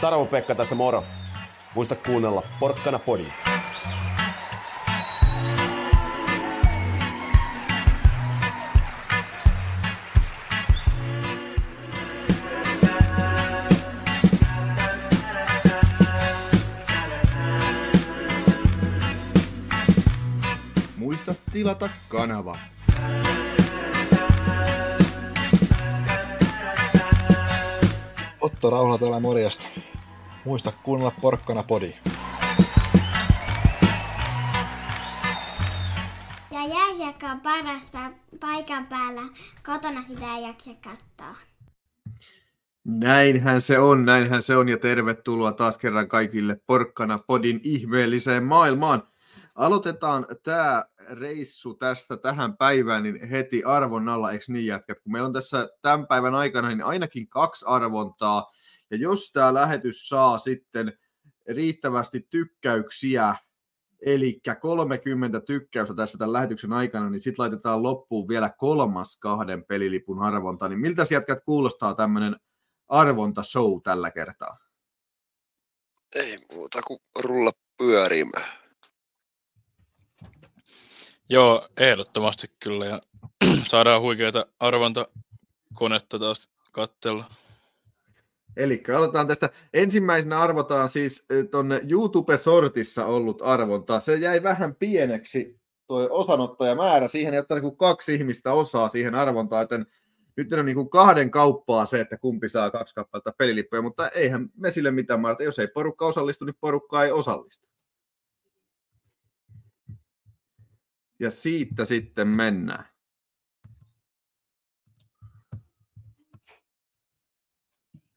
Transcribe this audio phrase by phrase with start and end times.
[0.00, 1.04] Sarvo Pekka tässä moro.
[1.74, 3.26] Muista kuunnella Porkkana Podi.
[20.96, 22.54] Muista tilata kanava.
[28.40, 29.68] Otto Rauhala täällä morjesta.
[30.48, 31.94] Muista kuunnella Porkkana Podi.
[36.50, 39.22] Ja jääkiekko on parasta paikan päällä.
[39.66, 41.36] Kotona sitä ei jaksa katsoa.
[42.84, 49.02] Näinhän se on, näinhän se on ja tervetuloa taas kerran kaikille Porkkana Podin ihmeelliseen maailmaan.
[49.54, 55.00] Aloitetaan tämä reissu tästä tähän päivään niin heti arvonnalla, eikö niin jätkät?
[55.00, 58.50] Kun meillä on tässä tämän päivän aikana niin ainakin kaksi arvontaa,
[58.90, 60.98] ja jos tämä lähetys saa sitten
[61.48, 63.34] riittävästi tykkäyksiä,
[64.06, 70.22] eli 30 tykkäystä tässä tämän lähetyksen aikana, niin sitten laitetaan loppuun vielä kolmas kahden pelilipun
[70.22, 70.68] arvonta.
[70.68, 72.36] Niin miltä jätkät kuulostaa tämmöinen
[72.88, 74.58] arvontashow tällä kertaa?
[76.14, 78.58] Ei muuta kuin rulla pyörimään.
[81.28, 82.86] Joo, ehdottomasti kyllä.
[82.86, 83.00] Ja
[83.70, 87.30] saadaan huikeita arvontakonetta taas katsella.
[88.58, 89.50] Eli aloitetaan tästä.
[89.74, 94.00] Ensimmäisenä arvotaan siis tuonne YouTube-sortissa ollut arvonta.
[94.00, 97.08] Se jäi vähän pieneksi tuo osanottajamäärä.
[97.08, 99.86] Siihen ei ottanut niin kaksi ihmistä osaa siihen arvontaan, joten
[100.36, 104.48] nyt on niin kuin kahden kauppaa se, että kumpi saa kaksi kappaletta pelilippuja, mutta eihän
[104.56, 105.42] me sille mitään maata.
[105.42, 107.68] Jos ei porukka osallistu, niin porukka ei osallistu.
[111.20, 112.84] Ja siitä sitten mennään.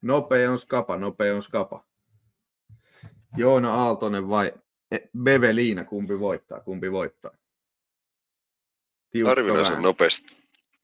[0.01, 1.85] Nopea on skapa, nopea on skapa.
[3.37, 4.53] Joona Aaltonen vai
[5.23, 7.31] Beveliina, kumpi voittaa, kumpi voittaa?
[9.25, 10.37] Harvinaisen nopeasti.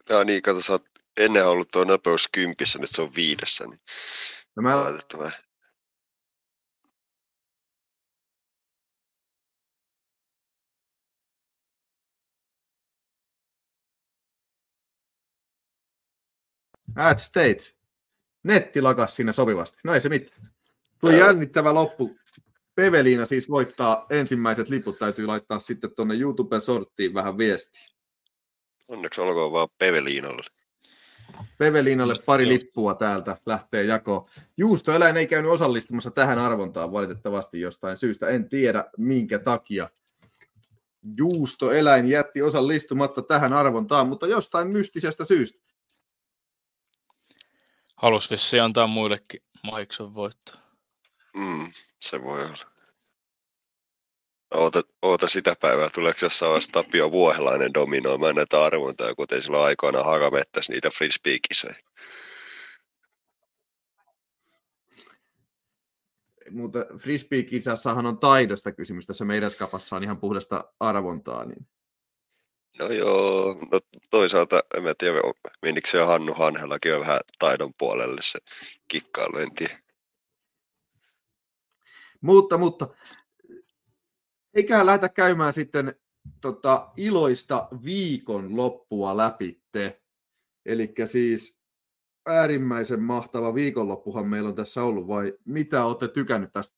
[0.10, 0.86] Ja niin, kato, sä oot
[1.18, 3.66] ennen ollut tuo nopeus kympissä, nyt se on viidessä.
[3.68, 3.80] Niin
[4.56, 4.78] no mä...
[4.84, 5.32] Laitettava.
[16.96, 17.77] Ad States.
[18.48, 19.78] Netti lakas siinä sopivasti.
[19.84, 20.52] No ei se mitään.
[21.00, 22.18] Tuli jännittävä loppu.
[22.76, 25.00] Peveliina siis voittaa ensimmäiset liput.
[25.00, 27.86] Täytyy laittaa sitten tuonne YouTuben sorttiin vähän viestiä.
[28.88, 30.44] Onneksi olkoon vaan Peveliinalle.
[31.58, 34.26] Peveliinalle pari lippua täältä lähtee jakoon.
[34.58, 38.30] Juustoeläin ei käynyt osallistumassa tähän arvontaan valitettavasti jostain syystä.
[38.30, 39.90] En tiedä minkä takia.
[41.18, 45.68] Juustoeläin jätti osallistumatta tähän arvontaan, mutta jostain mystisestä syystä.
[47.98, 50.56] Halusi vissiin antaa muillekin Maikson voittaa.
[51.34, 52.72] Mm, se voi olla.
[54.54, 60.04] Oota, oota sitä päivää, tuleeko jossain vaiheessa Tapio Vuohelainen dominoimaan näitä arvontoja, kuten silloin aikoina
[60.04, 61.76] hakamettäisi niitä frisbee-kisoja.
[66.52, 69.08] Mutta frisbee-kisassahan on taidosta kysymys.
[69.08, 71.46] Tässä meidän skapassa on ihan puhdasta arvontaa.
[71.46, 71.68] Niin...
[72.80, 73.80] No joo, no
[74.10, 75.18] toisaalta en mä tiedä,
[75.62, 78.40] menikö se Hannu Hanhellakin on vähän taidon puolelle se
[78.88, 79.80] kikkailu, en tiedä.
[82.22, 82.88] Mutta, mutta
[84.54, 85.96] eiköhän lähdetä käymään sitten
[86.42, 90.02] tota, iloista viikon loppua läpitte.
[90.66, 91.62] Eli siis
[92.26, 96.78] äärimmäisen mahtava viikonloppuhan meillä on tässä ollut, vai mitä olette tykännyt tästä?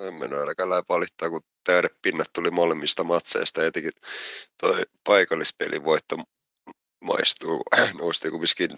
[0.00, 3.64] En mennä äläkään valittaa, kun täydet pinnat tuli molemmista matseista.
[3.64, 3.92] Etenkin
[4.60, 6.16] toi paikallispelin voitto
[7.00, 7.62] maistuu.
[8.00, 8.70] Nousti kumminkin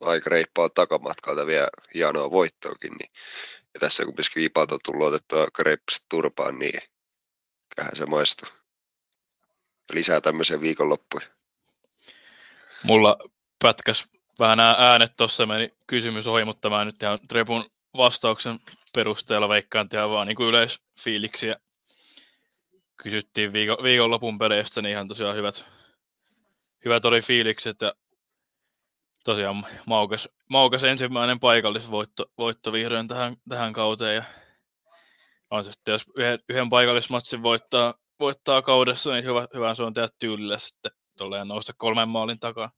[0.00, 2.92] aika reippaa takamatkalta vielä hienoa voittoakin.
[2.92, 3.10] Niin.
[3.74, 6.80] Ja tässä kumminkin viipalta on tullut otettua aika reippaasti turpaan, niin
[7.76, 8.48] kähän se maistuu.
[9.92, 11.26] Lisää tämmöisen viikonloppuja.
[12.82, 13.18] Mulla
[13.62, 14.08] pätkäs
[14.38, 18.58] vähän nämä äänet tuossa meni kysymys ohi, mutta mä nyt ihan Trepun vastauksen
[18.94, 21.56] perusteella veikkaan ihan vaan niin yleisfiiliksiä
[23.02, 25.64] kysyttiin viikon, viikonlopun peleistä, niin ihan tosiaan hyvät,
[26.84, 27.92] hyvät oli fiilikset ja
[29.24, 34.24] tosiaan maukas, maukas ensimmäinen paikallisvoitto voitto vihdoin tähän, tähän kauteen ja
[35.50, 39.94] on se sitten, jos yhden, yhden paikallismatsin voittaa, voittaa kaudessa, niin hyvä, hyvä se on
[39.94, 40.92] tehdä tyylillä sitten
[41.44, 42.70] nousta kolmen maalin takaa.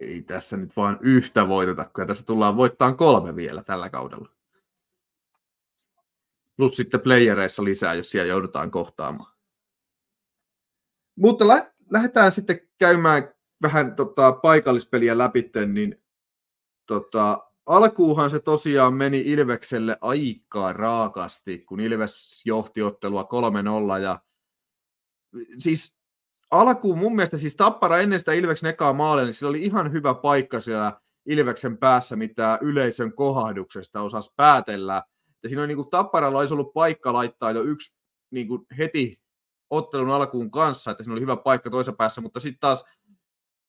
[0.00, 4.35] Ei tässä nyt vain yhtä voiteta, kun tässä tullaan voittaan kolme vielä tällä kaudella
[6.56, 9.36] plus sitten playereissa lisää, jos siellä joudutaan kohtaamaan.
[11.18, 16.02] Mutta lä- lähdetään sitten käymään vähän tota, paikallispeliä läpi, niin
[16.86, 23.28] tota, alkuuhan se tosiaan meni Ilvekselle aikaa raakasti, kun Ilves johti ottelua
[23.98, 24.20] 3-0 ja
[25.58, 25.98] siis
[26.50, 30.14] alkuun mun mielestä siis Tappara ennen sitä Ilveksen ekaa maalia, niin sillä oli ihan hyvä
[30.14, 35.02] paikka siellä Ilveksen päässä, mitä yleisön kohahduksesta osasi päätellä.
[35.46, 37.96] Ja siinä on niin kuin Tapparalla olisi ollut paikka laittaa jo yksi
[38.30, 39.20] niin kuin heti
[39.70, 42.84] ottelun alkuun kanssa, että siinä oli hyvä paikka toisessa päässä, mutta sitten taas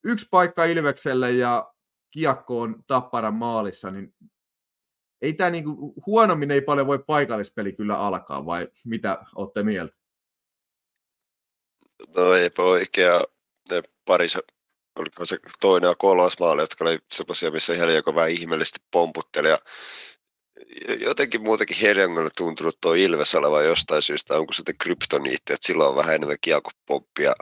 [0.04, 1.74] yksi paikka Ilvekselle ja
[2.12, 4.14] kiekko on Tapparan maalissa, niin
[5.22, 9.96] ei tämä niinku, huonommin ei paljon voi paikallispeli kyllä alkaa, vai mitä olette mieltä?
[12.16, 13.24] No ei oikea.
[13.72, 14.40] Ne parissa,
[14.96, 19.50] oliko se toinen ja kolmas maali, jotka oli sellaisia, missä Helioko vähän ihmeellisesti pomputteli.
[19.50, 19.60] Ja
[21.00, 25.96] jotenkin muutenkin Heliangolle tuntunut tuo Ilves olevan jostain syystä, onko se kryptoniitti, että sillä on
[25.96, 27.34] vähän enemmän kiekopompia,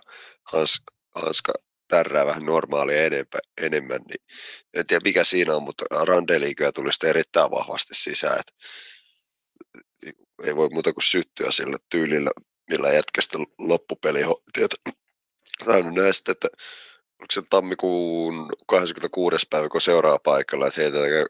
[0.43, 0.81] Hans,
[1.15, 1.53] Hanska
[1.87, 4.25] tärrää vähän normaalia enempä, enemmän, niin
[4.73, 8.53] en tiedä mikä siinä on, mutta Randeli kyllä tuli sitten erittäin vahvasti sisään, että
[10.43, 12.31] ei voi muuta kuin syttyä sillä tyylillä,
[12.69, 14.21] millä jätkästä loppupeli
[15.67, 16.47] nähdä sitten, että
[17.21, 19.45] onko se tammikuun 26.
[19.49, 21.25] päivä, kun seuraa paikalla, että heitetäänkö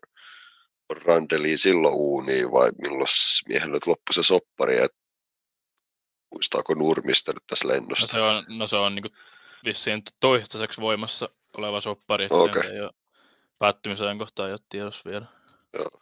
[1.05, 3.07] Randeliin silloin uuniin vai milloin
[3.49, 4.97] miehellä nyt loppui se soppari, että
[6.31, 8.05] muistaako Nurmista nyt tässä lennosta?
[8.05, 9.05] No se on, no se on niin
[9.65, 12.63] vissiin toistaiseksi voimassa oleva soppari, että okay.
[12.63, 12.91] se ei ole
[13.59, 15.25] päättymisen kohtaa ei ole tiedossa vielä.
[15.73, 16.01] Joo.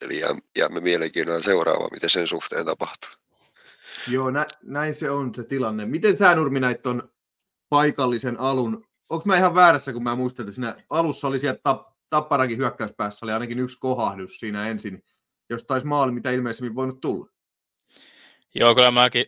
[0.00, 3.10] Eli jää, jäämme mielenkiinnolla seuraavaan, miten sen suhteen tapahtuu.
[4.08, 5.86] Joo, nä, näin se on se tilanne.
[5.86, 7.12] Miten sä Nurmi näit ton
[7.68, 8.88] paikallisen alun?
[9.10, 13.26] Onko mä ihan väärässä, kun mä muistan, että siinä alussa oli siellä tap, Tapparankin hyökkäyspäässä
[13.26, 15.02] oli ainakin yksi kohahdus siinä ensin,
[15.50, 17.30] jos taisi maali, mitä ilmeisemmin voinut tulla.
[18.54, 19.26] Joo, kyllä mäkin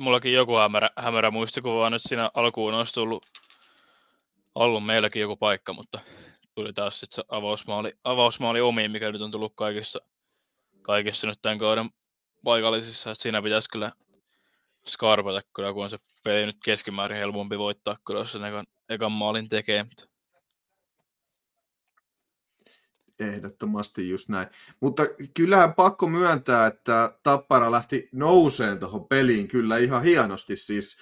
[0.00, 3.26] mullakin joku hämärä, hämärä muistikuva nyt siinä alkuun olisi tullut,
[4.54, 6.00] ollut meilläkin joku paikka, mutta
[6.54, 9.98] tuli taas sitten avausmaali, avausmaali omiin, mikä nyt on tullut kaikissa,
[10.82, 11.90] kaikissa nyt tämän kauden
[12.44, 13.92] paikallisissa, että siinä pitäisi kyllä
[14.86, 19.12] skarpata kyllä, kun on se peli nyt keskimäärin helpompi voittaa kyllä, jos sen ekan, ekan
[19.12, 19.82] maalin tekee.
[19.82, 20.06] Mutta
[23.22, 24.48] Ehdottomasti just näin.
[24.80, 25.02] Mutta
[25.34, 30.96] kyllähän pakko myöntää, että Tappara lähti nouseen tuohon peliin kyllä ihan hienosti siis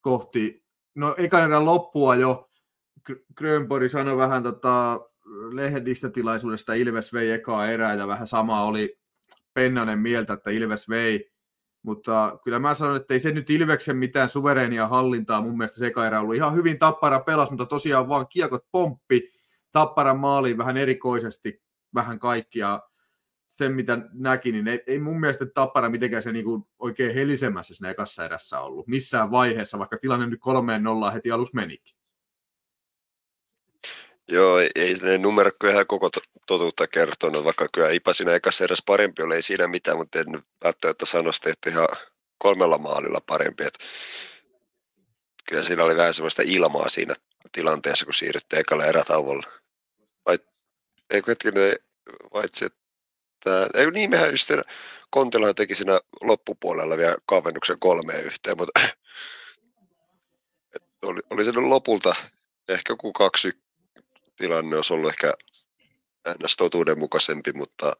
[0.00, 2.48] kohti, no ekan erän loppua jo,
[3.34, 5.00] Grönborg sanoi vähän tota,
[5.52, 8.98] lehdistötilaisuudesta, Ilves vei ekaa erää ja vähän sama oli
[9.54, 11.30] Pennanen mieltä, että Ilves vei,
[11.82, 15.92] mutta kyllä mä sanon, että ei se nyt Ilveksen mitään suvereenia hallintaa, mun mielestä se
[16.06, 16.78] erä ollut ihan hyvin.
[16.78, 19.32] Tappara pelas, mutta tosiaan vaan kiekot pomppi,
[19.72, 21.63] Tapparan maaliin vähän erikoisesti
[21.94, 22.80] vähän kaikkia
[23.48, 26.46] sen, mitä näki, niin ei, ei mun mielestä Tappara mitenkään se niin
[26.78, 31.56] oikein helisemässä siinä ekassa erässä ollut missään vaiheessa, vaikka tilanne nyt kolmeen nollaan heti alussa
[31.56, 31.94] menikin.
[34.28, 36.10] Joo, ei, ne numerot kyllä ihan koko
[36.46, 40.26] totuutta kertonut, vaikka kyllä Ipa siinä ekassa erässä parempi oli, ei siinä mitään, mutta en
[40.64, 41.88] välttämättä sano sitä, että ihan
[42.38, 43.64] kolmella maalilla parempi.
[43.64, 43.84] Että
[45.48, 47.14] kyllä siinä oli vähän sellaista ilmaa siinä
[47.52, 49.46] tilanteessa, kun siirryttiin ekalle erätauolle.
[50.26, 50.38] Vai,
[51.10, 51.76] eikö hetkinen,
[52.32, 54.50] paitsi että, ei niin mehän just
[55.10, 58.80] Kontila teki siinä loppupuolella vielä kavennuksen kolmeen yhteen, mutta
[61.02, 62.14] oli, oli se lopulta
[62.68, 63.52] ehkä kun kaksi
[64.36, 65.34] tilanne olisi ollut ehkä
[66.42, 66.56] ns.
[66.56, 67.96] totuudenmukaisempi, mutta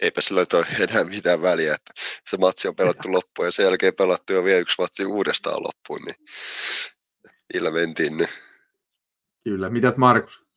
[0.00, 1.92] eipä sillä ole enää mitään väliä, että
[2.30, 6.02] se matsi on pelattu loppuun ja sen jälkeen pelattu jo vielä yksi matsi uudestaan loppuun,
[6.02, 6.16] niin
[7.52, 8.30] niillä mentiin nyt.
[9.44, 10.49] Kyllä, mitä Markus?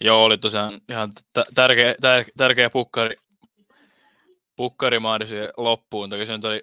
[0.00, 1.12] Joo, oli tosiaan ihan
[1.54, 1.94] tärkeä,
[2.36, 3.16] tärkeä pukkari,
[4.56, 6.10] pukkarimaadi siihen loppuun.
[6.10, 6.62] Toki se nyt oli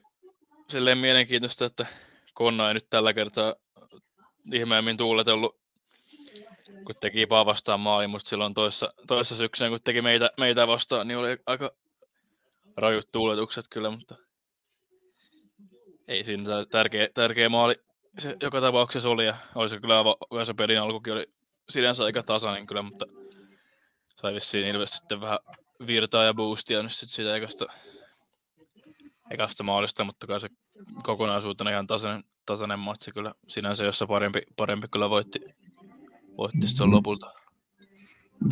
[0.70, 1.86] silleen mielenkiintoista, että
[2.34, 3.56] Konna ei nyt tällä kertaa
[4.53, 5.58] ihmeemmin tuuletellut,
[6.86, 11.08] kun teki Ipaa vastaan maali, mutta silloin toissa, toissa syksynä, kun teki meitä, meitä vastaan,
[11.08, 11.72] niin oli aika
[12.77, 14.15] rajut tuuletukset kyllä, mutta
[16.08, 17.75] ei siinä tärkeä, tärkeä maali
[18.20, 21.29] se joka tapauksessa oli, ja oli se kyllä se pelin alkukin oli
[21.70, 23.06] sinänsä aika tasainen kyllä, mutta
[24.22, 25.40] sai vissiin ilmeisesti sitten vähän
[25.88, 27.66] virtaa ja boostia nyt sitten siitä ekasta,
[29.32, 30.50] ekasta maalista, mutta kai se
[31.04, 35.40] kokonaisuutena ihan tasainen, tasainen matsi kyllä sinänsä, jossa parempi, parempi kyllä voitti,
[36.38, 37.32] voitti sitten lopulta.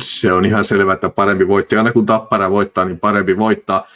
[0.02, 1.76] Se on ihan selvä, että parempi voitti.
[1.76, 3.86] Aina kun Tappara voittaa, niin parempi voittaa.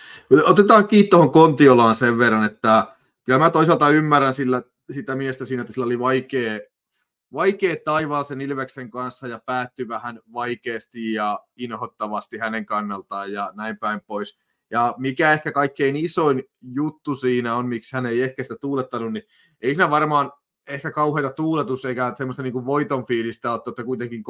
[0.44, 5.60] Otetaan kiinni tuohon Kontiolaan sen verran, että kyllä mä toisaalta ymmärrän sillä, sitä miestä siinä,
[5.60, 6.60] että sillä oli vaikea
[7.32, 13.78] vaikea taivaal sen Ilveksen kanssa ja päättyi vähän vaikeasti ja inhottavasti hänen kannaltaan ja näin
[13.78, 14.40] päin pois.
[14.70, 19.24] Ja mikä ehkä kaikkein isoin juttu siinä on, miksi hän ei ehkä sitä tuulettanut, niin
[19.60, 20.32] ei siinä varmaan
[20.66, 24.22] ehkä kauheita tuuletus eikä semmoista niin voiton fiilistä ole, että kuitenkin 3-1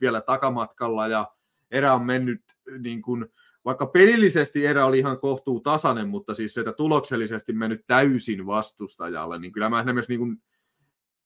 [0.00, 1.32] vielä takamatkalla ja
[1.70, 2.42] erä on mennyt
[2.78, 3.26] niin kuin,
[3.64, 9.38] vaikka pelillisesti erä oli ihan kohtuu tasainen, mutta siis se, että tuloksellisesti mennyt täysin vastustajalle,
[9.38, 10.42] niin kyllä mä esimerkiksi niin kuin,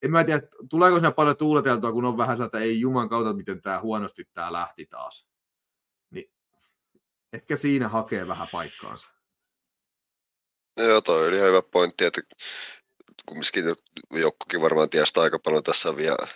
[0.03, 3.33] en mä tiedä, tuleeko siinä paljon tuuleteltua, kun on vähän sellaista, että ei juman kautta,
[3.33, 5.29] miten tämä huonosti tämä lähti taas.
[6.11, 6.33] Niin
[7.33, 9.11] ehkä siinä hakee vähän paikkaansa.
[10.77, 12.21] Joo, toi oli ihan hyvä pointti, että
[13.27, 13.65] kumminkin
[14.11, 16.27] Jokkokin varmaan tiestä aika paljon tässä vielä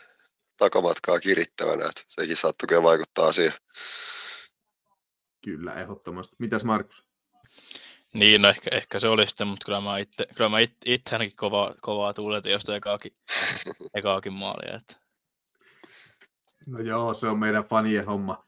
[0.57, 3.59] takamatkaa kirittävänä, että sekin saattaa kyllä vaikuttaa siihen.
[5.45, 6.37] Kyllä, ehdottomasti.
[6.39, 7.12] Mitäs Markus?
[8.13, 11.15] Niin, no ehkä, ehkä se oli sitten, mutta kyllä mä itse, kyllä mä itse, itse
[11.15, 13.13] ainakin kovaa, kovaa tuuletin josta ekaakin,
[13.95, 14.77] ekaakin maalia.
[14.77, 14.97] Että.
[16.67, 18.45] No joo, se on meidän fanien homma.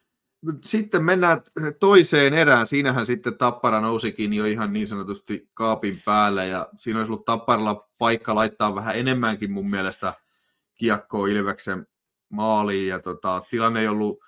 [0.65, 1.43] Sitten mennään
[1.81, 2.67] toiseen erään.
[2.67, 7.89] Siinähän sitten Tappara nousikin jo ihan niin sanotusti kaapin päälle ja siinä olisi ollut Tapparalla
[7.99, 10.15] paikka laittaa vähän enemmänkin mun mielestä
[10.75, 11.87] kiekkoa Ilveksen
[12.29, 14.19] maaliin ja tota, tilanne ei ollut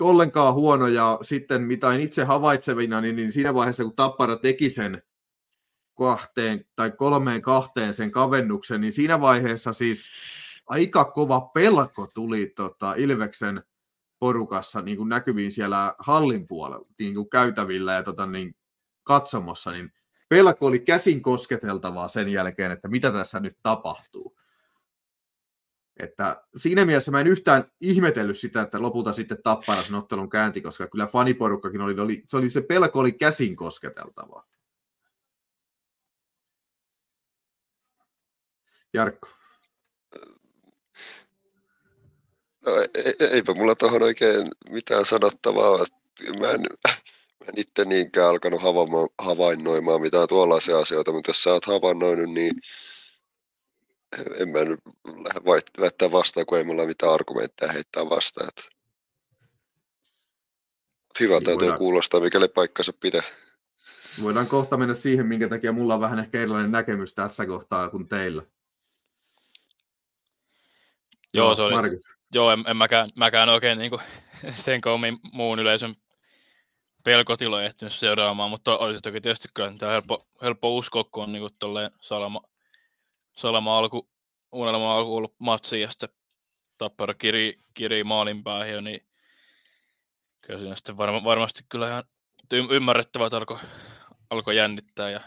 [0.00, 4.70] ollenkaan huono ja sitten mitä en itse havaitsevina, niin, niin siinä vaiheessa kun Tappara teki
[4.70, 5.02] sen
[5.98, 10.10] kahteen tai kolmeen kahteen sen kavennuksen, niin siinä vaiheessa siis
[10.66, 13.62] aika kova pelko tuli tota, Ilveksen
[14.18, 18.54] porukassa niin kuin näkyviin siellä hallin puolella, niin kuin käytävillä ja tota, niin,
[19.02, 19.92] katsomossa, niin
[20.28, 24.36] pelko oli käsin kosketeltavaa sen jälkeen, että mitä tässä nyt tapahtuu.
[26.02, 30.60] Että siinä mielessä mä en yhtään ihmetellyt sitä, että lopulta sitten Tappara sen ottelun käänti,
[30.60, 34.46] koska kyllä faniporukkakin oli, oli, se, oli, se pelko oli käsin kosketeltavaa.
[38.94, 39.28] Jarkko.
[42.66, 45.86] No, e, e, eipä mulla tuohon oikein mitään sanottavaa.
[46.40, 48.60] Mä en, mä en itse niinkään alkanut
[49.18, 52.54] havainnoimaan mitään tuollaisia asioita, mutta jos sä oot havainnoinut, niin
[54.38, 55.40] en mä nyt lähde
[55.80, 58.48] väittää vastaan, kun ei mulla mitään argumentteja heittää vastaan.
[58.48, 58.62] Että...
[61.20, 63.22] Hyvältä niin täytyy kuulostaa, mikäli paikkansa pitää.
[64.22, 68.08] Voidaan kohta mennä siihen, minkä takia mulla on vähän ehkä erilainen näkemys tässä kohtaa kuin
[68.08, 68.42] teillä.
[71.34, 72.02] Joo, se oli, Markus.
[72.34, 74.02] joo en, en mäkään, mäkään oikein niin kuin,
[74.64, 75.94] sen koommin muun yleisön
[77.04, 81.90] pelkotiloja ehtinyt seuraamaan, mutta olisi toki tietysti kyllä helppo, helppo uskoa, kun on niin kuin,
[82.02, 82.40] Salama,
[83.32, 84.10] Salama alku,
[84.52, 86.08] unelma alku ollut matsi ja sitten
[86.78, 89.06] Tappara kiri, kiri maalin päähän, niin
[90.40, 92.04] kyllä siinä sitten varma, varmasti kyllä ihan
[92.52, 93.58] ymmärrettävää, että alkoi
[94.30, 95.20] alko jännittää ja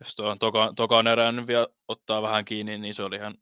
[0.00, 3.34] jos tuohon toka, tokaan erään vielä ottaa vähän kiinni, niin se oli ihan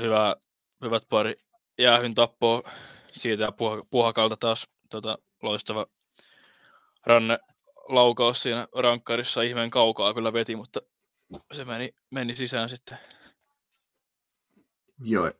[0.00, 0.36] hyvä,
[0.84, 1.34] hyvät pari
[1.78, 2.62] jäähyn tappoa
[3.12, 5.86] siitä ja puha, puhakalta taas tota, loistava
[7.06, 7.38] ranne
[7.88, 10.80] laukaus siinä rankkarissa ihmeen kaukaa kyllä veti, mutta
[11.52, 12.98] se meni, meni sisään sitten.
[15.02, 15.30] Joo,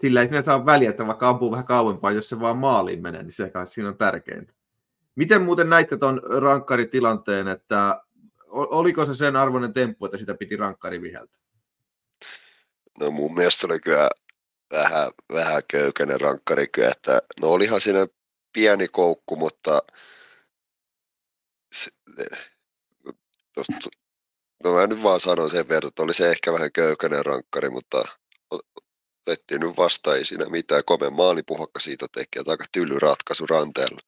[0.00, 3.32] sillä ei saa väliä, että vaikka ampuu vähän kauempaa, jos se vaan maaliin menee, niin
[3.32, 4.52] se kai siinä on tärkeintä.
[5.14, 8.00] Miten muuten näitte tuon rankkaritilanteen, että
[8.48, 11.38] oliko se sen arvoinen temppu, että sitä piti rankkari viheltä?
[13.00, 14.10] No mun mielestä oli kyllä
[14.70, 18.06] vähän, vähän köykäinen rankkari kyllä, että no olihan siinä
[18.52, 19.82] pieni koukku, mutta
[21.72, 21.90] se,
[23.54, 23.90] tosta,
[24.64, 28.04] no mä nyt vaan sanon sen verran, että oli se ehkä vähän köykäinen rankkari, mutta
[29.26, 30.84] otettiin nyt vasta, ei siinä mitään.
[30.84, 34.00] Komen maalipuhakka siitä teki, ja aika tyly ratkaisu ranteella.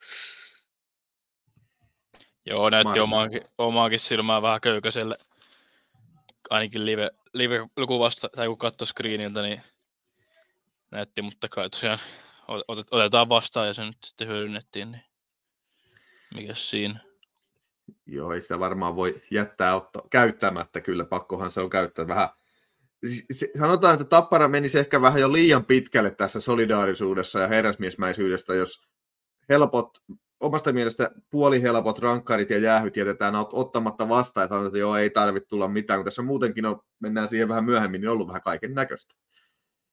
[2.46, 5.18] Joo, näytti omaankin, omaankin silmään vähän köykäiselle.
[6.50, 9.62] Ainakin live, live-kuvasta, tai kun katsoi screeniltä, niin
[10.90, 11.98] näytti, mutta kai tosiaan
[12.90, 15.04] otetaan vastaan ja se nyt sitten hyödynnettiin, niin
[16.34, 17.07] mikä siinä.
[18.06, 22.28] Joo, ei sitä varmaan voi jättää ottaa, käyttämättä, kyllä pakkohan se on käyttää vähän.
[23.58, 28.88] Sanotaan, että Tappara menisi ehkä vähän jo liian pitkälle tässä solidaarisuudessa ja herrasmiesmäisyydestä, jos
[29.48, 29.98] helpot,
[30.40, 35.48] omasta mielestä puolihelpot rankkarit ja jäähyt jätetään ottamatta vastaan, että, sanotaan, että joo, ei tarvitse
[35.48, 38.72] tulla mitään, kun tässä muutenkin on, mennään siihen vähän myöhemmin, niin on ollut vähän kaiken
[38.72, 39.14] näköistä.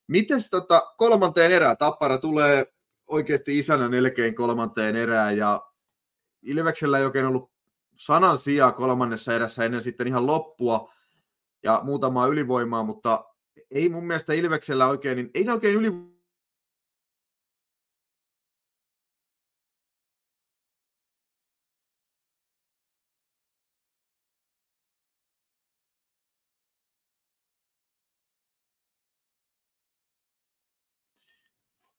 [0.08, 1.76] Miten tota, kolmanteen erään?
[1.76, 2.66] Tappara tulee
[3.06, 5.62] oikeasti isänä melkein kolmanteen erään ja
[6.42, 7.55] Ilveksellä ei oikein ollut
[7.96, 10.92] sanan sijaa kolmannessa erässä ennen sitten ihan loppua
[11.62, 13.24] ja muutamaa ylivoimaa, mutta
[13.70, 16.16] ei mun mielestä Ilveksellä oikein, niin ei ne oikein yli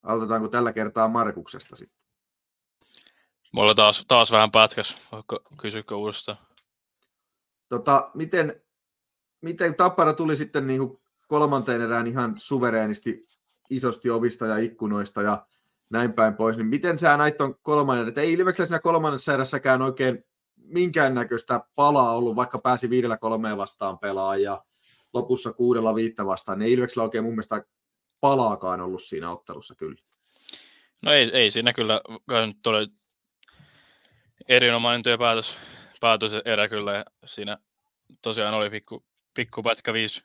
[0.04, 2.07] Aloitetaanko tällä kertaa Markuksesta sitten?
[3.58, 6.38] Mulla taas, taas vähän pätkäs, vaikka kysykö uudestaan.
[7.70, 8.62] Tota, miten
[9.42, 13.22] miten Tappara tuli sitten niin kuin kolmanteen erään ihan suvereenisti
[13.70, 15.46] isosti ovista ja ikkunoista ja
[15.90, 19.82] näin päin pois, niin miten sä näit on kolmannen, että ei Ilveksellä siinä kolmannessa erässäkään
[19.82, 24.64] oikein minkäännäköistä palaa ollut, vaikka pääsi viidellä kolmeen vastaan pelaa ja
[25.14, 27.64] lopussa kuudella viittä vastaan, niin ei Ilveksellä oikein mun mielestä
[28.22, 30.02] palaakaan ollut siinä ottelussa kyllä.
[31.02, 32.02] No ei, ei siinä kyllä
[32.46, 32.88] nyt ole
[34.48, 35.58] erinomainen työpäätös
[36.00, 36.94] päätös erä kyllä.
[36.94, 37.58] Ja siinä
[38.22, 40.24] tosiaan oli pikku, pikku pätkä 5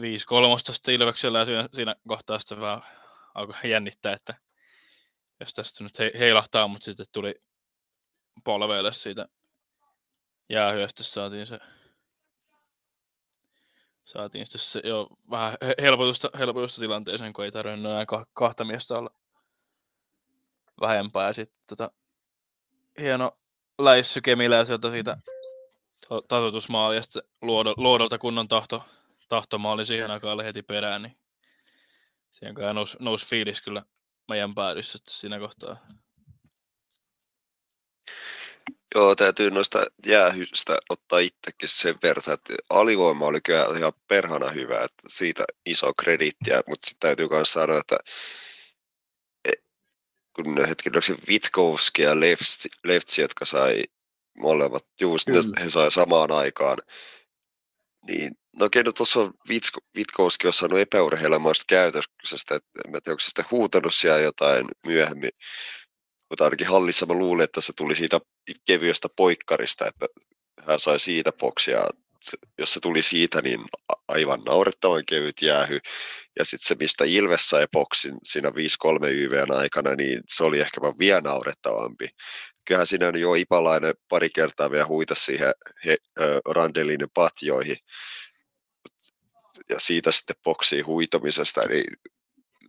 [0.00, 2.82] 5 kolmosta sitten Ilveksellä ja siinä, siinä kohtaa sitten vähän
[3.34, 4.34] alkoi jännittää, että
[5.40, 7.34] jos tästä nyt he, heilahtaa, mutta sitten tuli
[8.44, 9.26] polveille siitä
[10.48, 11.58] jäähyöstä saatiin se
[14.06, 19.10] saatiin sitten se jo vähän helpotusta, helpotusta tilanteeseen, kun ei tarvinnut enää kahta miestä olla
[20.80, 21.26] vähempää.
[21.26, 21.90] Ja sitten tota,
[23.00, 23.38] hieno
[23.78, 25.16] läissy Kemilä sieltä siitä
[26.28, 27.22] tasoitusmaali ja sitten
[27.76, 28.84] luodolta kunnon tahto,
[29.28, 31.16] tahtomaali siihen aikaan heti perään, niin
[32.30, 33.82] siihen kyllä nousi, nousi fiilis kyllä
[34.28, 35.76] meidän päädyssä siinä kohtaa.
[38.94, 44.74] Joo, täytyy noista jäähystä ottaa itsekin sen verran, että alivoima oli kyllä ihan perhana hyvä,
[44.74, 47.98] että siitä iso krediittiä, mutta sitten täytyy myös sanoa, että
[50.36, 53.84] kun hetken se Witkowski ja Leftsi, Leftsi, jotka sai
[54.38, 56.78] molemmat, just ne, he sai samaan aikaan,
[58.06, 63.00] niin no okei, no tuossa on Vitko, Witkowski on saanut epäurheilemoista käytöksestä, että en tiedä,
[63.12, 65.30] onko se sitten huutanut siellä jotain myöhemmin,
[66.30, 68.20] mutta ainakin hallissa mä luulin, että se tuli siitä
[68.66, 70.06] kevyestä poikkarista, että
[70.66, 71.78] hän sai siitä boksia
[72.58, 73.60] jos se tuli siitä, niin
[74.08, 75.80] aivan naurettavan kevyt jäähy.
[76.38, 78.52] Ja sitten se, mistä Ilves sai boksin siinä 5-3
[79.10, 82.08] YVn aikana, niin se oli ehkä vielä naurettavampi.
[82.66, 85.54] Kyllähän siinä jo Ipalainen pari kertaa vielä huita siihen
[85.84, 87.76] he, ö, Randelin patjoihin.
[89.68, 91.84] Ja siitä sitten boksiin huitamisesta, niin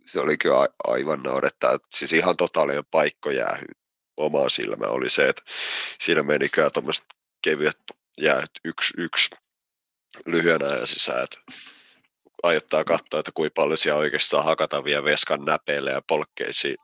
[0.06, 1.78] se oli kyllä aivan naurettava.
[1.94, 3.66] Siis ihan totaalinen paikkojäähy
[4.18, 5.42] omaan silmä oli se, että
[6.00, 7.06] siinä meni kyllä tuommoiset
[7.42, 7.78] kevyet
[8.18, 9.30] jäähyt yksi, yksi
[10.26, 11.38] lyhyen ajan sisään, että
[12.42, 16.76] aiottaa katsoa, että kuinka paljon siellä oikeastaan hakata vielä veskan näpeille ja polkkeisiin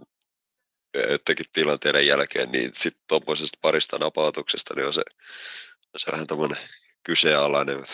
[1.11, 5.03] jotenkin tilanteiden jälkeen, niin sitten tuommoisesta parista napautuksesta niin on se,
[5.97, 6.59] se vähän tuommoinen
[7.03, 7.85] kyseenalainen.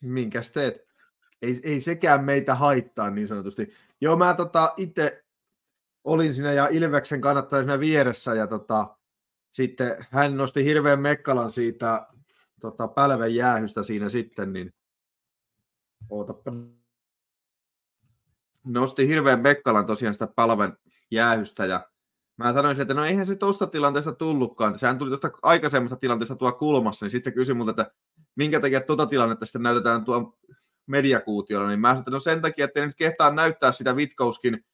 [0.00, 0.88] Minkäs teet?
[1.42, 3.76] Ei, ei sekään meitä haittaa niin sanotusti.
[4.00, 5.24] Joo, mä tota, itse
[6.04, 8.96] olin siinä ja Ilveksen kannattajana vieressä ja tota,
[9.52, 12.06] sitten hän nosti hirveän mekkalan siitä
[12.60, 14.74] tota, pälven jäähystä siinä sitten, niin
[16.10, 16.52] ootapa.
[18.64, 20.76] Nosti hirveän Mekkalan tosiaan sitä palven
[21.10, 21.88] jäähystä ja
[22.36, 24.78] mä sanoin, että no eihän se tuosta tilanteesta tullutkaan.
[24.78, 27.90] Sehän tuli tuosta aikaisemmasta tilanteesta tuo kulmassa, niin sitten se kysyi multa, että
[28.36, 30.32] minkä takia tuota tilannetta sitten näytetään tuon
[30.86, 34.64] mediakuutiolla, niin mä sanoin, että no sen takia, että nyt kehtaa näyttää sitä Vitkouskin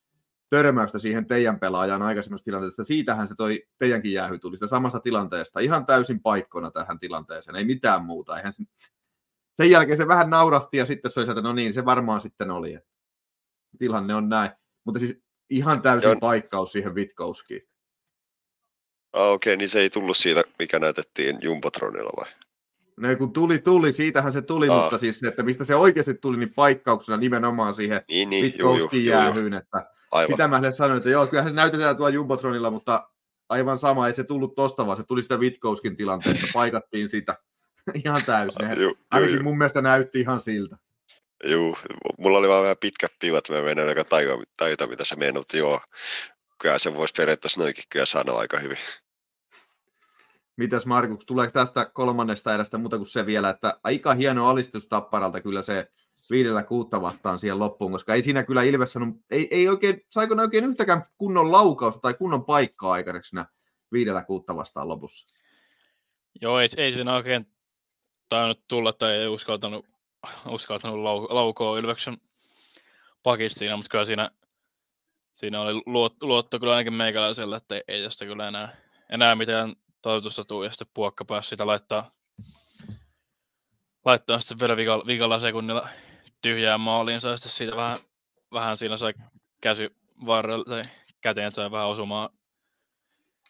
[0.51, 2.85] törmäystä siihen teidän pelaajaan aikaisemmassa tilanteessa.
[2.85, 5.61] Siitähän se toi teidänkin jäähy tuli sitä samasta tilanteesta.
[5.61, 8.37] Ihan täysin paikkona tähän tilanteeseen, ei mitään muuta.
[8.37, 8.63] Eihän se...
[9.55, 12.51] Sen jälkeen se vähän naurahti ja sitten se oli että no niin, se varmaan sitten
[12.51, 12.75] oli.
[12.75, 12.89] Että
[13.79, 14.51] tilanne on näin.
[14.85, 16.21] Mutta siis ihan täysin Joo.
[16.21, 17.63] paikkaus siihen Witkowskiin.
[19.13, 22.33] Ah, Okei, okay, niin se ei tullut siitä, mikä näytettiin Jumbotronilla vai?
[22.97, 24.81] No kun tuli, tuli, siitähän se tuli, Aa.
[24.81, 29.05] mutta siis se, että mistä se oikeasti tuli, niin paikkauksena nimenomaan siihen niin, niin, Witkowskin
[29.05, 30.33] jäähyyn, että Aivan.
[30.33, 33.09] Sitä mä sanoin, että joo, kyllä se näytetään tuolla Jumbotronilla, mutta
[33.49, 37.38] aivan sama, ei se tullut tosta, vaan se tuli sitä Witkouskin tilanteesta, paikattiin sitä
[38.05, 38.81] ihan täysin.
[38.81, 40.77] Ju, Ainakin ju, mun mielestä näytti ihan siltä.
[41.44, 41.79] Joo,
[42.18, 44.05] mulla oli vaan vähän pitkät pivat, mä menen aika
[44.57, 45.81] tajuta, mitä se meni, mutta joo,
[46.62, 48.79] kyllä se voisi periaatteessa noinkin kyllä sanoa aika hyvin.
[50.57, 55.40] Mitäs Markus, tuleeko tästä kolmannesta erästä muuta kuin se vielä, että aika hieno alistus Tapparalta
[55.40, 55.88] kyllä se
[56.31, 60.35] viidellä kuutta vastaan siihen loppuun, koska ei siinä kyllä Ilves sanonut, ei, ei oikein, saiko
[60.35, 63.47] ne oikein yhtäkään kunnon laukausta tai kunnon paikkaa aikaiseksi siinä
[63.93, 65.35] viidellä kuutta vastaan lopussa.
[66.41, 67.47] Joo, ei, ei siinä oikein
[68.29, 69.87] tainnut tulla tai ei uskaltanut,
[70.53, 72.19] uskaltanut lau, laukoa Ilveksen
[73.23, 74.31] pakista siinä, mutta kyllä siinä,
[75.35, 78.77] siinä oli luotto, luotto kyllä ainakin meikäläisellä, että ei, ei tästä kyllä enää,
[79.11, 82.11] enää mitään toivotusta tuu, ja sitten puokka pääsi sitä laittaa,
[84.05, 85.88] laittaa sitten vielä vikalla, vikalla sekunnilla
[86.42, 87.98] tyhjään maaliin, sai sitten siitä vähän,
[88.53, 89.14] vähän siinä sai
[89.61, 89.96] käsi
[90.27, 90.83] varrella, tai
[91.20, 92.31] käteen sai vähän osumaan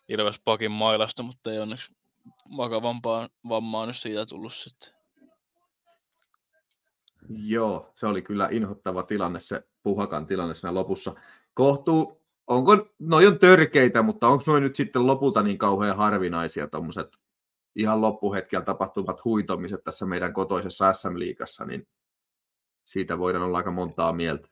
[0.09, 1.93] Ilves Pakin mailasta, mutta ei onneksi
[2.57, 4.93] vakavampaa vammaa nyt siitä tullut sitten.
[7.29, 11.15] Joo, se oli kyllä inhottava tilanne, se Puhakan tilanne siinä lopussa.
[11.55, 17.09] Kohtuu, onko, noi on törkeitä, mutta onko noin nyt sitten lopulta niin kauhean harvinaisia tuommoiset
[17.77, 21.89] ihan loppuhetkellä tapahtuvat huitomiset tässä meidän kotoisessa SM-liigassa, niin
[22.89, 24.49] siitä voidaan olla aika montaa mieltä.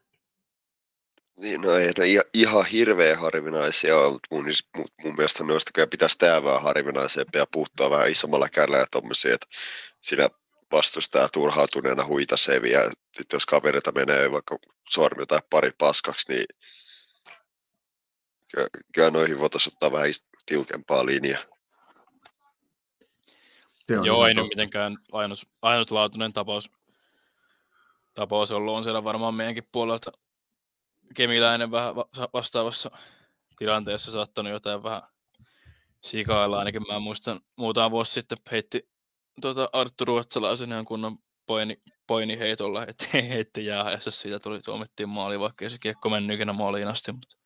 [1.36, 4.44] Niin, no ei ne ihan hirveän harvinaisia ole, mutta mun,
[4.76, 8.86] mun, mun mielestä noista kyllä pitäisi tehdä vähän harvinaisempia ja puuttua vähän isommalla kädellä ja
[8.90, 9.46] tommosia, että
[10.00, 10.28] siinä
[10.72, 14.58] vastustaja turhautuneena huitasee ja sitten jos kaverita menee vaikka
[14.90, 16.46] sormi tai pari paskaksi, niin
[18.52, 20.10] kyllä, kyllä noihin voitaisiin ottaa vähän
[20.46, 21.42] tiukempaa linjaa.
[24.04, 26.70] Joo, ei nyt mitenkään ainut, ainutlaatuinen tapaus,
[28.16, 28.74] tapaus ollut.
[28.74, 30.12] On siellä varmaan meidänkin puolelta
[31.14, 31.94] kemiläinen vähän
[32.32, 32.90] vastaavassa
[33.58, 35.02] tilanteessa saattanut jotain vähän
[36.02, 36.58] sikailla.
[36.58, 38.88] Ainakin mä muistan muutama vuosi sitten heitti
[39.40, 44.10] tuota Arttu Ruotsalaisen ihan kunnon poini, poini heitolla, että heitti jäähäjässä.
[44.10, 47.12] Siitä tuli, tuomittiin maali, vaikka se kiekko mennyt ikinä maaliin asti.
[47.12, 47.36] Mutta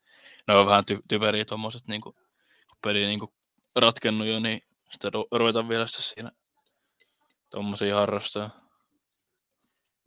[0.48, 2.14] ne on vähän ty- typeriä tuommoiset, niin kun
[2.82, 3.20] peli niin
[3.76, 6.30] ratkennut jo, niin sitä ruvetaan vielä siinä
[7.50, 8.59] tuommoisia harrastaa.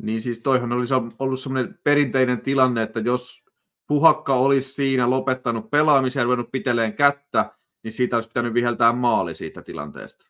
[0.03, 3.45] Niin siis toihan olisi ollut semmoinen perinteinen tilanne, että jos
[3.87, 7.51] puhakka olisi siinä lopettanut pelaamisen ja ruvennut piteleen kättä,
[7.83, 10.25] niin siitä olisi pitänyt viheltää maali siitä tilanteesta.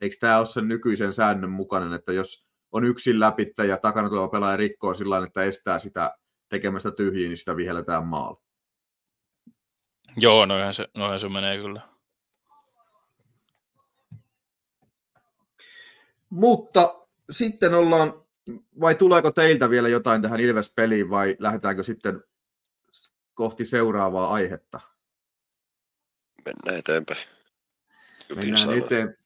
[0.00, 4.28] Eikö tämä ole sen nykyisen säännön mukainen, että jos on yksin läpittä ja takana tuleva
[4.28, 6.16] pelaaja rikkoo sillä että estää sitä
[6.48, 8.36] tekemästä tyhjiä, niin sitä vihelletään maali.
[10.16, 11.80] Joo, noinhan se, noinhan se menee kyllä.
[16.30, 18.21] Mutta sitten ollaan,
[18.80, 22.24] vai tuleeko teiltä vielä jotain tähän Ilves-peliin vai lähdetäänkö sitten
[23.34, 24.80] kohti seuraavaa aihetta?
[26.44, 27.20] Mennään eteenpäin.
[28.36, 29.16] Mennään eteen...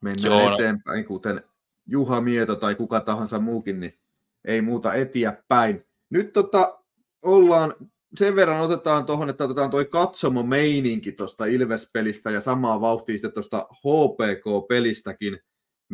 [0.00, 0.54] Mennään Joo, no.
[0.54, 1.42] eteenpäin, kuten
[1.86, 3.98] Juha Mieto tai kuka tahansa muukin, niin
[4.44, 5.86] ei muuta eteenpäin.
[6.10, 6.82] Nyt tota,
[7.22, 7.74] ollaan
[8.18, 13.32] sen verran otetaan tuohon, että otetaan toi katsomo meininki tuosta Ilves-pelistä ja samaa vauhtia sitten
[13.32, 15.38] tuosta HPK-pelistäkin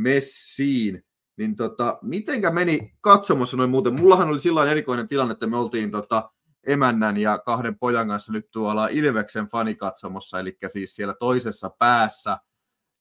[0.03, 1.05] messiin.
[1.37, 3.95] Niin tota, mitenkä meni katsomossa noin muuten?
[3.95, 6.31] Mullahan oli silloin erikoinen tilanne, että me oltiin tota,
[6.67, 12.39] emännän ja kahden pojan kanssa nyt tuolla Ilveksen fanikatsomossa, eli siis siellä toisessa päässä.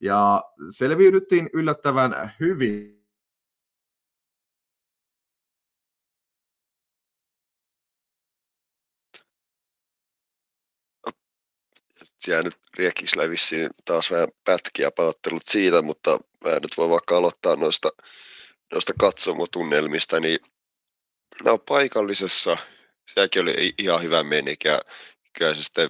[0.01, 2.98] Ja selviydyttiin yllättävän hyvin
[12.19, 17.55] siellä nyt Riekkisellä vissiin taas vähän pätkiä pahoittelut siitä, mutta mä nyt voi vaikka aloittaa
[17.55, 17.89] noista,
[18.71, 20.39] noista katsomotunnelmista, niin
[21.43, 22.57] no, paikallisessa,
[23.13, 24.81] sielläkin oli ihan hyvä meininki ja
[25.33, 25.89] kyllä se sitten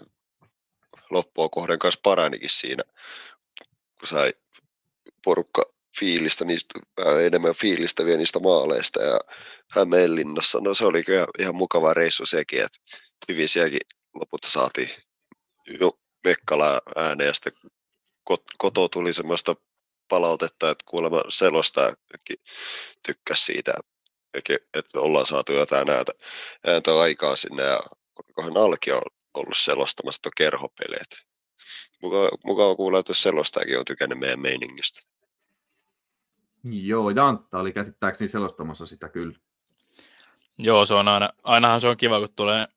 [1.09, 2.83] loppua kohden kanssa paranikin siinä,
[3.99, 4.33] kun sai
[5.23, 5.63] porukka
[5.99, 6.79] fiilistä, niistä,
[7.25, 9.19] enemmän fiilistä vielä niistä maaleista ja
[9.71, 12.77] Hämeenlinnassa, no se oli kyllä ihan mukava reissu sekin, että
[13.29, 13.81] hyvin sielläkin
[14.13, 14.89] lopulta saatiin
[16.23, 17.53] Mekkala ääneen ja sitten
[18.57, 19.55] koto tuli semmoista
[20.09, 21.93] palautetta, että kuulemma selosta
[23.05, 23.73] tykkäsi siitä,
[24.73, 26.11] että ollaan saatu jotain ääntä,
[26.67, 27.79] ääntä aikaa sinne ja
[28.33, 29.01] kohan Alki on
[29.33, 31.25] ollut selostamassa tuon kerhopeleet.
[32.01, 35.01] Mukava, mukava kuulla, että selostajakin on tykännyt meidän meiningistä.
[36.63, 39.39] Joo, Jantta oli käsittääkseni selostamassa sitä kyllä.
[40.57, 42.67] Joo, se on aina, ainahan se on kiva, kun tulee,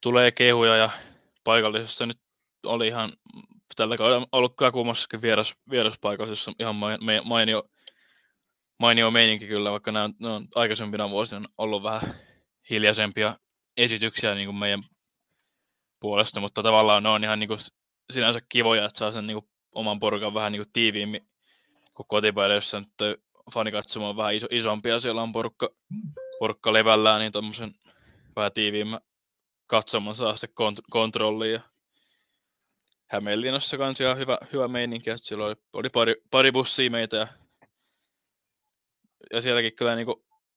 [0.00, 0.90] tulee kehuja ja
[1.48, 2.20] paikallisessa nyt
[2.66, 3.12] oli ihan
[3.76, 6.76] tällä kaudella ollut kyllä kummassakin vieras, vieraspaikallisessa ihan
[7.24, 7.70] mainio,
[8.80, 12.14] mainio meininki kyllä, vaikka nämä nämä on aikaisempina vuosina ollut vähän
[12.70, 13.38] hiljaisempia
[13.76, 14.82] esityksiä niin kuin meidän
[16.00, 17.60] puolesta, mutta tavallaan ne on ihan niin kuin
[18.12, 21.28] sinänsä kivoja, että saa sen niin kuin oman porukan vähän niin kuin tiiviimmin
[21.96, 23.20] kuin kotipäivässä nyt
[23.54, 25.68] fanikatsomo on vähän iso, isompia, siellä on porukka,
[26.38, 27.74] porukka levällään, niin tuommoisen
[28.36, 29.00] vähän tiiviimmän
[29.68, 31.52] katsomon saa sitten kont- kontrolliin.
[31.52, 31.60] Ja
[33.06, 37.28] Hämeenlinnassa kanssa ihan hyvä, hyvä meininki, että silloin oli, oli pari, pari bussia meitä ja,
[39.32, 40.06] ja sielläkin kyllä niin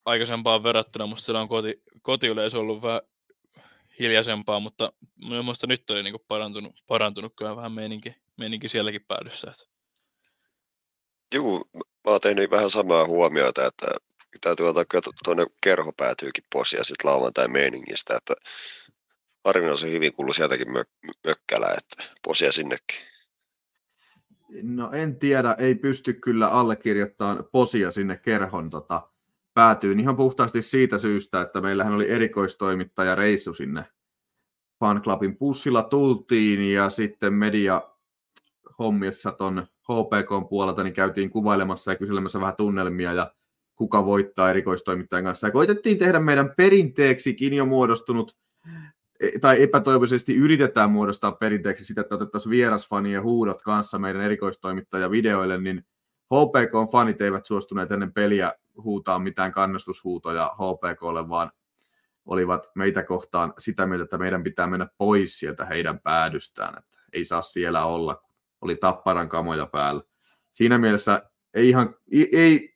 [0.04, 3.00] aikaisempaan verrattuna, mutta siellä on koti, kotiyleisö ollut vähän
[3.98, 4.92] hiljaisempaa, mutta
[5.28, 9.50] mielestäni nyt oli niin parantunut, parantunut kyllä vähän meininki, meininki sielläkin päädyssä.
[9.50, 9.64] Että.
[11.34, 13.86] Joo, mä oon tehnyt vähän samaa huomiota, että
[14.40, 18.34] täytyy kyllä tuonne kerho päätyykin posia sitten lauantai meiningistä, että
[19.44, 22.98] harvinaisen hyvin kuuluu sieltäkin mö- mökkälä, että posia sinnekin.
[24.62, 29.08] No en tiedä, ei pysty kyllä allekirjoittamaan posia sinne kerhon tota,
[29.54, 33.84] päätyyn ihan puhtaasti siitä syystä, että meillähän oli erikoistoimittaja reissu sinne
[34.80, 37.82] fanclubin pussilla tultiin ja sitten media
[38.78, 43.34] hommissa ton HPK puolelta niin käytiin kuvailemassa ja kyselemässä vähän tunnelmia ja
[43.76, 45.46] kuka voittaa erikoistoimittajan kanssa.
[45.46, 48.36] Ja koitettiin tehdä meidän perinteeksikin jo muodostunut
[49.40, 55.86] tai epätoivoisesti yritetään muodostaa perinteeksi sitä, että otettaisiin vierasfanien huudot kanssa meidän erikoistoimittaja videoille, niin
[56.34, 61.50] HPK-fanit eivät suostuneet ennen peliä huutaa mitään kannustushuutoja HPKlle, vaan
[62.26, 67.24] olivat meitä kohtaan sitä mieltä, että meidän pitää mennä pois sieltä heidän päädystään, että ei
[67.24, 68.22] saa siellä olla,
[68.60, 70.02] oli tapparan kamoja päällä.
[70.50, 71.22] Siinä mielessä
[71.54, 71.94] ei ihan,
[72.32, 72.74] ei,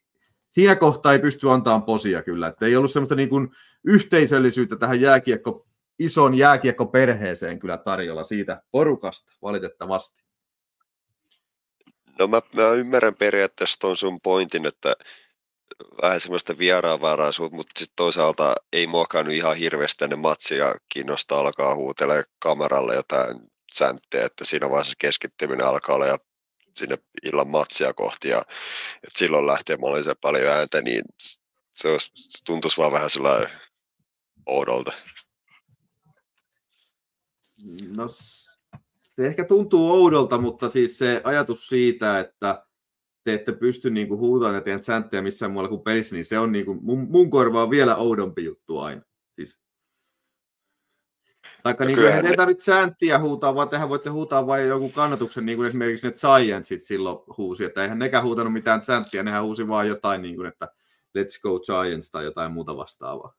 [0.49, 3.49] siinä kohtaa ei pysty antamaan posia kyllä, että ei ollut semmoista niin kuin
[3.85, 5.67] yhteisöllisyyttä tähän jääkiekko,
[5.99, 10.23] ison jääkiekko-perheeseen kyllä tarjolla siitä porukasta valitettavasti.
[12.19, 14.97] No mä, mä ymmärrän periaatteessa tuon sun pointin, että
[16.03, 22.15] vähän semmoista vieraanvaraisuutta, mutta sitten toisaalta ei muokannut ihan hirveästi ne matsia kiinnostaa alkaa huutella
[22.39, 23.41] kameralle jotain
[23.73, 26.19] säntteä, että siinä vaiheessa keskittyminen alkaa olla ja
[26.77, 28.39] sinne illan matsia kohti ja
[28.95, 31.03] että silloin lähtee mahdollisen paljon ääntä, niin
[31.75, 33.51] se, olisi, se tuntuisi vaan vähän sellainen
[34.47, 34.93] oudolta.
[37.97, 42.67] No se ehkä tuntuu oudolta, mutta siis se ajatus siitä, että
[43.25, 46.53] te ette pysty niinku huutamaan ja teidän sääntöjä missään muualla kuin pelissä, niin se on
[46.53, 49.03] niinku, mun, mun korva on vielä oudompi juttu aina.
[49.35, 49.59] Siis.
[51.63, 55.47] Taikka no, niin kuin, ei tarvitse sääntiä huutaa, vaan tehän voitte huutaa vain joku kannatuksen,
[55.47, 56.15] niin kuin esimerkiksi ne
[56.45, 60.49] Giantsit silloin huusi, että eihän nekään huutanut mitään sääntiä, nehän huusi vaan jotain, niin kuin,
[60.49, 60.69] että
[61.19, 63.35] let's go Giants tai jotain muuta vastaavaa.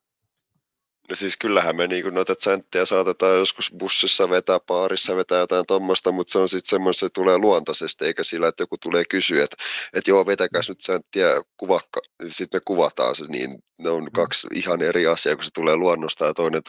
[1.10, 6.12] No siis kyllähän me niin noita tsenttejä saatetaan joskus bussissa vetää, paarissa vetää jotain tuommoista,
[6.12, 9.58] mutta se on sitten semmoista, se tulee luontaisesti, eikä sillä, että joku tulee kysyä, että,
[9.94, 14.12] että joo, vetäkäs nyt tsenttiä, kuvakka, sitten me kuvataan se, niin ne on mm.
[14.12, 16.62] kaksi ihan eri asiaa, kun se tulee luonnosta ja toinen,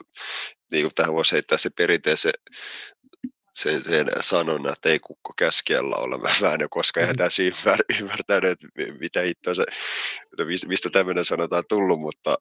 [0.71, 2.33] niin kuin tähän voisi heittää se perinteisen
[3.55, 7.19] sen, sen sanonnan, että ei kukko käskiellä ole vähän, koska eihän mm.
[7.19, 8.67] tässä ymmär, ymmärtänyt, että
[9.01, 9.65] mitä hittoa se,
[10.67, 12.37] mistä tämmöinen sanotaan tullut, mutta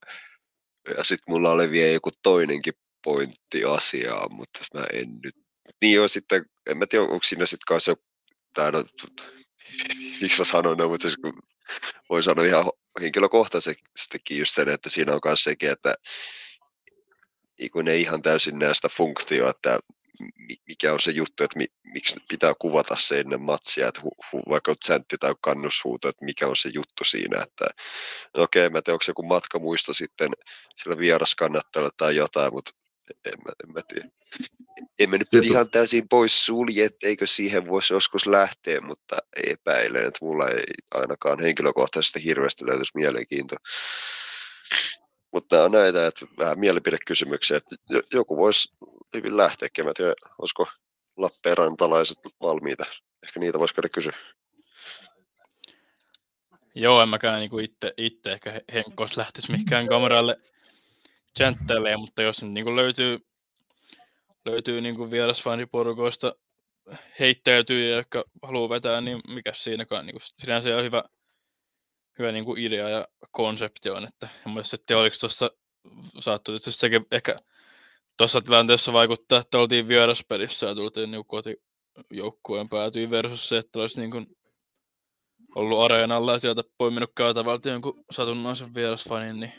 [0.97, 2.73] ja sitten mulla oli vielä joku toinenkin
[3.04, 5.36] pointti asiaa, mutta mä en nyt...
[5.82, 8.04] Niin on sitten, en mä tiedä, onko siinä sitten kanssa joku,
[8.54, 8.84] tää no,
[10.21, 11.17] miksi mä sanon no, mutta siis,
[12.10, 12.71] voi sanoa ihan
[13.02, 15.95] henkilökohtaisestikin just sen, että siinä on myös sekin, että
[17.71, 19.80] kun ihan täysin näistä funktioita, että
[20.67, 24.75] mikä on se juttu, että miksi pitää kuvata se ennen matsia, että hu, hu, vaikka
[24.86, 27.65] säntti tai kannushuuto, että mikä on se juttu siinä, että
[28.38, 30.30] no okei, okay, mä tiedän, onko se joku matkamuisto sitten
[30.75, 32.71] sillä vieraskannattajalle tai jotain, mutta
[33.25, 34.10] en mä, en mä tiedä.
[34.99, 35.47] En mä nyt Sieltä...
[35.47, 41.39] ihan täysin pois sulje, etteikö siihen voisi joskus lähteä, mutta epäilen, että mulla ei ainakaan
[41.39, 43.60] henkilökohtaisesti hirveästi löytyisi mielenkiintoa.
[45.34, 47.75] Mutta on näitä, että vähän mielipidekysymyksiä, että
[48.13, 48.73] joku voisi
[49.15, 50.67] hyvin lähteä, en tiedä, olisiko
[51.17, 52.85] Lappeenrantalaiset valmiita.
[53.23, 54.17] Ehkä niitä voisi käydä kysyä.
[56.75, 60.37] Joo, en mäkään niin itse, itse ehkä Henkos lähtisi mihinkään kameralle
[61.37, 63.19] chanttelee, mutta jos niin löytyy,
[64.45, 66.35] löytyy niin vierasfaniporukoista
[67.19, 70.05] heittäytyy ja jotka haluaa vetää, niin mikä siinäkään.
[70.05, 71.03] Niin sinänsä on hyvä,
[72.19, 74.07] hyvä niin kuin idea ja konsepti on.
[74.07, 75.51] Että, en muista, että oliko tuossa
[76.19, 77.35] saattoi tietysti sekin ehkä
[78.17, 83.99] tuossa tilanteessa vaikuttaa, että oltiin vieraspelissä ja tultiin niin kotijoukkueen päätyin versus se, että olisi
[83.99, 84.27] niin kuin
[85.56, 89.39] ollut areenalla ja sieltä poiminut käytävältä jonkun satunnaisen vierasfanin.
[89.39, 89.53] Niin...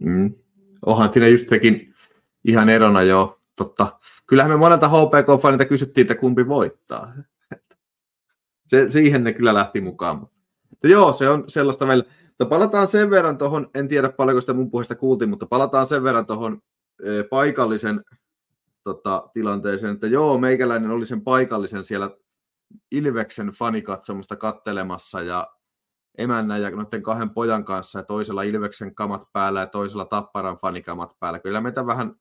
[0.00, 0.34] Mm.
[0.86, 1.94] Onhan siinä just tekin
[2.44, 3.36] ihan erona jo.
[3.56, 3.98] Totta.
[4.26, 7.12] Kyllähän me monelta HPK-fanilta kysyttiin, että kumpi voittaa.
[8.66, 10.20] Se, siihen ne kyllä lähti mukaan.
[10.70, 12.04] Mutta joo, se on sellaista meillä.
[12.48, 16.26] Palataan sen verran tuohon, en tiedä paljonko sitä mun puheesta kuultiin, mutta palataan sen verran
[16.26, 16.62] tuohon
[17.30, 18.04] paikallisen
[18.84, 22.10] tota, tilanteeseen, että joo, meikäläinen oli sen paikallisen siellä
[22.90, 25.48] Ilveksen fanikatsomusta kattelemassa ja
[26.18, 31.12] emännän ja noiden kahden pojan kanssa ja toisella Ilveksen kamat päällä ja toisella Tapparan fanikamat
[31.20, 31.38] päällä.
[31.38, 32.14] Kyllä meitä vähän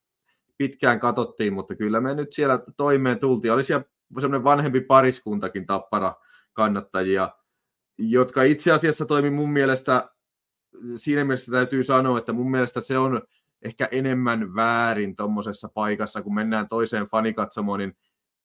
[0.58, 3.54] pitkään katsottiin, mutta kyllä me nyt siellä toimeen tultiin.
[3.54, 3.86] Oli siellä
[4.22, 6.14] semmoinen vanhempi pariskuntakin Tappara
[6.54, 7.30] kannattajia,
[7.98, 10.10] jotka itse asiassa toimi mun mielestä,
[10.96, 13.22] siinä mielessä täytyy sanoa, että mun mielestä se on
[13.62, 17.94] ehkä enemmän väärin tuommoisessa paikassa, kun mennään toiseen fanikatsomoon, niin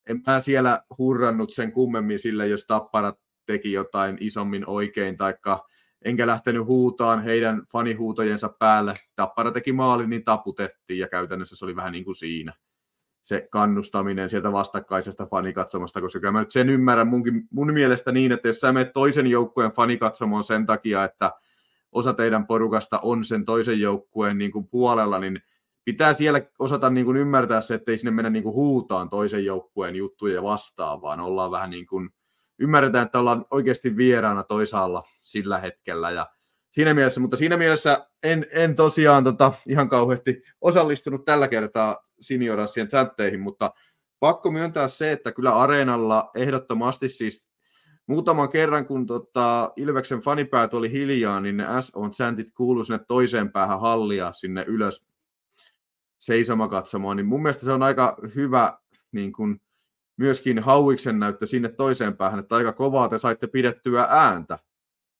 [0.06, 3.12] en mä siellä hurrannut sen kummemmin sille, jos Tappara
[3.46, 5.66] teki jotain isommin oikein, taikka
[6.04, 8.94] enkä lähtenyt huutaan heidän fanihuutojensa päälle.
[9.16, 12.52] Tappara teki maalin, niin taputettiin, ja käytännössä se oli vähän niin kuin siinä
[13.22, 18.32] se kannustaminen sieltä vastakkaisesta fanikatsomasta, koska kyllä mä nyt sen ymmärrän munkin, mun mielestä niin,
[18.32, 21.32] että jos sä menet toisen joukkueen fanikatsomoon sen takia, että
[21.94, 25.40] osa teidän porukasta on sen toisen joukkueen niin kuin puolella, niin
[25.84, 29.96] pitää siellä osata niin kuin ymmärtää se, ettei sinne mennä niin kuin huutaan toisen joukkueen
[29.96, 32.10] juttuja vastaan, vaan ollaan vähän niin kuin,
[32.58, 36.10] ymmärretään, että ollaan oikeasti vieraana toisaalla sillä hetkellä.
[36.10, 36.26] Ja
[36.70, 42.88] siinä mielessä, mutta siinä mielessä en, en tosiaan tota, ihan kauheasti osallistunut tällä kertaa seniorassien
[42.88, 43.74] chateihin, mutta
[44.20, 47.53] pakko myöntää se, että kyllä Areenalla ehdottomasti siis
[48.06, 53.00] muutaman kerran, kun tota, Ilveksen fanipäät oli hiljaa, niin ne S on chantit kuului sinne
[53.08, 55.06] toiseen päähän hallia sinne ylös
[56.18, 58.78] seisomakatsomaan, niin mun mielestä se on aika hyvä
[59.12, 59.60] niin kun,
[60.16, 64.58] myöskin Hauiksen näyttö sinne toiseen päähän, että aika kovaa te saitte pidettyä ääntä.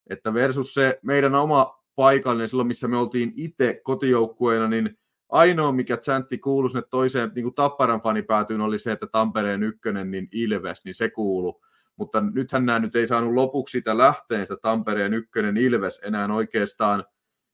[0.09, 4.97] Että versus se meidän oma paikallinen silloin, missä me oltiin itse kotijoukkueena, niin
[5.29, 10.11] ainoa, mikä chantti kuului sinne toiseen, niin kuin Tapparan fanipäätyyn, oli se, että Tampereen ykkönen,
[10.11, 11.61] niin Ilves, niin se kuulu.
[11.97, 17.05] Mutta nythän nämä nyt ei saanut lopuksi sitä lähteen, sitä Tampereen ykkönen Ilves enää oikeastaan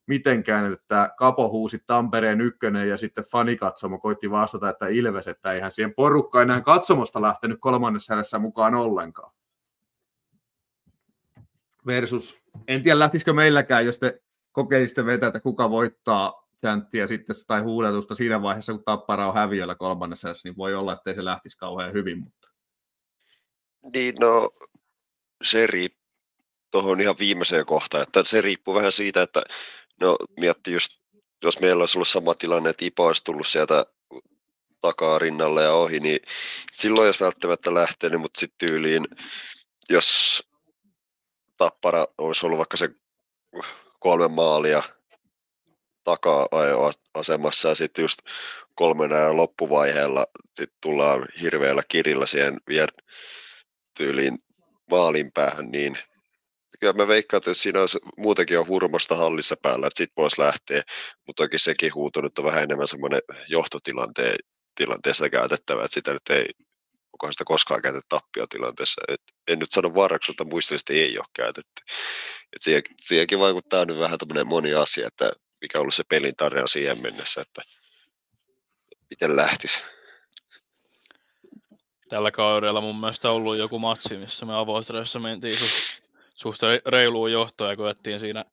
[0.08, 5.72] mitenkään, että Kapo huusi Tampereen ykkönen ja sitten fanikatsomo koitti vastata, että Ilves, että eihän
[5.72, 9.34] siihen porukka enää katsomosta lähtenyt kolmannessa mukaan ollenkaan.
[11.86, 17.62] Versus, en tiedä lähtisikö meilläkään, jos te kokeilisitte vetää, että kuka voittaa chanttia sitten tai
[17.62, 21.58] huudetusta siinä vaiheessa, kun Tappara on häviöllä kolmannessa, niin voi olla, että ei se lähtisi
[21.58, 22.20] kauhean hyvin.
[22.20, 22.41] Mutta...
[23.94, 24.50] Niin, no
[25.44, 26.02] se riippuu
[26.72, 29.44] tuohon ihan viimeiseen kohtaan, että se riippuu vähän siitä, että
[30.00, 31.02] no mietti just,
[31.44, 33.86] jos meillä olisi ollut sama tilanne, että Ipa olisi tullut sieltä
[34.82, 36.20] takaa rinnalle ja ohi, niin
[36.72, 39.08] silloin jos välttämättä lähtenyt, mutta sitten tyyliin,
[39.90, 40.44] jos
[41.58, 42.90] Tappara olisi ollut vaikka se
[44.00, 44.84] kolme maalia
[46.04, 46.48] takaa
[47.14, 48.20] asemassa ja sitten just
[48.76, 52.92] kolmen loppuvaiheella sit tullaan hirveällä kirillä siihen vielä
[53.98, 54.38] tyyliin
[54.90, 55.98] maalin päähän, niin
[56.80, 60.42] kyllä mä veikkaan, että jos siinä olisi, muutenkin on hurmosta hallissa päällä, että sit voisi
[60.42, 60.84] lähteä,
[61.28, 64.36] mutta toki sekin huutunut on vähän enemmän semmoinen johtotilanteen
[64.76, 66.46] tilanteessa käytettävä, että sitä nyt ei,
[67.14, 69.02] onkohan sitä koskaan käytetty tappiotilanteessa.
[69.08, 71.82] Et en nyt sano varaksi, mutta muistellisesti ei ole käytetty.
[72.56, 76.36] Et siihen, siihenkin vaikuttaa nyt vähän tämmöinen moni asia, että mikä on ollut se pelin
[76.36, 77.62] tarina siihen mennessä, että
[79.10, 79.84] miten lähtisi.
[82.12, 86.04] Tällä kaudella mun mielestä on ollut joku matsi, missä me avoistressa mentiin suht,
[86.36, 88.46] suht reiluun johtoon ja koettiin siinä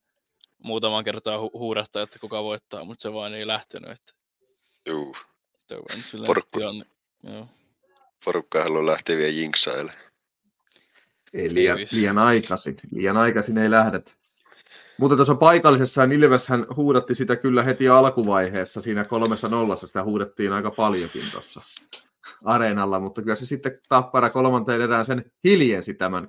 [0.62, 3.90] muutaman kertaa hu- huudata, että kuka voittaa, mutta se vain ei lähtenyt.
[3.90, 4.12] Että...
[4.86, 5.16] Juu.
[6.26, 6.58] Porukka,
[8.24, 9.92] porukka haluaa lähteä vielä jinksaille.
[11.34, 12.76] Ei liian, liian aikaisin.
[12.92, 14.14] Liian aikaisin ei lähdet.
[14.98, 20.70] Mutta tuossa paikallisessa Ilveshän huudatti sitä kyllä heti alkuvaiheessa, siinä kolmessa nollassa sitä huudettiin aika
[20.70, 21.62] paljonkin tuossa
[22.44, 26.28] areenalla, mutta kyllä se sitten Tappara kolmanteen erään sen hiljensi tämän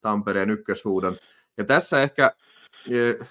[0.00, 1.16] Tampereen ykköshuudon.
[1.58, 2.32] Ja tässä ehkä
[2.90, 3.24] e,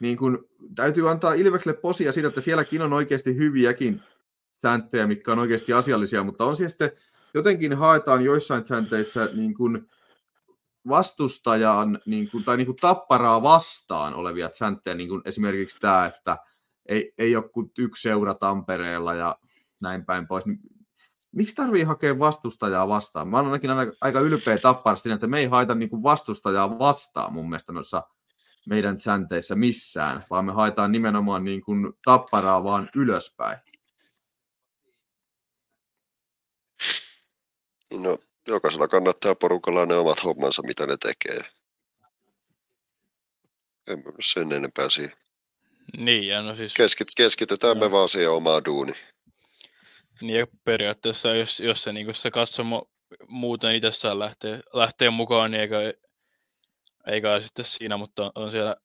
[0.00, 4.02] niin kun, täytyy antaa Ilvekselle posia siitä, että sielläkin on oikeasti hyviäkin
[4.56, 6.92] sääntöjä, mitkä on oikeasti asiallisia, mutta on siellä sitten
[7.34, 9.88] jotenkin haetaan joissain säänteissä niin kuin
[10.88, 16.38] vastustajan niin kuin, tai niin kuin tapparaa vastaan olevia sääntöjä, niin kuin esimerkiksi tämä, että
[16.86, 19.38] ei, ei ole kuin yksi seura Tampereella ja
[19.80, 20.44] näin päin pois.
[21.32, 23.28] Miksi tarvii hakea vastustajaa vastaan?
[23.28, 27.72] Mä olen ainakin aika ylpeä tapparasti, että me ei haeta niin vastustajaa vastaan mun mielestä
[27.72, 28.02] noissa
[28.66, 33.58] meidän sänteissä missään, vaan me haetaan nimenomaan niin kuin tapparaa vaan ylöspäin.
[37.94, 41.40] No, jokaisella kannattaa porukalla ne omat hommansa, mitä ne tekee.
[43.86, 45.16] En mä sen enempää siihen.
[45.96, 46.74] Niin, ja no siis...
[46.74, 47.84] Keskit, keskitytään no.
[47.86, 48.92] me vaan siihen omaan duuni.
[50.20, 52.90] Niin, periaatteessa jos, jos se, niin se katsomo
[53.28, 55.76] muuten itsessään lähtee, lähtee mukaan, niin eikä,
[57.06, 58.76] eikä sitten siinä, mutta on, on siellä,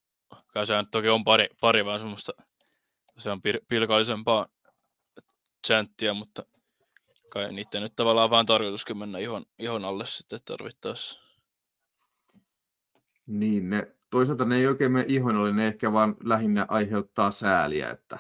[0.54, 2.32] kai se toki on pari, pari vähän semmoista,
[3.18, 4.48] se on pil, pilkallisempaa
[5.68, 6.46] chanttia, mutta
[7.30, 11.20] kai niiden nyt tavallaan vaan tarkoituskin mennä ihon, ihon alle sitten tarvittaessa.
[13.28, 17.90] Niin, ne, toisaalta ne ei oikein mene ihon alle, ne ehkä vaan lähinnä aiheuttaa sääliä,
[17.90, 18.20] että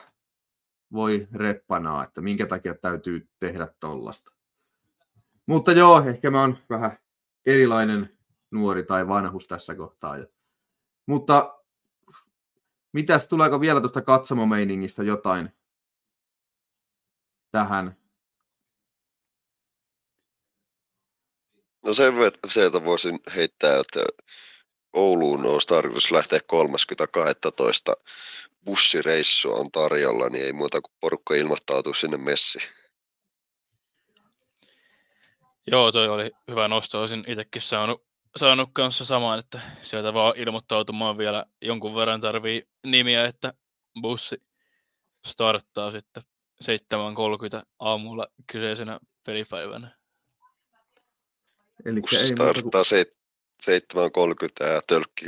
[0.93, 4.31] voi reppanaa, että minkä takia täytyy tehdä tollasta.
[5.45, 6.97] Mutta joo, ehkä mä oon vähän
[7.45, 8.17] erilainen
[8.51, 10.17] nuori tai vanhus tässä kohtaa.
[11.05, 11.63] Mutta
[12.93, 15.49] mitäs, tuleeko vielä tuosta katsomomeiningistä jotain
[17.51, 18.01] tähän
[21.85, 22.13] No sen
[22.49, 23.99] sieltä voisin heittää, että
[24.93, 28.03] Ouluun olisi tarkoitus lähteä 30.12.
[28.65, 32.69] bussireissua on tarjolla, niin ei muuta kuin porukka ilmoittautuu sinne messiin.
[35.67, 36.99] Joo, toi oli hyvä nosto.
[36.99, 38.03] Olisin itsekin saanut,
[38.35, 43.53] saanut kanssa samaan, että sieltä vaan ilmoittautumaan vielä jonkun verran tarvii nimiä, että
[44.01, 44.43] bussi
[45.27, 46.23] starttaa sitten
[46.63, 46.69] 7.30
[47.79, 49.97] aamulla kyseisenä pelipäivänä.
[51.85, 53.05] Eli ei starttaa se
[53.69, 55.25] 7.30 ja tölkki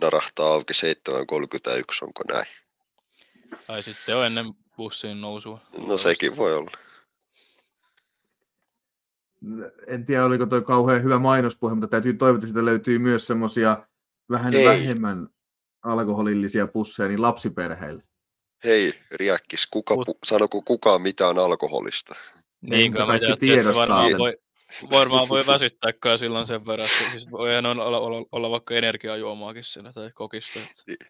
[0.00, 2.46] narahtaa auki 7.31, onko näin?
[3.66, 4.46] Tai sitten on ennen
[4.76, 5.60] bussiin nousua.
[5.86, 6.70] No sekin voi olla.
[9.86, 13.86] En tiedä, oliko toi kauhean hyvä mainospuhe, mutta täytyy toivoa, että siitä löytyy myös semmoisia
[14.30, 14.64] vähän Ei.
[14.64, 15.28] vähemmän
[15.82, 18.02] alkoholillisia pusseja niin lapsiperheille.
[18.64, 22.14] Hei, Riäkkis, kuka Mut- pu- sanoko kukaan mitään alkoholista?
[22.60, 24.18] Niin, kyllä mä kaikki tiedostaa varmaan sen.
[24.18, 24.38] voi,
[24.90, 29.64] varmaan voi väsyttää kai silloin sen verran, että siis voihan olla, olla, olla, vaikka energiajuomaakin
[29.64, 30.60] siinä tai kokista.
[30.60, 31.04] Että.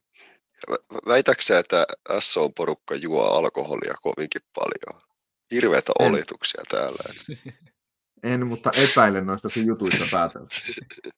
[0.70, 1.86] Vä- Väitäksä, että
[2.18, 5.02] SO-porukka juo alkoholia kovinkin paljon?
[5.50, 6.06] Hirveitä En.
[6.08, 7.14] oletuksia täällä.
[8.22, 10.48] En, mutta epäilen noista sun jutuista päätellä.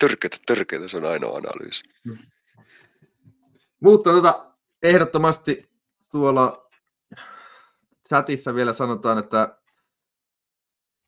[0.00, 1.84] Törkeitä, törkeitä, se on ainoa analyysi.
[3.80, 4.52] Mutta tota,
[4.82, 5.70] ehdottomasti
[6.10, 6.70] tuolla
[8.08, 9.58] chatissa vielä sanotaan, että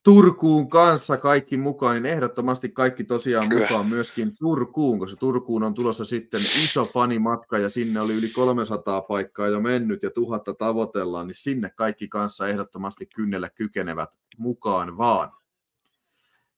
[0.04, 3.62] Turkuun kanssa kaikki mukaan, niin ehdottomasti kaikki tosiaan Kyllä.
[3.62, 9.02] mukaan myöskin Turkuun, koska Turkuun on tulossa sitten iso fanimatka ja sinne oli yli 300
[9.02, 15.32] paikkaa jo mennyt ja tuhatta tavoitellaan, niin sinne kaikki kanssa ehdottomasti kynnellä kykenevät mukaan vaan.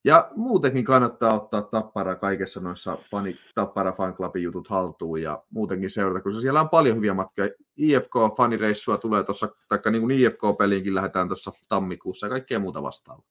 [0.04, 5.90] Ja muutenkin kannattaa ottaa Tappara kaikessa noissa fani, Tappara Fan Clubin jutut haltuun ja muutenkin
[5.90, 7.48] seurata, koska siellä on paljon hyviä matkoja.
[7.76, 13.24] IFK-fanireissua tulee tuossa, taikka niin kuin IFK-peliinkin lähdetään tuossa tammikuussa ja kaikkea muuta vastaavaa.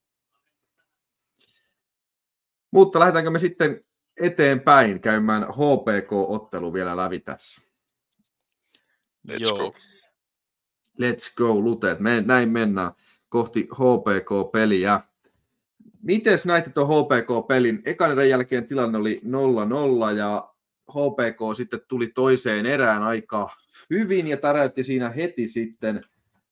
[2.72, 3.86] Mutta lähdetäänkö me sitten
[4.20, 7.62] eteenpäin käymään HPK-ottelu vielä läpi tässä.
[9.28, 9.78] Let's Joo, go.
[11.02, 12.00] Let's go, Luteet.
[12.00, 12.92] Me, näin mennään
[13.30, 15.02] kohti HPK-peliä.
[16.04, 17.82] Mites näitte tuon HPK-pelin?
[17.86, 19.22] Ekan erän jälkeen tilanne oli
[20.14, 20.54] 0-0 ja
[20.92, 23.50] HPK sitten tuli toiseen erään aika
[23.90, 26.02] hyvin ja täräytti siinä heti sitten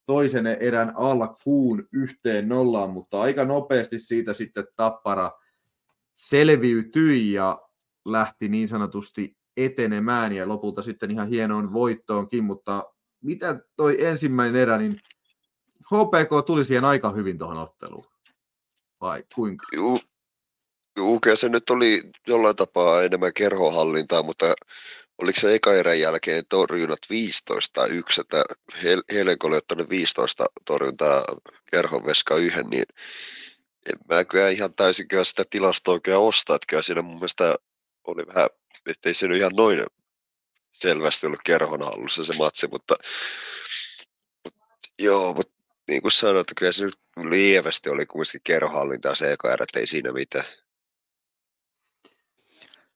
[0.05, 5.31] toisen erän alkuun yhteen nollaan, mutta aika nopeasti siitä sitten Tappara
[6.13, 7.61] selviytyi ja
[8.05, 12.83] lähti niin sanotusti etenemään ja lopulta sitten ihan hienoon voittoonkin, mutta
[13.21, 15.01] mitä toi ensimmäinen erä, niin
[15.85, 18.05] HPK tuli siihen aika hyvin tuohon otteluun.
[19.01, 19.65] Vai kuinka?
[19.73, 19.99] Juu,
[20.97, 24.55] juu, kyllä se nyt oli jollain tapaa enemmän kerhohallintaa, mutta
[25.17, 28.43] oliko se eka erän jälkeen torjunnat 15 tai 1, että
[28.73, 31.25] Hel- Helenko oli ottanut 15 torjuntaa
[31.71, 32.85] kerhon veska yhden, niin
[33.85, 37.55] en mä kyllä ihan täysin kyllä sitä tilastoa oikein osta, että kyllä siinä mun mielestä
[38.07, 38.49] oli vähän,
[38.85, 39.85] ettei se nyt ihan noin
[40.71, 42.95] selvästi ollut kerhon hallussa se matsi, mutta,
[44.43, 44.59] mutta
[44.99, 45.56] joo, mutta
[45.87, 49.79] niin kuin sanoin, että kyllä se nyt lievästi oli kuitenkin kerhohallintaa se eka erä, että
[49.79, 50.45] ei siinä mitään.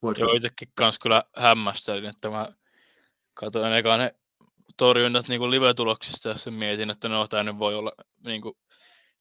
[0.02, 0.24] Voitko?
[0.24, 2.48] joo itsekin kans kyllä hämmästelin, että mä
[3.34, 4.16] katsoin eka ne
[4.78, 7.92] torjunnat niin kuin live-tuloksista ja sitten mietin, että no tämä nyt voi olla
[8.26, 8.58] niin kuin,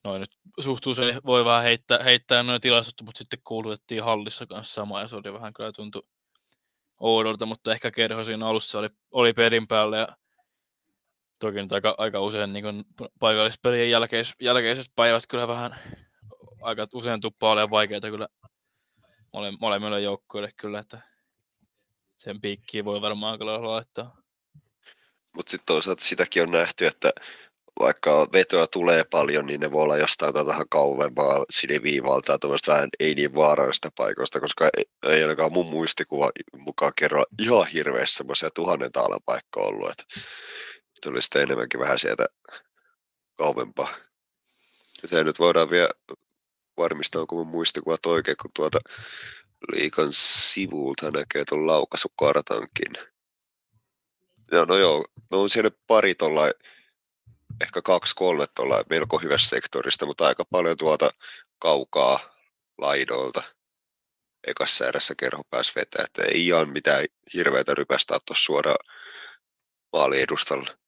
[0.04, 4.74] noin nyt suhtuu se voi vähän heittää, heittää noin tilastot, mutta sitten kuulutettiin hallissa kanssa
[4.74, 6.02] sama ja se oli vähän kyllä tuntui
[7.00, 10.08] oudolta, mutta ehkä kerho siinä alussa oli, oli perin päällä ja
[11.40, 12.84] toki nyt aika, aika usein niin
[13.18, 15.80] paikallispelien jälkeis, jälkeiset päivät kyllä vähän
[16.62, 18.28] aika usein tuppaa olemaan vaikeita kyllä
[19.32, 21.00] mole, molemmille joukkueille kyllä, että
[22.18, 24.16] sen piikkiin voi varmaan kyllä laittaa.
[25.36, 27.12] Mutta sitten toisaalta sitäkin on nähty, että
[27.80, 32.38] vaikka vetoa tulee paljon, niin ne voi olla jostain tätä vähän kauempaa siniviivalta ja
[32.68, 38.16] vähän ei niin vaarallisista paikoista, koska ei, ei ainakaan mun muistikuva mukaan kerro ihan hirveästi
[38.16, 40.04] semmoisia tuhannen taalan paikkoja ollut, että
[41.00, 42.26] tuli sitten enemmänkin vähän sieltä
[43.38, 43.94] kauempaa.
[45.02, 45.90] Ja se nyt voidaan vielä
[46.76, 48.80] varmistaa, onko mun muistikuvat oikein, kun tuota
[49.72, 52.92] liikan sivulta näkee tuon laukaisukartankin.
[54.52, 56.50] Joo, no joo, no on siellä pari tuolla,
[57.60, 61.10] ehkä kaksi kolme tuolla melko hyvästä sektorista, mutta aika paljon tuolta
[61.58, 62.34] kaukaa
[62.78, 63.42] laidolta
[64.46, 68.86] ekassa erässä kerho pääsi vetää, että ei ihan mitään hirveätä rypästää tuossa suoraan
[69.92, 70.79] maaliedustalla.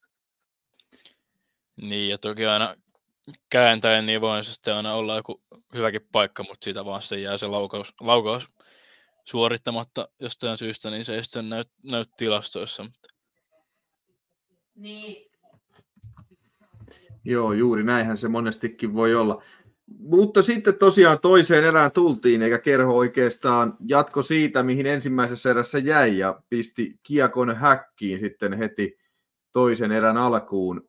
[1.76, 2.74] Niin, ja toki aina
[3.50, 5.40] kääntäen niin voi se sitten aina olla joku
[5.74, 8.48] hyväkin paikka, mutta siitä vaan sitten jää se laukaus, laukaus
[9.24, 12.82] suorittamatta jostain syystä, niin se ei sitten näy, näy tilastoissa.
[12.82, 13.08] Mutta
[14.74, 15.32] Niin,
[17.24, 19.42] Joo, juuri näinhän se monestikin voi olla.
[19.98, 26.18] Mutta sitten tosiaan toiseen erään tultiin, eikä kerho oikeastaan jatko siitä, mihin ensimmäisessä erässä jäi,
[26.18, 28.98] ja pisti kiekon häkkiin sitten heti
[29.52, 30.88] toisen erän alkuun.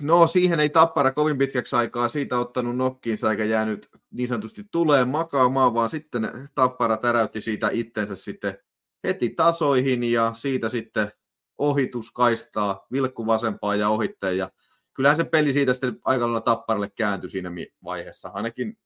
[0.00, 5.08] No, siihen ei Tappara kovin pitkäksi aikaa siitä ottanut nokkiinsa eikä jäänyt niin sanotusti tuleen
[5.08, 8.58] makaamaan, vaan sitten Tappara täräytti siitä itsensä sitten
[9.04, 11.12] heti tasoihin ja siitä sitten
[11.58, 14.38] ohitus kaistaa, vilkku vasempaa ja ohitteen.
[14.38, 14.50] Ja
[14.94, 17.50] kyllähän se peli siitä sitten aika lailla Tapparalle kääntyi siinä
[17.84, 18.78] vaiheessa, ainakin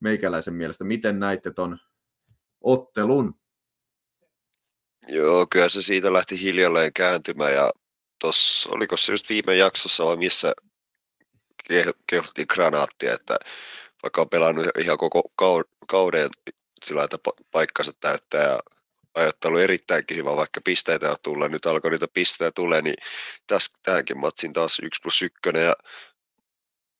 [0.00, 0.84] meikäläisen mielestä.
[0.84, 1.78] Miten näitte ton
[2.60, 3.34] ottelun?
[5.08, 7.72] Joo, kyllä se siitä lähti hiljalleen kääntymään ja
[8.20, 10.52] tossa, oliko se just viime jaksossa vai missä
[11.72, 13.38] ke- kehuttiin granaattia, että
[14.02, 16.30] vaikka on pelannut ihan koko kau- kauden
[16.84, 18.60] sillä että pa- paikkansa täyttää ja
[19.14, 22.96] ajoittelu erittäinkin hyvä, vaikka pisteitä on tullut, nyt alkoi niitä pisteitä tulee, niin
[23.46, 25.76] tässä tähänkin matsin taas 1 plus 1 ja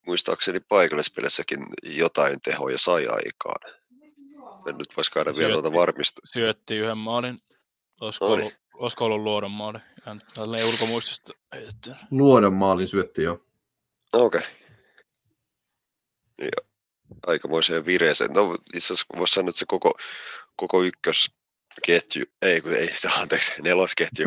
[0.07, 3.81] muistaakseni paikallispelissäkin jotain tehoja sai aikaan.
[4.65, 6.23] Sen nyt voisi käydä vielä tuota varmistaa.
[6.25, 7.39] Syötti yhden maalin.
[8.01, 8.43] Olisiko Oli.
[8.43, 9.79] ollut, olisiko ollut luodon maali?
[10.69, 11.91] Ulkomuistista heitetty.
[12.11, 13.45] Luodon maalin syötti jo.
[14.13, 14.41] Okei.
[14.41, 14.51] Okay.
[16.41, 16.71] Ja
[17.27, 18.33] aikamoiseen vireeseen.
[18.33, 19.93] No itse asiassa voisi sanoa, että se koko,
[20.57, 24.27] koko ykkösketju, ei kun ei se, anteeksi, nelosketju.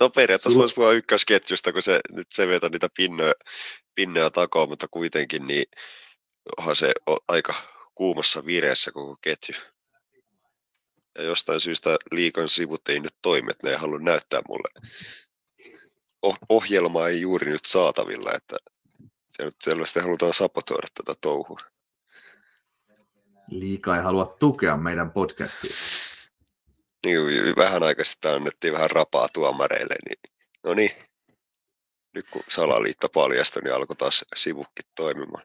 [0.00, 3.34] No periaatteessa Sulla- voisi puhua ykkösketjusta, kun se nyt se vetä niitä pinnoja,
[3.94, 5.64] pinnoja takaa, mutta kuitenkin niin
[6.58, 7.54] onhan se o- aika
[7.94, 9.54] kuumassa vireessä koko ketju.
[11.18, 14.88] Ja jostain syystä liikan sivut ei nyt toimi, että ne ei halua näyttää mulle.
[16.26, 18.56] Oh- ohjelma ei juuri nyt saatavilla, että
[19.36, 21.60] se nyt selvästi halutaan sapotoida tätä touhua.
[23.50, 25.74] Liika ei halua tukea meidän podcastia.
[27.06, 30.90] Niin, vähän aikaa sitten annettiin vähän rapaa tuomareille, niin no niin,
[32.14, 35.44] nyt kun salaliitto paljastui, niin alkoi taas sivukki toimimaan.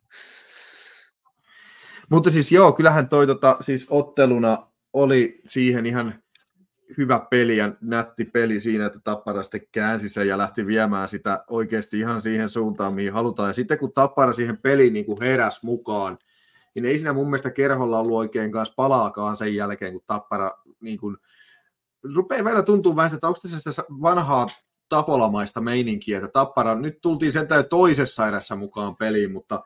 [2.10, 6.24] Mutta siis joo, kyllähän toi tota, siis otteluna oli siihen ihan
[6.98, 11.44] hyvä peli ja nätti peli siinä, että Tappara sitten käänsi sen ja lähti viemään sitä
[11.50, 13.50] oikeasti ihan siihen suuntaan, mihin halutaan.
[13.50, 16.18] Ja sitten kun Tappara siihen peliin niin kuin heräs mukaan,
[16.76, 21.00] niin ei siinä mun mielestä kerholla ollut oikein kanssa palaakaan sen jälkeen, kun Tappara niin
[21.00, 21.18] kuin,
[22.16, 24.48] rupeaa välillä tuntuu vähän, että onko tässä sitä vanhaa
[24.90, 29.64] tapolamaista meininkiä, että Tappara, nyt tultiin sentään toisessa erässä mukaan peliin, mutta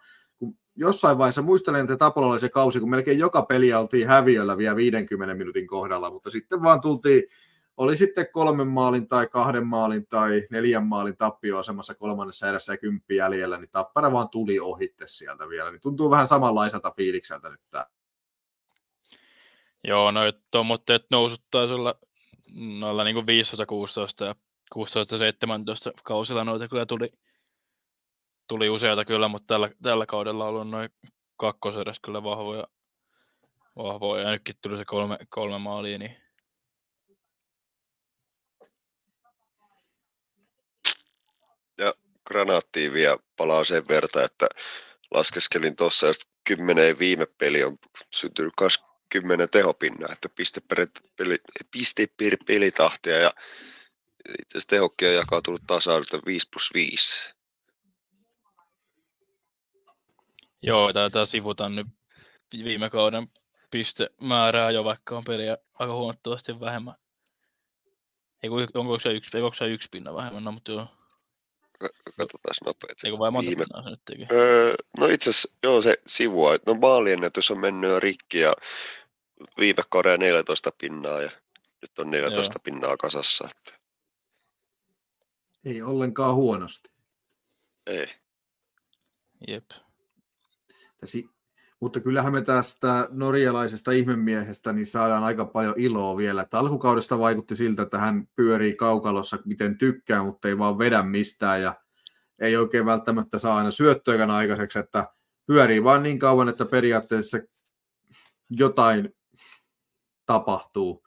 [0.77, 4.75] jossain vaiheessa muistelen, että Tapolla oli se kausi, kun melkein joka peliä oltiin häviöllä vielä
[4.75, 7.23] 50 minuutin kohdalla, mutta sitten vaan tultiin,
[7.77, 13.15] oli sitten kolmen maalin tai kahden maalin tai neljän maalin tappioasemassa kolmannessa erässä ja kymppi
[13.15, 17.85] jäljellä, niin Tappara vaan tuli ohitte sieltä vielä, niin tuntuu vähän samanlaiselta fiilikseltä nyt tämä.
[19.83, 21.95] Joo, noit tuommoitteet nousut taisi olla
[22.79, 23.19] noilla niin 15-16
[24.25, 24.35] ja
[24.75, 24.79] 16-17
[26.03, 27.07] kausilla noita kyllä tuli,
[28.47, 30.89] tuli useita kyllä, mutta tällä, tällä kaudella on ollut noin
[31.37, 32.67] kakkoserässä kyllä vahvoja,
[33.75, 34.23] vahvoja.
[34.23, 36.17] Ja nytkin tuli se kolme, kolme maalia, niin
[42.27, 44.47] Granaattiin vielä palaa sen verta, että
[45.11, 47.77] laskeskelin tuossa, että kymmenen viime peli on
[48.13, 51.37] syntynyt 20 tehopinnaa, että piste per, peli,
[51.71, 53.33] piste per pelitahtia ja
[54.41, 57.33] itse asiassa tehokki on jakautunut tasaisesti 5 plus 5.
[60.61, 61.87] joo, taitaa sivuta nyt
[62.53, 63.27] viime kauden
[63.71, 66.95] pistemäärää jo, vaikka on peliä aika huomattavasti vähemmän.
[68.43, 70.87] Ei, kun- onko se yksi, onko se yksi pinna vähemmän, no, mutta joo.
[72.17, 73.07] Katsotaan nopeasti.
[73.07, 74.27] Eikö vai monta Viime- pinnaa se nyt teki?
[74.31, 76.55] Öö, no itse asiassa, joo se sivua.
[76.65, 78.53] No maaliennätys on mennyt jo rikki ja
[79.59, 81.29] viime kauden 14 pinnaa ja
[81.81, 82.61] nyt on 14 Joo.
[82.63, 83.49] pinnaa kasassa.
[83.51, 83.79] Että
[85.65, 86.89] Ei ollenkaan huonosti.
[87.85, 88.07] ei.
[89.47, 89.65] Jep.
[91.07, 91.29] Si-
[91.81, 96.41] mutta kyllähän me tästä norjalaisesta ihmemiehestä niin saadaan aika paljon iloa vielä.
[96.41, 101.61] Että alkukaudesta vaikutti siltä, että hän pyörii kaukalossa miten tykkää, mutta ei vaan vedä mistään
[101.61, 101.75] ja
[102.39, 105.07] ei oikein välttämättä saa aina syöttöäkään aikaiseksi, että
[105.45, 107.37] pyörii vaan niin kauan, että periaatteessa
[108.49, 109.15] jotain
[110.25, 111.03] tapahtuu.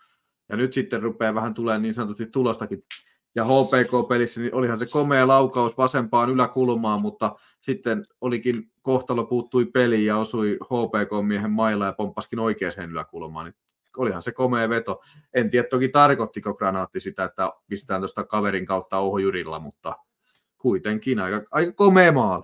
[0.48, 2.84] Ja nyt sitten rupeaa vähän tulee niin sanotusti tulostakin.
[3.34, 10.06] Ja HPK-pelissä niin olihan se komea laukaus vasempaan yläkulmaan, mutta sitten olikin kohtalo puuttui peliin
[10.06, 13.46] ja osui HPK-miehen mailla ja pomppaskin oikeaan yläkulmaan.
[13.46, 13.54] Niin
[13.96, 15.02] olihan se komea veto.
[15.34, 19.96] En tiedä toki tarkoittiko granaatti sitä, että pistetään tuosta kaverin kautta ohjurilla, mutta
[20.58, 22.42] kuitenkin aika, aika komea maali.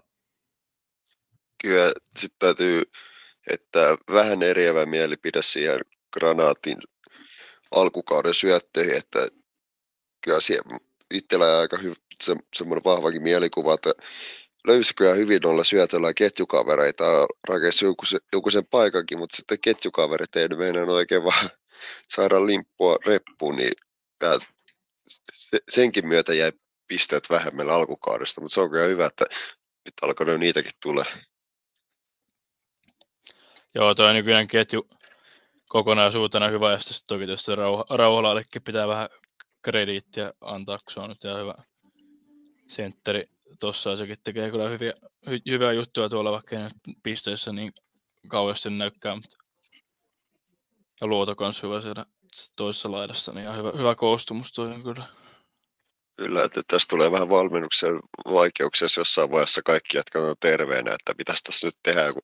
[1.62, 2.82] Kyllä sitten täytyy,
[3.50, 5.80] että vähän eriävä mielipide siihen
[6.12, 6.78] granaatin
[7.70, 9.28] alkukauden syöttöihin, että
[10.20, 10.78] kyllä siellä
[11.10, 13.94] itsellä aika hyvä, se, semmoinen vahvakin mielikuva, että
[14.66, 17.04] löysi kyllä hyvin olla syötöllä ketjukavereita,
[17.48, 18.02] rakensi joku,
[18.32, 21.50] joku sen paikankin, mutta sitten ketjukaverit ei nyt meinannut oikein vaan
[22.14, 23.72] saada limppua reppuun, niin
[25.32, 26.52] se, senkin myötä jäi
[26.88, 29.24] pisteet vähemmällä alkukaudesta, mutta se on kyllä hyvä, että
[29.84, 31.04] nyt alkoi niitäkin tulee.
[33.74, 34.88] Joo, tuo nykyinen ketju
[35.68, 37.84] kokonaisuutena hyvä, ja sitten toki tietysti Rauha,
[38.64, 39.08] pitää vähän
[39.62, 41.54] krediittiä antaa, kun se on nyt ihan hyvä
[42.68, 44.92] sentteri tossa, ja sekin tekee kyllä hyviä,
[45.30, 46.68] hy, hyviä juttuja tuolla, vaikka ei
[47.02, 47.72] pisteissä niin
[48.28, 49.36] kauheasti näykään, mutta
[51.00, 52.06] ja luoto kans hyvä siellä
[52.56, 55.06] toisessa laidassa, niin hyvä, hyvä koostumus toi on kyllä.
[56.16, 61.14] Kyllä, että tässä tulee vähän valmennuksen vaikeuksia, jos jossain vaiheessa kaikki jatkat on terveenä, että
[61.18, 62.22] mitäs tässä nyt tehdään, kun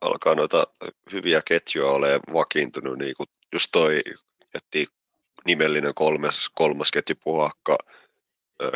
[0.00, 0.64] alkaa noita
[1.12, 4.02] hyviä ketjuja olemaan vakiintunut, niin kuin just toi
[4.54, 4.86] jätti
[5.46, 8.01] nimellinen kolmas, kolmas ketju Puhakka, ö,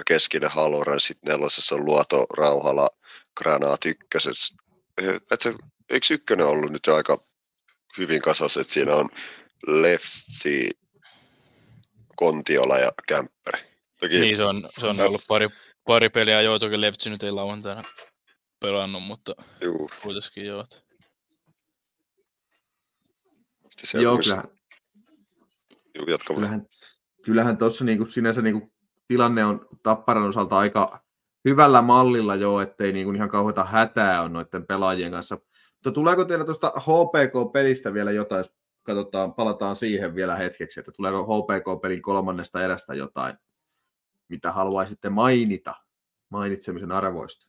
[0.07, 2.89] keskinen Haloran, sitten nelosessa on Luoto, Rauhala,
[3.37, 4.57] Granaat ykkösessä.
[5.31, 5.55] Et se,
[5.91, 7.19] eikö ykkönen ollut nyt jo aika
[7.99, 9.11] hyvin kasassa, että siinä on
[9.67, 10.71] Lefti,
[12.17, 13.65] Kontiola ja Kämppäri.
[14.01, 15.49] Toki Niin se on, se on ollut pari,
[15.85, 17.85] pari peliä joo, toki Leftsy nyt ei lauantaina
[18.61, 20.61] pelannut, mutta juu, kuitenkin joo.
[20.61, 20.77] että-
[23.71, 24.45] sitten se Joo, on kyllähän,
[25.95, 26.37] Juu, jatka vaan.
[26.43, 26.67] kyllähän,
[27.25, 28.71] kyllähän tuossa niinku sinänsä niinku
[29.09, 31.01] tilanne on Tapparan osalta aika
[31.45, 35.39] hyvällä mallilla jo, ettei niinku ihan kauheita hätää on noiden pelaajien kanssa.
[35.75, 41.23] Mutta tuleeko teillä tuosta HPK-pelistä vielä jotain, jos katsotaan, palataan siihen vielä hetkeksi, että tuleeko
[41.23, 43.37] HPK-pelin kolmannesta erästä jotain,
[44.29, 45.75] mitä haluaisitte mainita
[46.29, 47.47] mainitsemisen arvoista?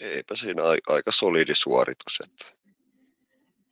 [0.00, 2.44] Eipä siinä ai- aika solidi suoritus, että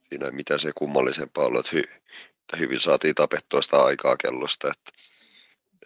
[0.00, 2.00] siinä ei mitään se kummallisempaa ollut, että, hy-
[2.44, 5.04] että hyvin saatiin tapettua sitä aikaa kellosta, että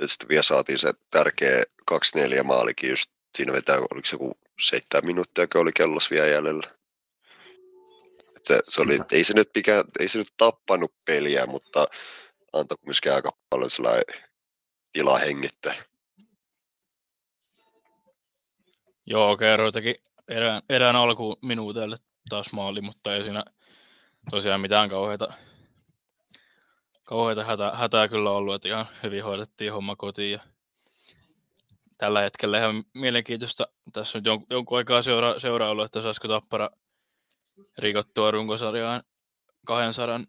[0.01, 1.63] ja sitten vielä saatiin se tärkeä
[2.41, 6.67] 2-4 maalikin just siinä vetää, oliko se joku seitsemän minuuttia, kun oli kellos vielä jäljellä.
[8.37, 11.87] Et se, se oli, ei, se nyt mikään, ei se nyt tappanut peliä, mutta
[12.53, 14.05] antoi kumminkin aika paljon sellainen
[14.93, 15.75] tilaa hengittää.
[19.07, 19.95] Joo, Kerro teki
[20.29, 21.97] erään, erään alkuun minuutille
[22.29, 23.45] taas maali, mutta ei siinä
[24.31, 25.33] tosiaan mitään kauheita,
[27.09, 30.33] kauheita hätä, hätää kyllä ollut, että ihan hyvin hoidettiin homma kotiin.
[30.33, 30.41] Ja
[31.99, 33.69] tällä hetkellä ihan mielenkiintoista.
[33.93, 36.71] Tässä nyt jon, jonkun aikaa seura, seuraa ollut, että saisiko Tappara
[37.79, 39.03] rikottua runkosarjaan
[39.67, 40.21] 200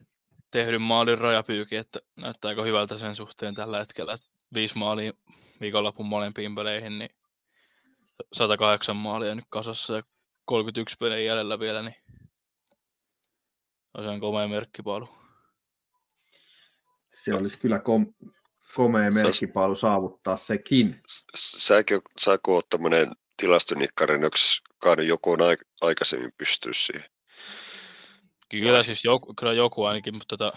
[0.51, 4.17] tehdyn maalin rajapyyki, että näyttääkö hyvältä sen suhteen tällä hetkellä.
[4.53, 5.13] Viisi maalia
[5.61, 7.09] viikonlopun molempiin peleihin, niin
[8.33, 10.03] 108 maalia nyt kasassa ja
[10.45, 11.95] 31 pelin jäljellä vielä, niin
[13.93, 15.19] tosiaan komea merkkipaalu.
[17.13, 18.13] Se olisi kyllä kom-
[18.75, 21.01] komea merkkipaalu saavuttaa sekin.
[21.35, 24.29] Säkö, säkö oot tämmönen tilastonikkari, onko
[24.79, 27.09] kai joku on aik- aikaisemmin pystynyt siihen?
[28.49, 30.53] Kyllä siis joku, kyllä joku ainakin, mutta tota,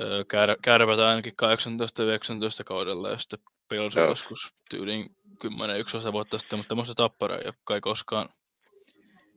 [0.00, 3.38] öö, kär, kärpät ainakin 18-19 kaudella ja sitten
[3.68, 4.08] Pelso Joo.
[4.08, 5.10] joskus tyyliin
[6.08, 8.28] 10-11 vuotta sitten, mutta tämmöistä tappara ei ole kai koskaan,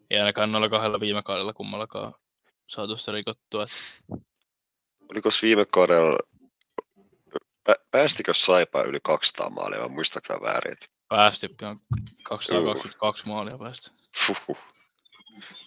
[0.10, 2.14] ei ainakaan noilla kahdella viime kaudella kummallakaan
[2.68, 3.64] saatu sitä rikottua.
[3.64, 3.70] Et
[5.10, 6.18] Oliko viime kaudella,
[7.70, 10.76] pä- päästikö Saipa yli 200 maalia, vai muistatko väärin?
[11.08, 11.80] Päästi pian
[12.24, 13.92] 222 maalia päästä.
[14.28, 14.58] Huhhuh.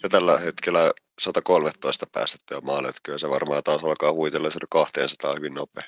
[0.03, 5.35] Ja tällä hetkellä 113 päästettyä maalia, että kyllä se varmaan taas alkaa huitella se 200
[5.35, 5.83] hyvin nopea.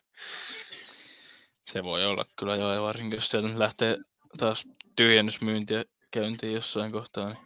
[1.61, 3.97] Se voi olla kyllä joo, ja varsinkin jos sieltä lähtee
[4.37, 4.63] taas
[4.95, 7.45] tyhjennysmyyntiä käyntiin jossain kohtaa, niin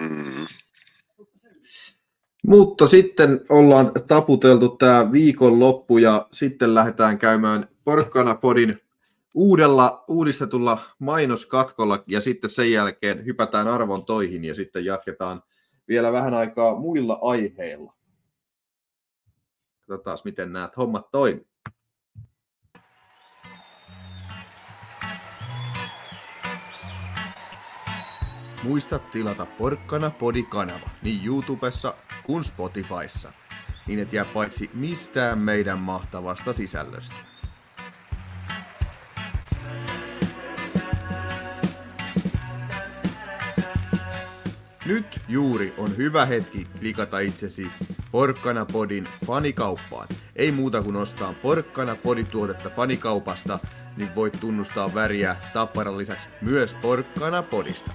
[0.00, 0.46] Mm.
[2.46, 8.80] Mutta sitten ollaan taputeltu tämä viikonloppu ja sitten lähdetään käymään Porkkana Podin
[9.34, 15.42] uudella uudistetulla mainoskatkolla ja sitten sen jälkeen hypätään arvon toihin ja sitten jatketaan
[15.88, 17.94] vielä vähän aikaa muilla aiheilla.
[19.88, 21.51] Katsotaan, miten nämä hommat toimii.
[28.62, 31.94] Muista tilata Porkkana Podi-kanava niin YouTubessa
[32.24, 33.32] kuin Spotifyssa,
[33.86, 37.14] niin et jää paitsi mistään meidän mahtavasta sisällöstä.
[44.86, 47.66] Nyt juuri on hyvä hetki klikata itsesi
[48.12, 50.08] Porkkana Podin fanikauppaan.
[50.36, 53.58] Ei muuta kuin ostaa Porkkana Podi-tuotetta fanikaupasta,
[53.96, 57.90] niin voit tunnustaa väriä Tapparan lisäksi myös Porkkana Podista.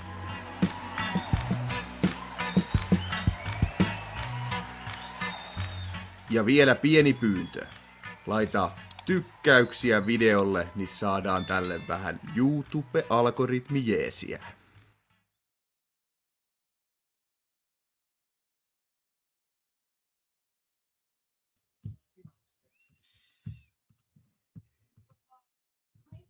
[6.29, 7.65] Ja vielä pieni pyyntö.
[8.25, 8.71] Laita
[9.05, 14.39] tykkäyksiä videolle, niin saadaan tälle vähän YouTube-algoritmi jeesiä.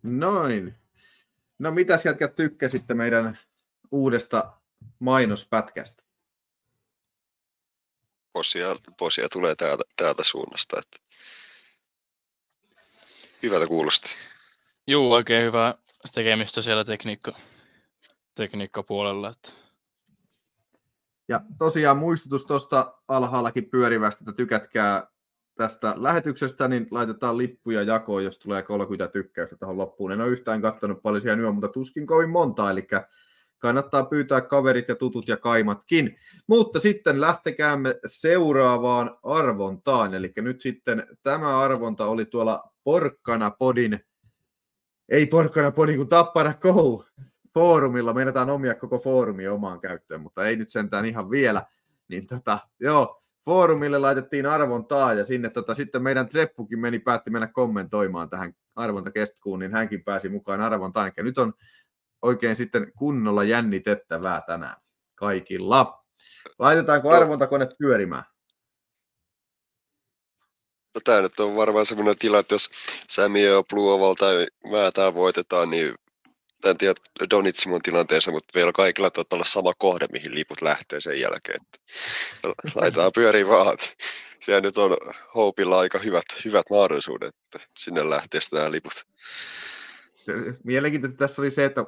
[0.04, 0.76] Noin.
[1.60, 3.38] No mitäs jätkät tykkäsitte meidän
[3.91, 4.54] uudesta
[5.00, 6.07] mainospätkästä?
[8.38, 10.80] Posia, posia tulee täältä, täältä suunnasta.
[10.80, 10.98] Että
[13.44, 14.10] hyvältä kuulosti.
[14.88, 15.76] Juu, oikein hyvää
[16.14, 17.32] tekemistä siellä tekniikka,
[18.36, 19.30] tekniikkapuolella.
[19.30, 19.50] Että
[21.28, 25.08] Ja tosiaan muistutus tuosta alhaallakin pyörivästä, että tykätkää
[25.56, 30.12] tästä lähetyksestä, niin laitetaan lippuja jakoon, jos tulee 30 tykkäystä tähän loppuun.
[30.12, 32.88] En ole yhtään katsonut paljon siellä nyt, mutta tuskin kovin monta, eli
[33.58, 36.18] kannattaa pyytää kaverit ja tutut ja kaimatkin.
[36.47, 43.99] Mutta sitten lähtekäämme seuraavaan arvontaan, eli nyt sitten tämä arvonta oli tuolla Porkkana Podin,
[45.10, 47.03] ei Porkkana Podin, kun Tappara Kou
[47.53, 51.64] foorumilla, meinataan omia koko foorumi omaan käyttöön, mutta ei nyt sentään ihan vielä.
[52.08, 57.47] Niin tota, joo, foorumille laitettiin arvontaa ja sinne tota, sitten meidän Treppukin meni, päätti mennä
[57.47, 61.12] kommentoimaan tähän arvontakeskuun, niin hänkin pääsi mukaan arvontaan.
[61.18, 61.53] Ja nyt on
[62.22, 64.76] oikein sitten kunnolla jännitettävää tänään
[65.15, 66.03] kaikilla.
[66.59, 68.24] Laitetaanko arvontakone pyörimään?
[70.95, 72.70] No tämä nyt on varmaan semmoinen tila, että jos
[73.09, 75.95] Samio, Bluoval tai mä tää voitetaan, niin
[76.65, 76.93] en tiedä
[77.30, 81.61] Donitsimon tilanteessa, mutta vielä kaikilla tuottaa olla sama kohde, mihin liput lähtee sen jälkeen.
[81.61, 81.80] Että
[82.76, 83.78] laitetaan pyöriin vaan.
[84.41, 84.97] Siellä nyt on
[85.36, 89.05] Hopeilla aika hyvät, hyvät mahdollisuudet, että sinne lähtee nämä liput.
[90.64, 91.86] Mielenkiintoista tässä oli se, että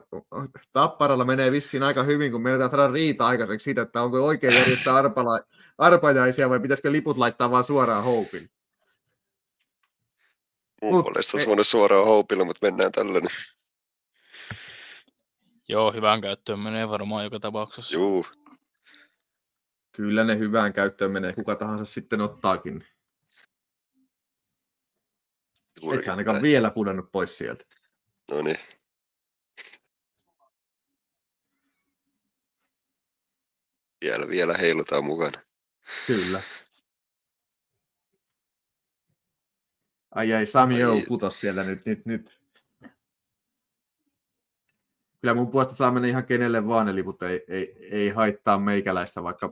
[0.74, 4.96] Tapparalla menee vissiin aika hyvin, kun menetään saada riita aikaiseksi siitä, että onko oikein järjestää
[4.96, 5.40] arpala,
[5.78, 8.50] arpajaisia vai pitäisikö liput laittaa vaan suoraan Hopeille.
[10.82, 13.32] Mun puolesta on semmoinen suoraan Hopeille, mutta mennään tällainen.
[15.68, 17.94] Joo, hyvään käyttöön menee varmaan joka tapauksessa.
[17.94, 18.26] Juu.
[19.92, 22.88] Kyllä ne hyvään käyttöön menee, kuka tahansa sitten ottaakin.
[25.94, 27.66] Et sä ainakaan vielä pudonnut pois sieltä.
[28.32, 28.58] No niin.
[34.02, 35.42] Vielä, vielä heilutaan mukana.
[36.08, 36.42] Kyllä.
[40.12, 42.40] Ai ai, Sami Jou putos siellä nyt, nyt, nyt.
[45.22, 49.24] Kyllä mun puolesta saa mennä ihan kenelle vaan ne liput, ei, ei, ei haittaa meikäläistä,
[49.24, 49.52] vaikka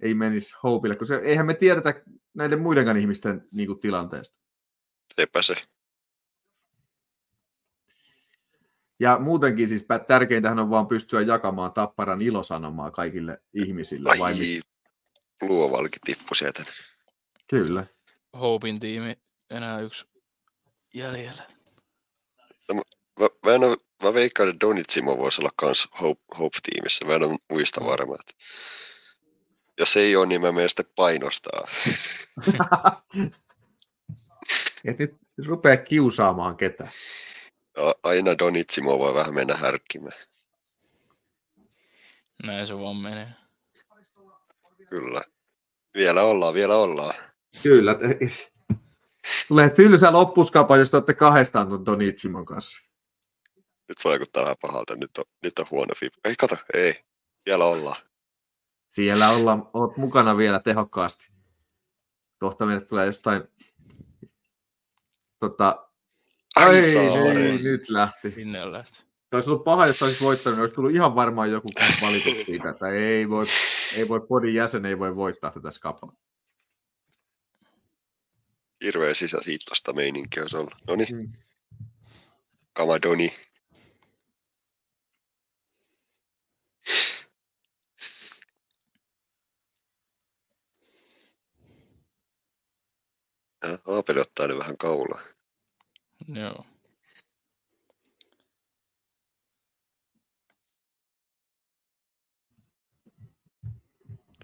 [0.00, 2.02] ei menisi Hopeille, koska eihän me tiedetä
[2.34, 4.38] näiden muidenkaan ihmisten niin kuin, tilanteesta.
[5.14, 5.54] Sepä se.
[9.00, 14.10] Ja muutenkin siis tärkeintähän on vaan pystyä jakamaan Tapparan ilosanomaa kaikille ihmisille.
[14.10, 14.64] Ai, vai mit?
[15.42, 16.64] Luovalkin tippu sieltä.
[17.50, 17.86] Kyllä.
[18.40, 19.18] Hopein tiimi
[19.50, 20.06] enää yksi
[20.94, 21.42] jäljellä.
[22.68, 22.82] No,
[23.20, 27.04] mä, mä, en ole, mä veikkaan, että Donitsimo voisi olla kans Hope, Hope-tiimissä.
[27.04, 28.14] Mä en ole muista varma.
[28.14, 28.34] Että
[29.78, 31.68] jos ei ole, niin mä menen sitten painostaa.
[34.84, 36.90] Et nyt rupea kiusaamaan ketään.
[38.02, 40.18] Aina Donitsimo voi vähän mennä härkkimään.
[42.42, 43.28] Näin se vaan menee.
[44.88, 45.22] Kyllä.
[45.94, 47.14] Vielä ollaan, vielä ollaan.
[47.62, 47.96] Kyllä.
[49.48, 52.80] Tulee tylsä loppuskapa, jos te olette kahdestaan tuon Donitsimon kanssa.
[53.88, 54.96] Nyt vaikuttaa vähän pahalta.
[54.96, 56.16] Nyt on, nyt on huono fiipi.
[56.24, 57.04] Ei, kato, ei.
[57.46, 57.96] Vielä ollaan.
[58.88, 61.28] Siellä ollaan, oot mukana vielä tehokkaasti.
[62.38, 63.42] Kohta meille tulee jostain
[65.40, 65.87] tota,
[66.58, 67.42] Ai, Ai saamari.
[67.52, 68.30] niin, nyt lähti.
[68.30, 68.98] Sinne on lähti.
[68.98, 71.68] Se olisi ollut paha, jos olisi voittanut, niin olisi tullut ihan varmaan joku
[72.02, 73.46] valitus siitä, että ei voi,
[73.96, 76.12] ei voi podin jäsen ei voi voittaa tätä skapaa.
[78.84, 80.74] Hirveä sisäsiittosta meininkiä olisi ollut.
[80.86, 81.32] No niin, Mm.
[82.72, 83.34] Kamadoni.
[93.86, 95.20] Aapeli ottaa ne vähän kaulaa.
[96.28, 96.66] Joo.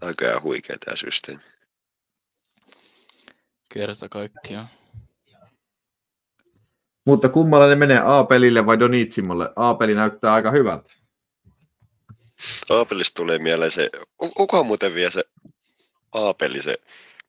[0.00, 1.42] Aika ihan huikea tämä systeemi.
[3.68, 4.68] Kerta kaikkiaan.
[7.06, 9.52] Mutta kummalla ne menee, A-pelille vai Donitsimolle?
[9.56, 10.94] A-peli näyttää aika hyvältä.
[12.70, 15.24] Aapelista tulee mieleen se, onkohan muuten vielä se
[16.14, 16.76] Aapeli se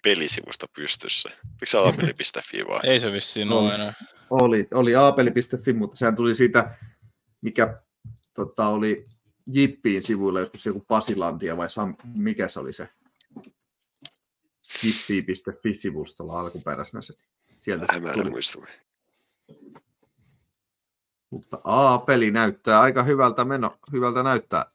[0.06, 1.30] pelisivusto pystyssä?
[1.30, 2.86] Eikö se aapeli.fi vaan?
[2.86, 3.58] Ei se vissiin On.
[3.64, 3.94] ole enää.
[4.30, 6.78] Oli, oli aapeli.fi, mutta sehän tuli siitä,
[7.42, 7.82] mikä
[8.34, 9.06] tota, oli
[9.54, 12.90] Jippiin sivuilla, joskus joku Pasilandia vai Sam, mikä se oli se
[14.84, 17.14] jippi.fi-sivustolla alkuperäisenä se.
[17.60, 18.30] Sieltä se tuli.
[18.30, 18.68] muistumi.
[21.30, 24.66] Mutta A-peli näyttää aika hyvältä meno, hyvältä näyttää.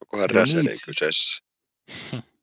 [0.00, 1.42] Onkohan Räsänen kyseessä?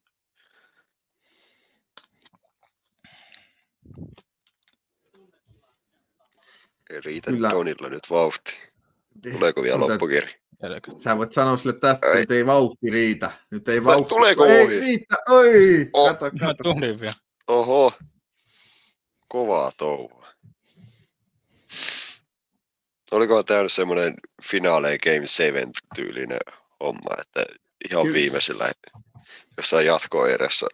[6.94, 7.50] Ei riitä Kyllä.
[7.50, 8.58] Donilla nyt vauhti.
[9.32, 10.30] Tuleeko vielä Mutta loppukirja?
[10.98, 12.22] Sä voit sanoa sille tästä, Ei.
[12.22, 13.32] että ei vauhti riitä.
[13.52, 14.10] Nyt ei vauhti.
[14.10, 14.80] tuleeko ei ohi?
[14.80, 15.90] riitä, oi!
[15.94, 16.08] Oh.
[16.10, 16.64] Kato, kato.
[16.64, 17.14] tulin vielä.
[17.48, 17.94] Oho,
[19.28, 20.28] kovaa touhua.
[23.12, 24.14] Olikohan tämä nyt semmoinen
[24.44, 26.40] finaale Game 7 tyylinen
[26.80, 27.46] homma, että
[27.92, 28.16] ihan Kyllä.
[28.16, 28.72] viimeisellä
[29.58, 30.68] jossain jatkoa edessä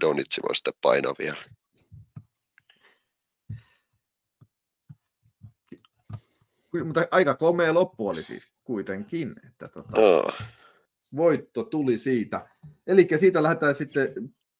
[0.00, 1.44] Donitsi voi sitten painaa vielä.
[6.84, 9.92] Mutta aika komea loppu oli siis kuitenkin, että tota,
[11.16, 12.48] voitto tuli siitä.
[12.86, 14.08] Eli siitä lähdetään sitten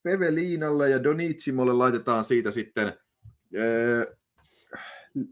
[0.02, 4.06] Peveliinalle ja Donitsimolle laitetaan siitä sitten ää,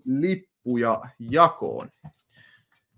[0.04, 1.90] lippuja jakoon.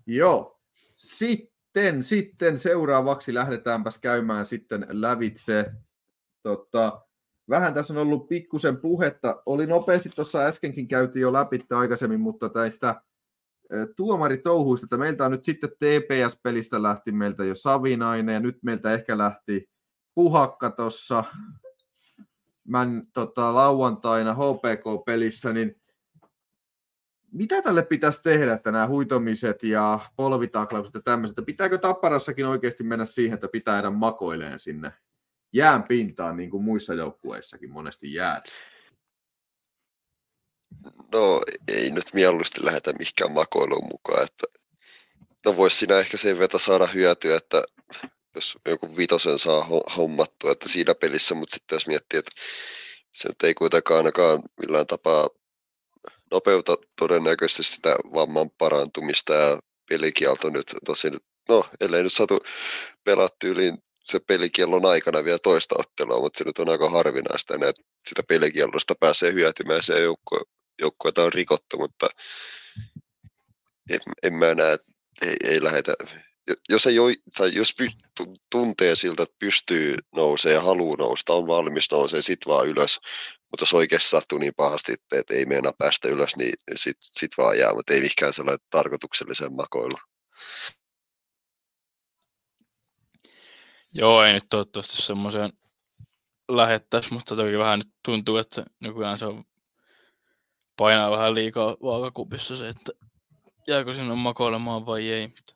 [0.05, 0.59] Joo.
[0.95, 5.71] Sitten, sitten seuraavaksi lähdetäänpäs käymään sitten lävitse.
[6.43, 7.01] Tota,
[7.49, 9.43] vähän tässä on ollut pikkusen puhetta.
[9.45, 13.01] Oli nopeasti tuossa äskenkin käytiin jo läpi aikaisemmin, mutta näistä
[13.95, 19.17] tuomaritouhuista, että meiltä on nyt sitten TPS-pelistä lähti meiltä jo Savinainen ja nyt meiltä ehkä
[19.17, 19.69] lähti
[20.15, 21.23] Puhakka tuossa
[23.13, 25.75] tota, lauantaina HPK-pelissä, niin
[27.31, 32.83] mitä tälle pitäisi tehdä, että nämä huitomiset ja polvitaklaukset ja tämmöiset, että pitääkö Tapparassakin oikeasti
[32.83, 34.93] mennä siihen, että pitää jäädä makoileen sinne
[35.53, 38.41] jään pintaan, niin kuin muissa joukkueissakin monesti jää.
[41.13, 44.47] No ei nyt mieluusti lähdetä mihinkään makoiluun mukaan, että
[45.45, 47.63] no voisi siinä ehkä sen vetä saada hyötyä, että
[48.35, 52.31] jos joku vitosen saa ho- hommattua, että siinä pelissä, mutta sitten jos miettii, että
[53.11, 55.29] se nyt ei kuitenkaan ainakaan millään tapaa
[56.31, 59.59] nopeuta todennäköisesti sitä vamman parantumista ja
[59.89, 62.39] pelikielto nyt tosi nyt, no ellei nyt satu
[63.03, 67.83] pelaa tyyliin se pelikiellon aikana vielä toista ottelua, mutta se nyt on aika harvinaista että
[68.09, 70.43] sitä pelikiellosta pääsee hyötymään se joukko,
[70.79, 72.09] joukkueita on rikottu, mutta
[73.89, 74.77] en, en mä näe,
[75.21, 75.93] ei, ei lähdetä.
[76.47, 80.97] Jo- Jos, ei ole, tai jos py, tu- tuntee siltä, että pystyy nousee ja haluaa
[80.97, 82.99] nousta, on valmis nousee, sit vaan ylös.
[83.51, 87.59] Mutta jos oikeasti sattuu niin pahasti, että, ei meinaa päästä ylös, niin sit, sit vaan
[87.59, 89.97] jää, mutta ei mikään sellainen tarkoituksellisen makoilu.
[93.93, 95.49] Joo, ei nyt toivottavasti semmoiseen
[96.47, 99.43] lähettäisi, mutta toki vähän nyt tuntuu, että nykyään se on
[100.79, 102.91] painaa vähän liikaa vaakakupissa se, että
[103.67, 105.27] jääkö sinne makoilemaan vai ei.
[105.27, 105.53] Mutta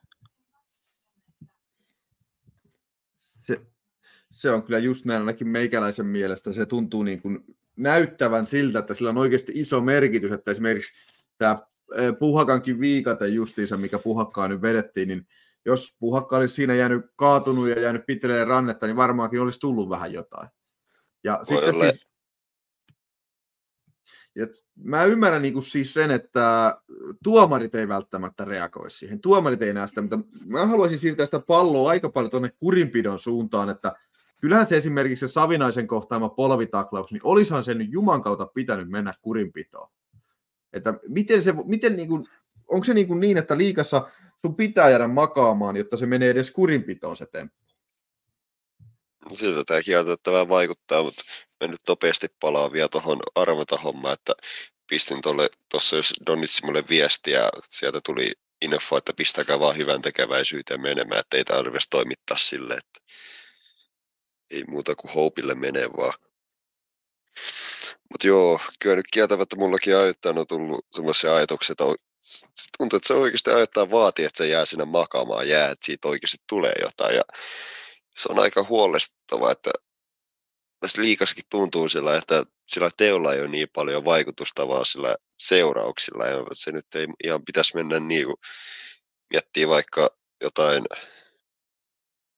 [3.18, 3.60] Se,
[4.30, 6.52] se on kyllä just näin ainakin meikäläisen mielestä.
[6.52, 7.44] Se tuntuu niin kuin
[7.76, 10.92] näyttävän siltä, että sillä on oikeasti iso merkitys, että esimerkiksi
[11.38, 11.58] tämä
[11.96, 15.26] eh, Puhakankin viikate justiinsa, mikä Puhakkaan nyt vedettiin, niin
[15.64, 20.12] jos Puhakka olisi siinä jäänyt kaatunut ja jäänyt pittelemään rannetta, niin varmaankin olisi tullut vähän
[20.12, 20.48] jotain.
[21.24, 21.90] Ja sitten olla.
[21.90, 22.13] siis,
[24.34, 26.78] ja mä ymmärrän niin kuin siis sen, että
[27.24, 29.20] tuomarit ei välttämättä reagoi siihen.
[29.20, 33.70] Tuomarit ei näe sitä, mutta mä haluaisin siirtää sitä palloa aika paljon tuonne kurinpidon suuntaan,
[33.70, 33.92] että
[34.40, 39.90] kyllähän se esimerkiksi se Savinaisen kohtaama polvitaklaus, niin olisihan sen Juman kautta pitänyt mennä kurinpitoon.
[40.72, 42.24] Että miten se, miten niin kuin,
[42.68, 44.08] onko se niin, kuin niin, että liikassa
[44.40, 47.63] sun pitää jäädä makaamaan, jotta se menee edes kurinpitoon se temppu?
[49.32, 51.22] Siltä tämä kieltättävää vaikuttaa, mutta
[51.60, 54.32] mä nyt nopeasti palaan vielä tuohon arvota hommaan, että
[54.90, 55.20] pistin
[55.70, 61.44] tuossa jos Donitsimolle viestiä, sieltä tuli info, että pistäkää vaan hyvän tekeväisyyteen menemään, että ei
[61.44, 63.00] tarvitse toimittaa sille, että
[64.50, 66.14] ei muuta kuin Hopeille menee vaan.
[68.10, 71.96] Mutta joo, kyllä nyt kieltämättä mullakin ajoittain on tullut sellaisia ajatuksia, että on-
[72.78, 76.36] tuntuu, että se oikeasti ajoittain vaatii, että se jää sinne makaamaan jää, että siitä oikeasti
[76.48, 77.16] tulee jotain.
[77.16, 77.22] Ja
[78.16, 79.70] se on aika huolestuttavaa, että
[80.80, 86.26] tässä liikassakin tuntuu sillä, että sillä teolla ei ole niin paljon vaikutusta, vaan sillä seurauksilla.
[86.26, 88.36] Ja se nyt ei ihan pitäisi mennä niin kuin
[89.30, 90.10] miettii vaikka
[90.40, 90.84] jotain,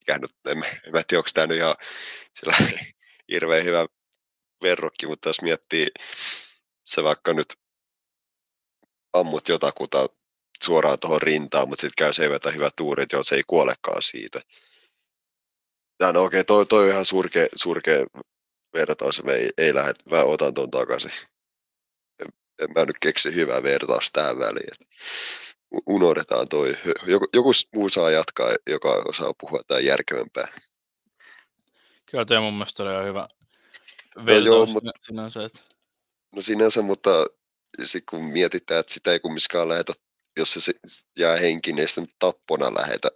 [0.09, 0.21] en,
[0.87, 1.77] en mä tiedä, onko tämä nyt ihan
[2.35, 2.57] sillä
[3.33, 3.87] hirveän hyvä
[4.63, 5.89] verrokki, mutta jos miettii
[6.85, 7.55] se vaikka nyt
[9.13, 10.09] ammut jotakuta
[10.65, 12.23] suoraan tuohon rintaan, mutta sitten käy se
[12.55, 14.41] hyvä tuuri, se ei kuolekaan siitä.
[16.01, 18.07] Ja no okei, toi, toi on ihan surkea, surkea
[18.75, 21.13] vertaus, me ei, ei lähde, mä otan ton takaisin.
[22.19, 22.27] En,
[22.59, 24.73] en mä nyt keksi hyvää vertausta tähän väliin.
[24.73, 24.89] Et
[25.87, 26.77] unohdetaan toi.
[27.07, 30.49] Joku, joku muu saa jatkaa, joka osaa puhua tai järkevämpää.
[32.11, 33.29] kyllä tämä mun mielestä oli hyvä
[34.17, 35.61] joo, vertaus mut- sinä- sinänsä, että
[36.37, 37.27] No sinänsä, mutta
[37.85, 39.93] sitten kun mietitään, että sitä ei kumminkaan lähetä,
[40.37, 40.73] jos se
[41.19, 43.09] jää henkiin, ei sitä nyt tappona lähetä.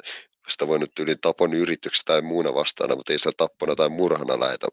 [0.50, 4.40] Sitä voi nyt yli tapon yrityksestä tai muuna vastaana, mutta ei sitä tappona tai murhana
[4.40, 4.66] lähetä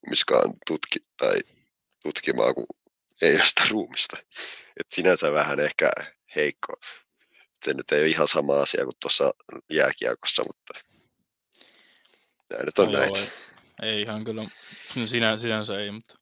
[0.00, 1.40] kumminkaan tutki, tai
[2.02, 2.66] tutkimaan, kun
[3.22, 4.16] ei ole sitä ruumista.
[4.80, 5.90] Et sinänsä vähän ehkä
[6.36, 6.72] heikko.
[7.64, 9.30] Se nyt ei ole ihan sama asia kuin tuossa
[9.70, 10.84] jääkiekossa, mutta
[12.50, 13.18] näin nyt on No joo, näitä.
[13.82, 14.48] ei, ei ihan kyllä,
[15.06, 16.14] sinä, sinänsä ei, mutta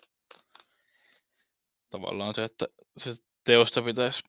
[1.91, 4.23] tavallaan se, että se teosta pitäisi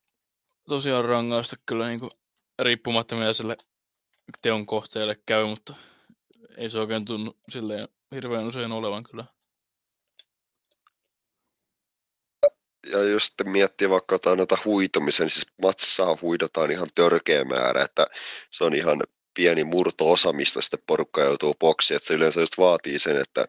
[0.67, 2.09] tosiaan rangaista kyllä niin kuin,
[2.59, 3.57] riippumatta mitä sille
[4.41, 5.73] teon kohteelle käy, mutta
[6.57, 9.25] ei se oikein tunnu silleen hirveän usein olevan kyllä.
[12.91, 17.84] ja jos sitten miettii vaikka jotain noita huitumisen, niin siis matsaa huidotaan ihan törkeä määrä,
[17.84, 18.07] että
[18.51, 19.01] se on ihan
[19.34, 23.45] pieni murto-osa, mistä sitten porukka joutuu boksiin, että se yleensä just vaatii sen, että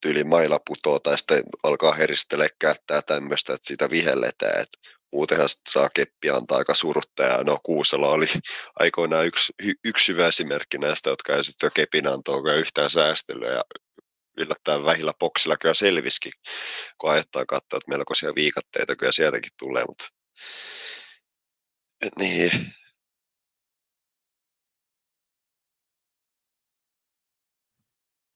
[0.00, 4.78] tyyli maila putoo tai sitten alkaa heristellä kättä ja tämmöistä, että sitä vihelletään, että
[5.12, 8.26] muutenhan saa keppiä antaa aika surutta ja no Kuusela oli
[8.80, 9.52] aikoinaan yksi,
[9.84, 13.64] yksi hyvä esimerkki näistä, jotka ei sitten kepin antoa yhtään säästelyä ja
[14.38, 16.32] yllättäen vähillä boksilla kyllä selviskin,
[16.98, 20.08] kun ajettaa katsoa, että melkoisia viikatteita kyllä sieltäkin tulee, mutta
[22.00, 22.50] et niin.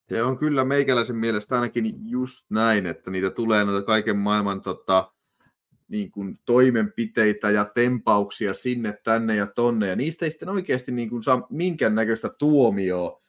[0.08, 5.12] Se on kyllä meikäläisen mielestä ainakin just näin, että niitä tulee noita kaiken maailman tota,
[5.94, 11.10] niin kuin toimenpiteitä ja tempauksia sinne, tänne ja tonne, ja niistä ei sitten oikeasti niin
[11.10, 13.22] kuin saa minkäännäköistä tuomioa,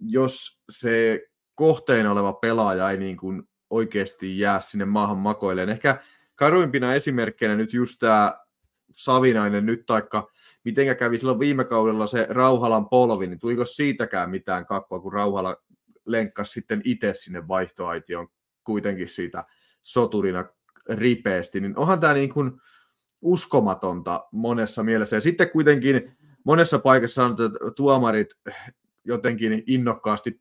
[0.00, 1.22] jos se
[1.54, 5.68] kohteena oleva pelaaja ei niin kuin oikeasti jää sinne maahan makoilleen.
[5.68, 6.02] Ehkä
[6.34, 8.34] karuimpina esimerkkeinä nyt just tämä
[8.92, 10.28] Savinainen nyt, taikka
[10.64, 15.56] mitenkä kävi silloin viime kaudella se Rauhalan polvi, niin tuliko siitäkään mitään kakkua, kun Rauhala
[16.06, 18.28] lenkkasi sitten itse sinne vaihtoaitioon
[18.64, 19.44] kuitenkin siitä
[19.82, 20.44] soturina
[20.88, 22.60] ripeästi, niin onhan tämä niin kuin
[23.20, 25.16] uskomatonta monessa mielessä.
[25.16, 28.28] Ja sitten kuitenkin monessa paikassa on, että tuomarit
[29.04, 30.40] jotenkin innokkaasti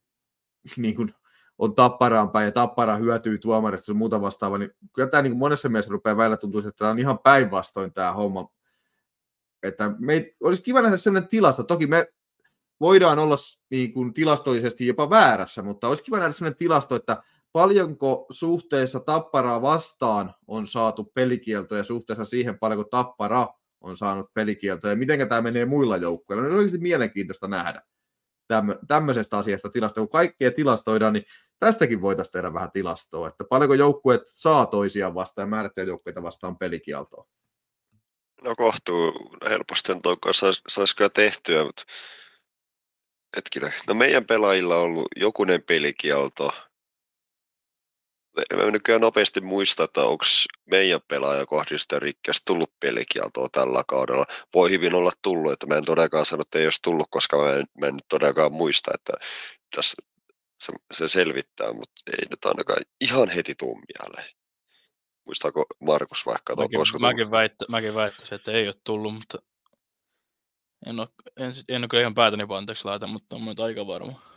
[0.77, 1.13] niin kuin
[1.57, 5.69] on tapparaan päin ja tappara hyötyy tuomarista ja muuta vastaavaa, niin kyllä tämä niin monessa
[5.69, 8.51] mielessä rupeaa välillä tuntua, että tämä on ihan päinvastoin tämä homma.
[9.63, 11.63] Että me olisi kiva nähdä sellainen tilasto.
[11.63, 12.07] Toki me
[12.79, 13.35] voidaan olla
[13.69, 17.23] niin kuin tilastollisesti jopa väärässä, mutta olisi kiva nähdä sellainen tilasto, että
[17.55, 23.47] paljonko suhteessa tapparaa vastaan on saatu pelikieltoja suhteessa siihen, paljonko tappara
[23.81, 26.47] on saanut pelikieltoja ja miten tämä menee muilla joukkueilla.
[26.47, 27.81] No, olisi mielenkiintoista nähdä
[28.87, 30.01] tämmöisestä asiasta tilasta.
[30.01, 31.25] Kun kaikkea tilastoidaan, niin
[31.59, 36.57] tästäkin voitaisiin tehdä vähän tilastoa, että paljonko joukkueet saa toisiaan vastaan ja määrättyjä joukkueita vastaan
[36.57, 37.25] pelikieltoa.
[38.43, 39.11] No kohtuu
[39.49, 41.83] helposti on toi sais, tehtyä, mutta
[43.35, 43.73] hetkinen.
[43.87, 46.51] No meidän pelaajilla on ollut jokunen pelikielto,
[48.55, 50.25] Mä nykyään nopeasti muista, että onko
[50.65, 54.25] meidän pelaaja kohdista rikkeästi tullut pelikieltoa tällä kaudella.
[54.53, 57.53] Voi hyvin olla tullut, että mä en todellakaan sano, että ei olisi tullut, koska mä
[57.53, 59.13] en, mä en todellakaan muista, että
[59.75, 60.01] tässä
[60.57, 64.35] se, se selvittää, mutta ei nyt ainakaan ihan heti tuu mieleen.
[65.25, 66.55] Muistaako Markus vaikka?
[66.55, 69.37] Mäkin, mäkin, väittä, mäkin väittäisin, että ei ole tullut, mutta
[70.85, 71.07] en ole,
[71.37, 74.34] en, en ole kyllä ihan päätäni panteeksi laita, mutta on aika varma.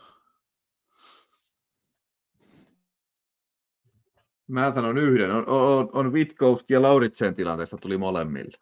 [4.49, 5.31] Mä sanon yhden.
[5.31, 8.57] On, on, on Witkowski ja Lauritsen tilanteesta tuli molemmille.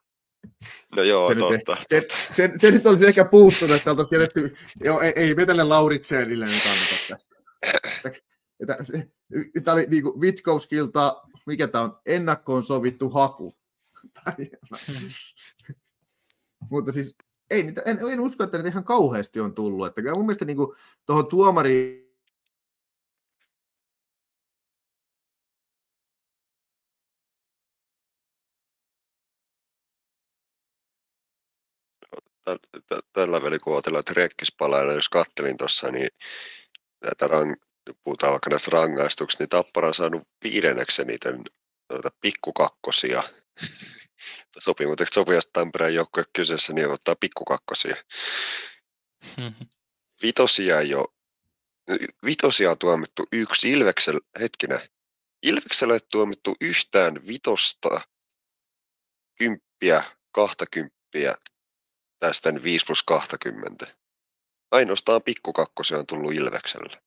[0.96, 1.78] No joo, se totta.
[1.92, 5.64] Nyt, se, se, se, nyt olisi ehkä puuttunut, että oltaisiin jätetty, joo, ei, ei vetele
[5.64, 7.36] Lauritsenille nyt anneta tästä.
[9.64, 13.58] Tämä oli niin kuin Witkowskilta, mikä tämä on, ennakkoon sovittu haku.
[16.72, 17.16] Mutta siis
[17.50, 19.88] ei, en, en usko, että niitä ihan kauheasti on tullut.
[19.88, 20.58] Että mun mielestä niin
[21.06, 22.07] tuohon tuomariin
[33.14, 36.10] tällä välin, kun ajatellaan, että rekkispalailla, jos kattelin tuossa, niin
[37.04, 37.56] näitä rang,
[38.04, 41.30] puhutaan vaikka näistä rangaistuksista, niin Tappara on saanut viidenneksen niitä
[41.90, 43.24] noita pikkukakkosia.
[44.60, 47.96] Sopii, mutta sopii, jos Tampereen joukkue kyseessä, niin ottaa pikkukakkosia.
[50.24, 51.08] Vitosia ei ole,
[52.26, 54.80] vitosia on tuomittu yksi, Ilveksellä, hetkinen,
[55.42, 58.02] Ilveksellä ei tuomittu yhtään vitosta,
[59.36, 61.36] kymppiä, kahtakymppiä
[62.20, 63.88] tästä 5 plus 20.
[64.72, 67.02] Ainoastaan pikkukakkosia on tullut Ilvekselle.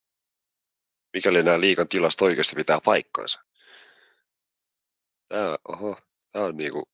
[1.13, 3.41] Mikäli nämä liikan tilasta oikeasti pitää paikkansa.
[5.29, 5.97] Tämä, oho,
[6.33, 6.89] tämä on niinku,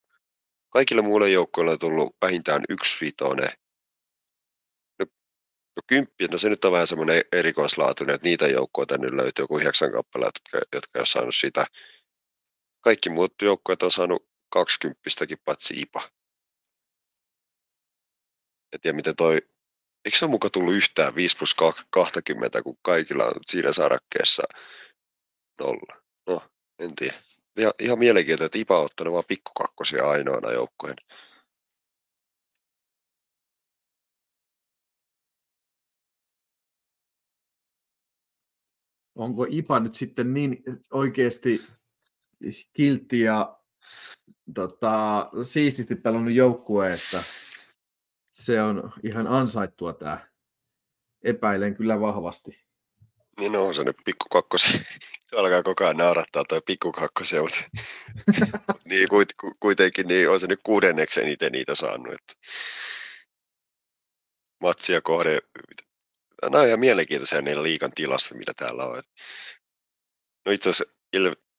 [0.70, 3.58] kaikille muille joukkoille on tullut vähintään yksi vitone.
[4.98, 5.06] No,
[5.76, 9.58] no kymppi, no se nyt on vähän semmoinen erikoislaatuinen, että niitä joukkoja tänne löytyy joku
[9.58, 11.66] yhdeksän kappaletta, jotka, jotka on saanut sitä.
[12.80, 16.15] Kaikki muut joukkueet on saanut kaksikymppistäkin paitsi IPA.
[18.72, 19.42] En tiedä, miten toi,
[20.04, 21.56] eikö se ole muka tullut yhtään 5 plus
[21.90, 24.42] 20, kun kaikilla on siinä sarakkeessa
[25.60, 26.02] nolla.
[26.28, 26.42] No,
[26.78, 27.22] en tiedä.
[27.58, 30.96] Ihan, ihan mielenkiintoista, että IPA on ottanut vaan pikkukakkosia ainoana joukkojen.
[39.14, 40.56] Onko IPA nyt sitten niin
[40.92, 41.66] oikeasti
[42.72, 43.58] kiltti ja
[44.54, 47.22] tota, siististi pelannut joukkue, että
[48.36, 50.18] se on ihan ansaittua tämä
[51.24, 52.66] epäilen kyllä vahvasti.
[53.40, 54.68] Niin on se nyt pikkukakkosi.
[55.36, 57.58] Alkaa koko ajan naurattaa toi pikkukakkosia, mutta
[58.84, 59.28] niin, kuit,
[59.60, 62.14] kuitenkin niin on se nyt kuudenneksi eniten niitä saanut.
[62.14, 62.32] Että
[64.60, 65.38] matsia kohde.
[66.42, 69.02] Nämä on ihan mielenkiintoisia niillä liikan tilassa, mitä täällä on.
[70.46, 70.94] No itse asiassa,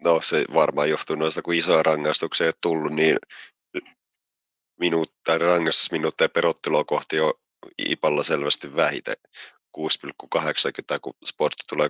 [0.03, 3.17] no se varmaan johtuu noista, kun isoja rangaistuksia ei ole tullut, niin
[4.79, 7.33] minuutta, rangaistusminuutteja perottelua kohti on
[7.77, 9.15] Ipalla selvästi vähiten.
[9.77, 11.89] 6,80, kun sportti tulee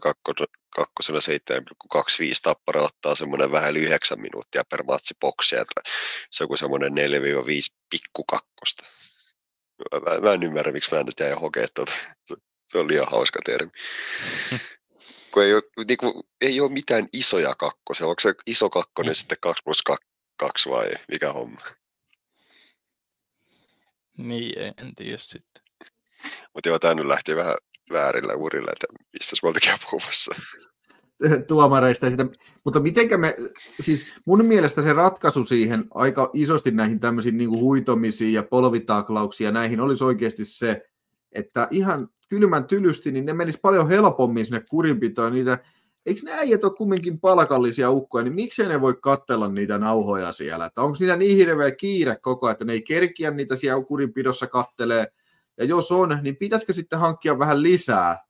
[0.76, 2.04] kakkosena 7,25,
[2.44, 5.82] tappara ottaa semmoinen vähän yli 9 minuuttia per matsi boksia, että
[6.32, 8.84] se on kuin semmoinen 4-5 pikkukakkosta.
[9.92, 11.92] Mä, mä en ymmärrä, miksi mä nyt jäin hokea tuota.
[12.68, 13.72] Se on liian hauska termi.
[15.32, 18.08] kun ei ole, niin kuin, ei ole mitään isoja kakkosia.
[18.08, 19.16] Onko se iso kakkonen mm.
[19.16, 19.84] sitten 2 plus
[20.38, 21.62] 2 vai mikä homma?
[24.18, 25.64] Niin, en tiedä sitten.
[26.54, 27.56] Mutta joo, tämä nyt lähti vähän
[27.92, 30.32] väärillä urilla, että mistä me oltiin puhumassa.
[31.48, 32.06] tuomareista.
[32.06, 32.26] Ja sitä,
[32.64, 33.36] mutta mitenkä me,
[33.80, 39.46] siis mun mielestä se ratkaisu siihen aika isosti näihin tämmöisiin niin kuin huitomisiin ja polvitaklauksiin
[39.46, 40.82] ja näihin olisi oikeasti se,
[41.32, 45.34] että ihan kylmän tylysti, niin ne menisi paljon helpommin sinne kurinpitoon.
[45.34, 45.60] Niitä,
[46.08, 50.66] eikö ne äijät ole kumminkin palkallisia ukkoja, niin miksei ne voi katsella niitä nauhoja siellä?
[50.66, 54.48] Että onko niillä niin hirveä kiire koko ajan, että ne ei kerkiä niitä siellä kurinpidossa
[54.48, 55.08] kattelee,
[55.58, 58.26] ja jos on, niin pitäisikö sitten hankkia vähän lisää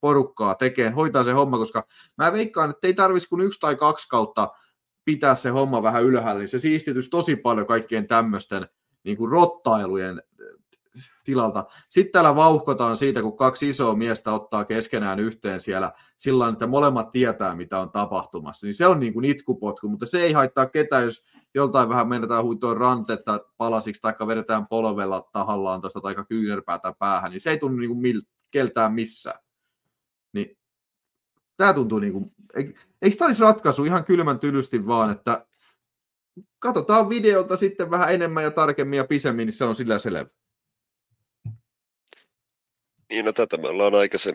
[0.00, 1.86] porukkaa tekemään, hoitaa se homma, koska
[2.18, 4.48] mä veikkaan, että ei tarvitsisi kuin yksi tai kaksi kautta
[5.04, 8.68] pitää se homma vähän ylhäällä, niin se siistityisi tosi paljon kaikkien tämmöisten
[9.04, 10.22] niin kuin rottailujen
[11.30, 11.66] tilalta.
[11.88, 17.12] Sitten täällä vauhkotaan siitä, kun kaksi isoa miestä ottaa keskenään yhteen siellä sillä että molemmat
[17.12, 18.66] tietää, mitä on tapahtumassa.
[18.66, 21.22] Niin se on niin kuin itkupotku, mutta se ei haittaa ketään, jos
[21.54, 27.40] joltain vähän mennetään huitoon rantetta palasiksi, tai vedetään polvella tahallaan tuosta tai kyynärpäätä päähän, niin
[27.40, 29.40] se ei tunnu niin kuin mil, keltään missään.
[30.32, 30.58] Niin,
[31.56, 32.32] tämä tuntuu niin kuin,
[33.02, 35.46] eikö tämä olisi ratkaisu ihan kylmän tylysti vaan, että
[36.58, 40.39] katsotaan videolta sitten vähän enemmän ja tarkemmin ja pisemmin, niin se on sillä selvä.
[43.10, 44.34] Niin, no tätä me ollaan aikaisen,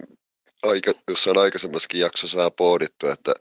[0.64, 3.34] aika, jossain aikaisemmassakin jaksossa vähän pohdittu, että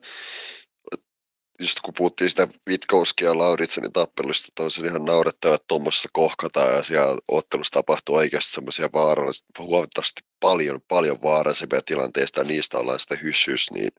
[1.60, 6.82] just kun puhuttiin sitä Witkowskia ja Lauritsenin tappelusta, olisi ihan naurettava, että tuommoisessa kohkataan ja
[6.82, 13.22] siellä ottelussa tapahtuu oikeasti semmoisia vaarallisia, huomattavasti paljon, paljon vaarallisempia tilanteista ja niistä ollaan sitten
[13.22, 13.90] hyssyys, niin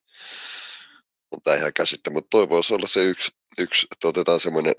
[1.31, 4.75] on tämä ihan käsittä, mutta toivoisi olla se yksi, yksi että otetaan semmoinen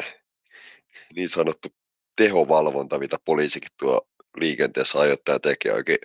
[1.16, 1.68] niin sanottu
[2.16, 4.08] tehovalvonta, mitä poliisikin tuo
[4.40, 5.98] liikenteessä ajoittaja tekee oikein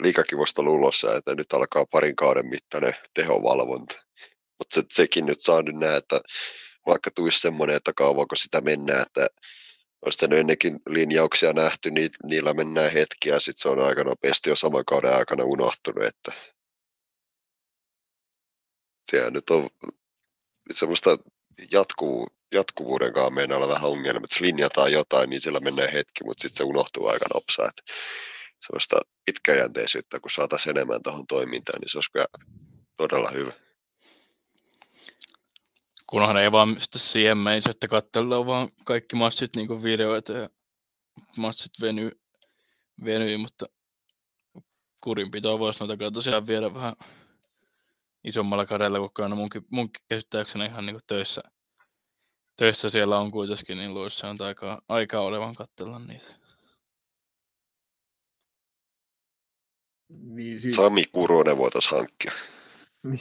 [0.00, 3.94] liikakivosta lulossa, että nyt alkaa parin kauden mittainen tehovalvonta.
[4.58, 6.20] Mutta se, sekin nyt saa nyt nähdä, että
[6.86, 9.26] vaikka tulisi semmoinen, että kauanko sitä mennään, että
[10.04, 14.56] olisi ennenkin linjauksia nähty, niin niillä mennään hetkiä ja sitten se on aika nopeasti jo
[14.56, 16.32] saman kauden aikana unohtunut, että
[19.10, 19.70] siellä nyt on
[20.72, 21.18] semmoista
[21.72, 26.42] jatkuu, jatkuvuuden kanssa meidän olla vähän ongelma, että linjataan jotain, niin sillä menee hetki, mutta
[26.42, 27.68] sitten se unohtuu aika nopsaa.
[27.68, 27.82] Että
[28.60, 32.38] sellaista pitkäjänteisyyttä, kun saataisiin enemmän tuohon toimintaan, niin se olisi
[32.96, 33.52] todella hyvä.
[36.06, 40.48] Kunhan ei vaan sitä siihen meisi, että katsellaan vaan kaikki matsit niin videoita ja
[41.36, 42.10] matsit venyy,
[43.04, 43.66] venyy mutta
[45.00, 46.94] kurinpitoa voisi noita tosiaan viedä vähän
[48.24, 51.40] isommalla kädellä, kun aina munkin, munkin käsittääkseni ihan niin töissä,
[52.56, 56.34] töissä siellä on kuitenkin, niin luulisi se on aikaa, aikaa olevan katsella niitä.
[60.08, 60.74] Niin, siis...
[60.74, 62.32] Sami Kuronen voitaisiin hankkia.
[63.04, 63.20] Niin.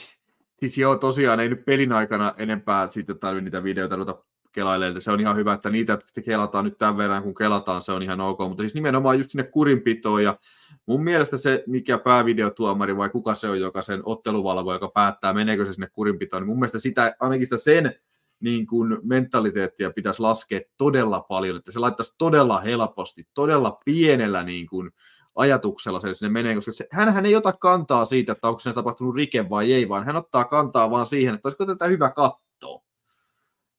[0.59, 4.25] Siis joo, tosiaan ei nyt pelin aikana enempää sitten tarvitse niitä videoita ruveta
[4.57, 5.01] kelailemaan.
[5.01, 8.21] Se on ihan hyvä, että niitä kelataan nyt tämän verran, kun kelataan, se on ihan
[8.21, 8.39] ok.
[8.39, 10.37] Mutta siis nimenomaan just sinne kurinpitoon ja
[10.85, 15.65] mun mielestä se, mikä päävideotuomari vai kuka se on, joka sen otteluvalvo, joka päättää, meneekö
[15.65, 17.93] se sinne kurinpitoon, niin mun mielestä sitä, ainakin sitä sen
[18.39, 24.67] niin kuin mentaliteettia pitäisi laskea todella paljon, että se laittaisi todella helposti, todella pienellä niin
[24.67, 24.91] kuin,
[25.35, 29.15] ajatuksella se sinne menee, koska se, hänhän ei ota kantaa siitä, että onko se tapahtunut
[29.15, 32.46] rike vai ei, vaan hän ottaa kantaa vaan siihen, että olisiko tätä hyvä katsoa.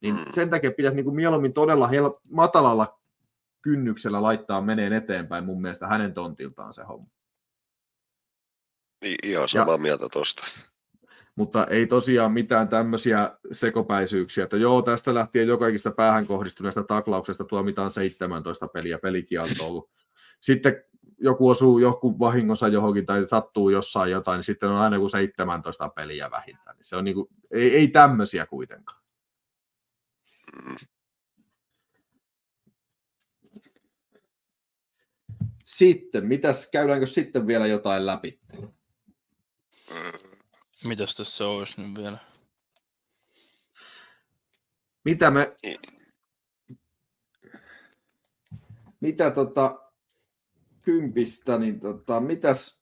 [0.01, 0.25] Niin mm.
[0.31, 2.99] sen takia pitäisi niin kuin mieluummin todella hel- matalalla
[3.63, 7.11] kynnyksellä laittaa meneen eteenpäin mun mielestä hänen tontiltaan se homma.
[9.03, 10.43] Niin, ihan samaa ja, mieltä tosta.
[11.35, 17.91] Mutta ei tosiaan mitään tämmöisiä sekopäisyyksiä, että joo, tästä lähtien jokaisesta päähän kohdistuneesta taklauksesta tuomitaan
[17.91, 19.89] 17 peliä pelikieltoon.
[20.41, 20.83] Sitten
[21.19, 25.89] joku osuu joku vahingossa johonkin tai sattuu jossain jotain, niin sitten on aina joku 17
[25.89, 26.77] peliä vähintään.
[26.77, 29.08] Niin se on niin kuin, ei, ei tämmöisiä kuitenkaan.
[35.65, 38.41] Sitten, mitäs, käydäänkö sitten vielä jotain läpi?
[40.85, 42.19] Mitäs tässä olisi nyt vielä?
[45.05, 45.57] Mitä me...
[49.01, 49.85] Mitä tota...
[50.83, 52.78] Kympistä, niin tota, mitäs...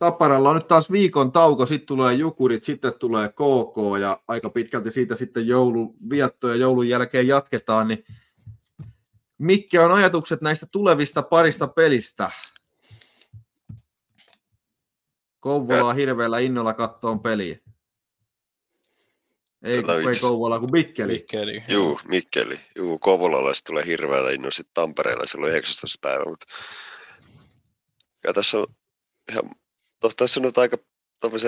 [0.00, 4.90] Taparalla on nyt taas viikon tauko, sitten tulee Jukurit, sitten tulee KK ja aika pitkälti
[4.90, 8.04] siitä sitten jouluvietto ja joulun jälkeen jatketaan, niin
[9.38, 12.30] mitkä on ajatukset näistä tulevista parista pelistä?
[15.40, 17.58] Kouvolaa hirveällä innolla kattoon peliä.
[19.62, 21.12] Ei, Kyllä ei Kouvolaa, kuin Mikkeli.
[21.12, 21.64] Mikkeli.
[21.68, 22.60] Juu, Mikkeli.
[22.76, 25.98] Juu, Kouvolalaiset tulee hirveällä innolla sitten Tampereella silloin 19.
[26.00, 26.46] päivä, mutta
[28.24, 28.66] ja tässä on
[29.30, 29.50] ihan,
[30.00, 30.78] to, tässä on nyt aika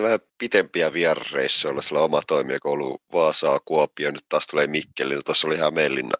[0.02, 5.46] vähän pitempiä vierasreissuja, olla sillä oma toimijakoulu Vaasaa, Kuopio, nyt taas tulee Mikkeli, no tuossa
[5.46, 6.14] oli Hämeenlinna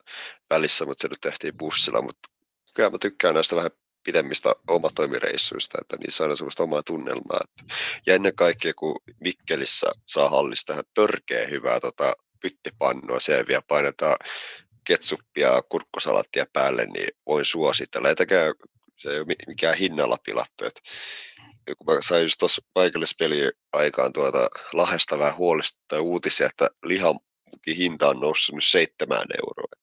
[0.50, 2.28] välissä, mutta se nyt tehtiin bussilla, mutta
[2.74, 3.70] kyllä mä tykkään näistä vähän
[4.04, 7.40] pitemmistä omatoimireissuista, että niissä on aina semmoista omaa tunnelmaa.
[7.44, 7.74] Että,
[8.06, 14.16] ja ennen kaikkea, kun Mikkelissä saa hallista ihan törkeä hyvää tota, pyttipannua, siellä vielä painetaan
[14.86, 18.10] ketsuppia ja kurkkusalattia päälle, niin voin suositella.
[18.10, 18.54] Etäkään
[19.02, 20.64] se ei ole mi- mikään hinnalla pilattu.
[20.64, 21.31] Et, ja
[21.78, 28.08] kun mä sain just tuossa paikallispeliin aikaan tuota Lahdesta vähän huolestuttaa uutisia, että lihamukin hinta
[28.08, 29.82] on noussut nyt seitsemään euroa.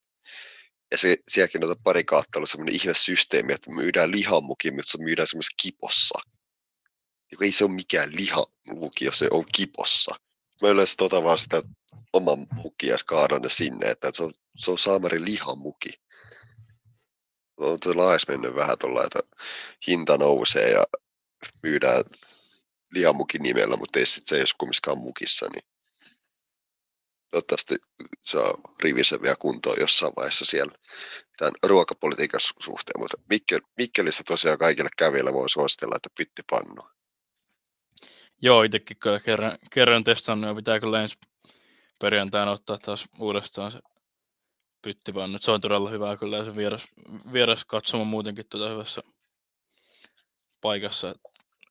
[0.92, 5.04] Ja se, sielläkin on pari kautta ollut semmoinen ihme systeemi, että myydään lihamuki, mutta se
[5.04, 6.20] myydään semmoisessa kipossa.
[7.32, 10.16] Joka ei se ole mikään lihamuki, jos se on kipossa.
[10.62, 11.62] Mä yleensä tota vaan sitä
[12.14, 15.90] oman mukia kaadan ne sinne, että se on, se on saamari lihamuki.
[17.58, 19.20] On se laajassa mennyt vähän tuolla, että
[19.88, 20.86] hinta nousee ja
[21.64, 22.04] myydään
[22.92, 25.64] lihamukin nimellä, mutta ei sit se ei olisi kumminkaan mukissa, niin
[27.32, 27.76] toivottavasti
[28.24, 28.54] saa
[28.84, 30.72] rivisen vielä kuntoon jossain vaiheessa siellä
[31.38, 36.82] tämän ruokapolitiikan su- suhteen, mutta Mikkel, Mikkelissä tosiaan kaikille käville voi suositella, että pyttipannu.
[38.42, 41.18] Joo, itsekin kyllä kerran, kerran testannut ja pitää kyllä ensi
[42.00, 43.80] perjantaina ottaa taas uudestaan se
[44.82, 45.38] pyttipannu.
[45.42, 46.88] Se on todella hyvää kyllä ja se vieras,
[47.34, 49.02] vieras katsomo muutenkin tuota hyvässä
[50.62, 51.16] paikassa.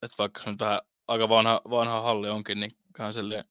[0.03, 3.45] Et, et vaikka se nyt vähän aika vanha, vanha halli onkin, niin kyllähän silleen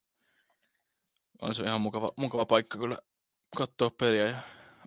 [1.42, 2.98] on se ihan mukava, mukava paikka kyllä
[3.56, 4.40] katsoa peliä ja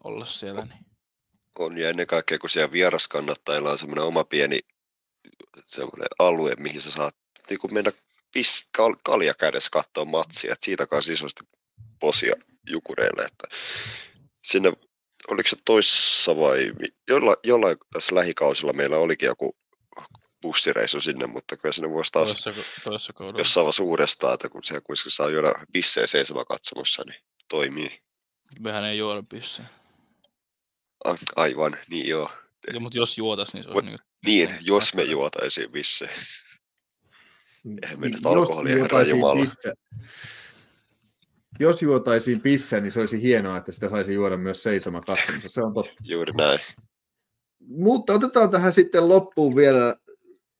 [0.04, 0.62] olla siellä.
[0.66, 0.86] Niin.
[1.60, 4.60] On ja ennen kaikkea, kun siellä vieraskannattajilla on semmoinen oma pieni
[5.66, 7.16] semmoinen alue, mihin sä saat
[7.50, 7.92] niin kuin mennä
[8.34, 11.44] pis, kal, kalja kädessä katsoa matsia, että siitä kanssa isosti
[12.00, 12.34] posia
[12.68, 13.48] jukureille, että
[14.44, 14.74] sinne,
[15.28, 16.72] oliko se toissa vai,
[17.08, 19.56] jolla, jollain tässä lähikausilla meillä olikin joku
[20.42, 22.54] bussireissu sinne, mutta kyllä sinne voisi taas Toissa,
[22.84, 28.02] toissa jossain vaiheessa uudestaan, että kun siellä kuitenkin saa juoda bissejä seisomakatsomassa, niin toimii.
[28.60, 29.68] Mehän ei juoda bissejä.
[31.06, 32.32] A- Aivan, niin joo.
[32.74, 36.12] Ja, mutta jos juotas, niin se Mut- olisi niinku Niin, Niin, jos me juotaisiin bissejä.
[37.84, 39.42] Eihän me nyt Jos alkoholia, herra juotaisiin Jumala.
[39.42, 39.74] pisse-
[41.60, 45.50] Jos juotaisiin pisse, niin se olisi hienoa, että sitä saisi juoda myös seisoma katsomassa.
[45.50, 45.92] Se on totta.
[46.04, 46.60] Juuri näin.
[47.60, 49.96] Mutta otetaan tähän sitten loppuun vielä.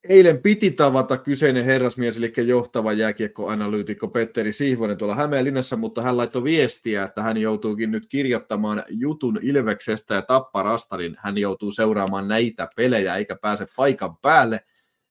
[0.10, 6.44] Eilen piti tavata kyseinen herrasmies, eli johtava jääkiekkoanalyytikko Petteri Sihvonen tuolla Hämeenlinnassa, mutta hän laittoi
[6.44, 12.68] viestiä, että hän joutuukin nyt kirjoittamaan jutun Ilveksestä ja Tapparasta, niin hän joutuu seuraamaan näitä
[12.76, 14.66] pelejä eikä pääse paikan päälle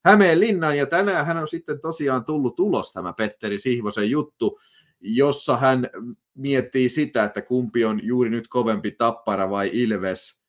[0.05, 0.79] Hämeenlinnaan.
[0.79, 4.61] Ja tänään hän on sitten tosiaan tullut ulos tämä Petteri Sihvosen juttu,
[5.01, 5.89] jossa hän
[6.35, 10.43] miettii sitä, että kumpi on juuri nyt kovempi Tappara vai Ilves.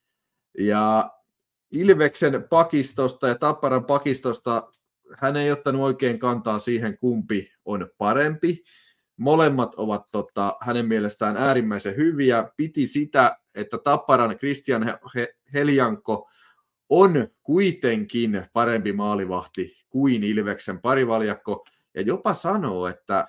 [0.57, 1.11] Ja
[1.71, 4.71] Ilveksen pakistosta ja Tapparan pakistosta
[5.17, 8.63] hän ei ottanut oikein kantaa siihen, kumpi on parempi.
[9.17, 12.51] Molemmat ovat tota, hänen mielestään äärimmäisen hyviä.
[12.57, 16.29] Piti sitä, että Tapparan Christian He- He- Heljanko
[16.89, 21.65] on kuitenkin parempi maalivahti kuin Ilveksen parivaljakko.
[21.93, 23.27] Ja jopa sanoo, että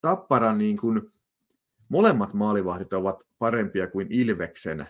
[0.00, 1.12] Tapparan niin kuin,
[1.88, 4.86] molemmat maalivahdit ovat parempia kuin Ilveksen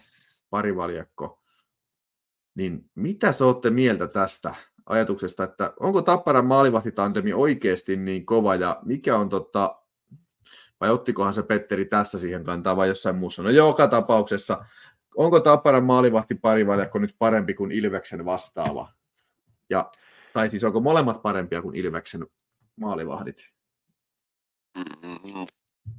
[0.51, 1.44] parivaljakko.
[2.55, 4.55] Niin mitä sä olette mieltä tästä
[4.87, 9.79] ajatuksesta, että onko Tapparan maalivahtitandemi oikeasti niin kova ja mikä on tota,
[10.81, 13.43] vai ottikohan se Petteri tässä siihen kantaa vai jossain muussa?
[13.43, 14.65] No joka tapauksessa,
[15.17, 18.93] onko Tapparan maalivahti parivaljakko nyt parempi kuin Ilveksen vastaava?
[19.71, 19.91] Ja,
[20.33, 22.27] tai siis onko molemmat parempia kuin Ilveksen
[22.77, 23.47] maalivahdit?
[24.77, 25.47] Mm,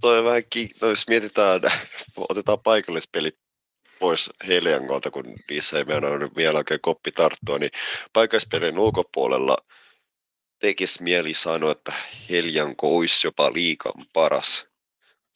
[0.02, 1.62] toi vähän ki- no, jos mietitään,
[2.30, 3.45] otetaan paikallispelit
[4.00, 7.72] pois Heliangolta, kun niissä ei ole vielä oikein koppi tarttua, niin
[8.14, 9.58] paikallispelien ulkopuolella
[10.60, 11.94] tekisi mieli sanoa, että
[12.30, 14.66] Helianko olisi jopa liikan paras.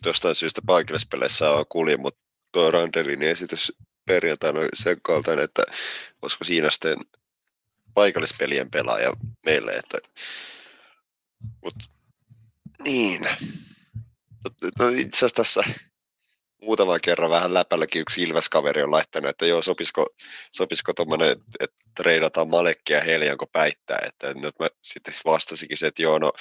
[0.05, 2.19] Jostain syystä paikallispeleissä on kulje, mutta
[2.51, 3.73] tuo Randelin esitys
[4.05, 5.63] perjantaina oli sen kaltainen, että
[6.21, 6.97] olisiko siinä sitten
[7.93, 9.13] paikallispelien pelaaja
[9.45, 9.97] meille, että
[11.63, 11.75] Mut,
[12.83, 13.21] niin.
[14.79, 15.63] No, itse asiassa tässä
[16.61, 20.07] muutaman kerran vähän läpälläkin yksi Ilves-kaveri on laittanut, että joo, sopisiko,
[20.51, 23.01] sopisiko tuommoinen, että treidataan Malekki ja
[23.51, 26.31] päittää, että nyt mä sitten vastasikin se, että joo, no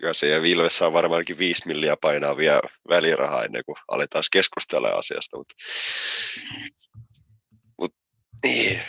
[0.00, 5.36] kyllä se Ilves saa varmaankin 5 milliä painaa vielä välirahaa ennen kuin aletaan keskustella asiasta,
[5.36, 5.54] mutta,
[7.78, 7.98] mutta
[8.44, 8.82] niin.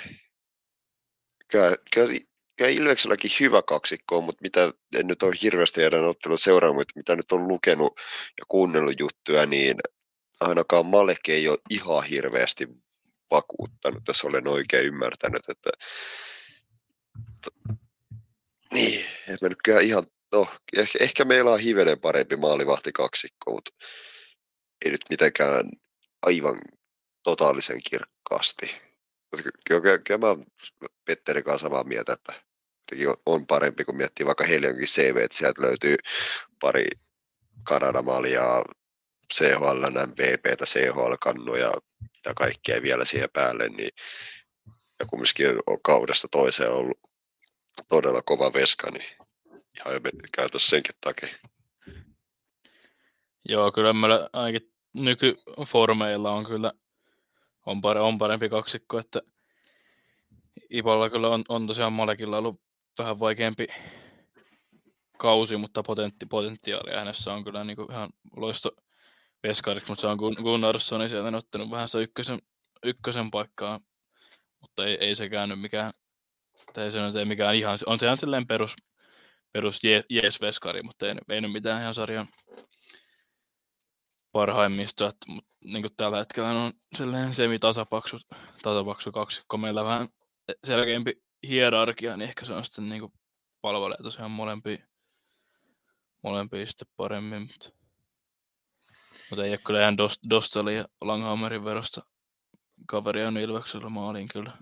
[1.48, 2.19] Kyllä, kyllä,
[2.57, 6.94] kyllä Ilvekselläkin hyvä kaksikko on, mutta mitä en nyt ole hirveästi heidän ottelun seurannut, mutta
[6.95, 7.94] mitä nyt on lukenut
[8.40, 9.77] ja kuunnellut juttuja, niin
[10.43, 12.67] ainakaan Malek ei ole ihan hirveästi
[13.31, 15.69] vakuuttanut, jos olen oikein ymmärtänyt, että
[18.73, 20.47] niin, en mä nyt kyllä ihan, no,
[20.77, 23.71] ehkä, ehkä meillä on hivenen parempi maalivahti kaksikko, mutta
[24.85, 25.69] ei nyt mitenkään
[26.21, 26.61] aivan
[27.23, 28.75] totaalisen kirkkaasti.
[29.67, 30.45] Kyllä, mä olen
[31.05, 32.33] Petterin kanssa samaa mieltä, että
[33.25, 35.95] on parempi, kun miettii vaikka Heliankin CV, että sieltä löytyy
[36.61, 36.85] pari
[37.63, 38.63] Kanadamaalia,
[39.34, 41.72] CHL, MVPtä, CHL-kannuja
[42.26, 43.89] ja kaikkea vielä siihen päälle, niin
[44.99, 46.99] ja kumminkin on kaudesta toiseen ollut
[47.89, 49.05] todella kova veska, niin
[49.77, 50.01] ihan
[50.35, 51.30] käytössä senkin takia.
[53.49, 56.73] Joo, kyllä meillä ainakin nykyformeilla on kyllä
[57.65, 59.22] on, pare, on parempi kaksikko, että
[60.69, 62.61] Ipalla kyllä on, on tosiaan Malekilla ollut
[62.99, 63.68] vähän vaikeampi
[65.18, 68.72] kausi, mutta potentti, potentiaalia hänessä on kyllä niin kuin ihan loisto
[69.43, 72.39] veskariksi, mutta se on Gunnarsson, niin sieltä ottanut vähän se ykkösen,
[72.83, 73.79] ykkösen paikkaa,
[74.61, 75.93] mutta ei, ei sekään nyt mikään,
[76.73, 78.75] tai se on se mikään ihan, on se ihan silleen perus,
[79.51, 79.79] perus
[80.09, 82.27] jees veskari, mutta ei, ei nyt mitään ihan sarjan
[84.31, 88.17] parhaimmista, että, mutta niin kuin tällä hetkellä on silleen semi-tasapaksu
[88.63, 90.07] tasapaksu kaksikko, meillä vähän
[90.63, 93.13] selkeämpi hierarkia, niin ehkä se on sitten niin kuin
[93.61, 94.77] palvelee tosiaan molempia,
[96.23, 97.82] molempia sitten paremmin, mutta
[99.30, 102.06] mutta ei ole kyllä ihan Dost, Dostalin ja Langhammerin verosta
[102.85, 104.57] kaveria on Ilveksellä maaliin kyllä.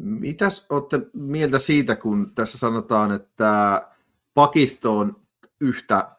[0.00, 3.82] Mitäs olette mieltä siitä, kun tässä sanotaan, että
[4.34, 5.26] pakisto on
[5.60, 6.16] yhtä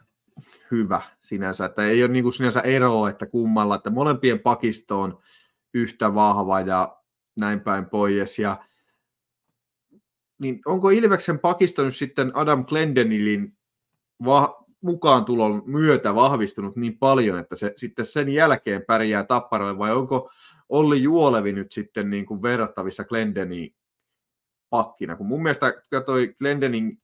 [0.72, 5.20] hyvä sinänsä, että ei ole niin kuin sinänsä eroa, että kummalla, että molempien pakisto on
[5.74, 6.98] yhtä vahva ja
[7.38, 8.40] näin päin pois.
[8.40, 8.64] Ja,
[10.40, 13.58] niin onko Ilveksen pakisto nyt sitten Adam Glendenilin
[14.26, 19.96] va- mukaan tulon myötä vahvistunut niin paljon, että se sitten sen jälkeen pärjää Tapparalle, vai
[19.96, 20.32] onko
[20.70, 23.76] Olli Juolevi nyt sitten niin kuin verrattavissa Glendeniin
[24.70, 25.16] pakkina?
[25.16, 25.74] Kun mun mielestä
[26.06, 27.00] toi Glendening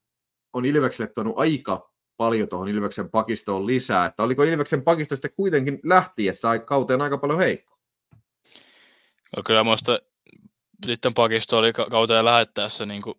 [0.52, 5.80] on Ilvekselle tuonut aika paljon tuohon Ilveksen pakistoon lisää, että oliko Ilveksen pakisto sitten kuitenkin
[5.84, 7.78] lähtiessä kauteen aika paljon heikko?
[9.36, 9.98] No kyllä minusta
[10.86, 13.14] sitten pakisto oli kauteen lähettäessä niin kuin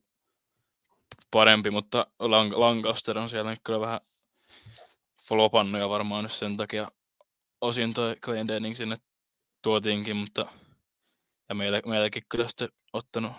[1.32, 2.08] parempi, mutta
[2.56, 4.00] Lancaster on siellä kyllä vähän
[5.27, 6.91] flopannut ja varmaan nyt sen takia
[7.61, 8.95] osin toi Glendening sinne
[9.61, 10.45] tuotiinkin, mutta
[11.49, 13.31] ja meillä, meilläkin kyllä sitten ottanut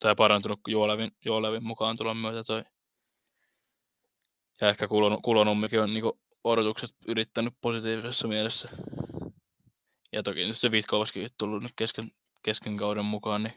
[0.00, 2.64] tai parantunut Juolevin, Juolevin mukaan tulon myötä toi
[4.60, 8.68] ja ehkä kulon, kulonummikin on niinku odotukset yrittänyt positiivisessa mielessä.
[10.12, 13.54] Ja toki nyt se Vitkovaskin tullut nyt kesken, kesken kauden mukaan, niin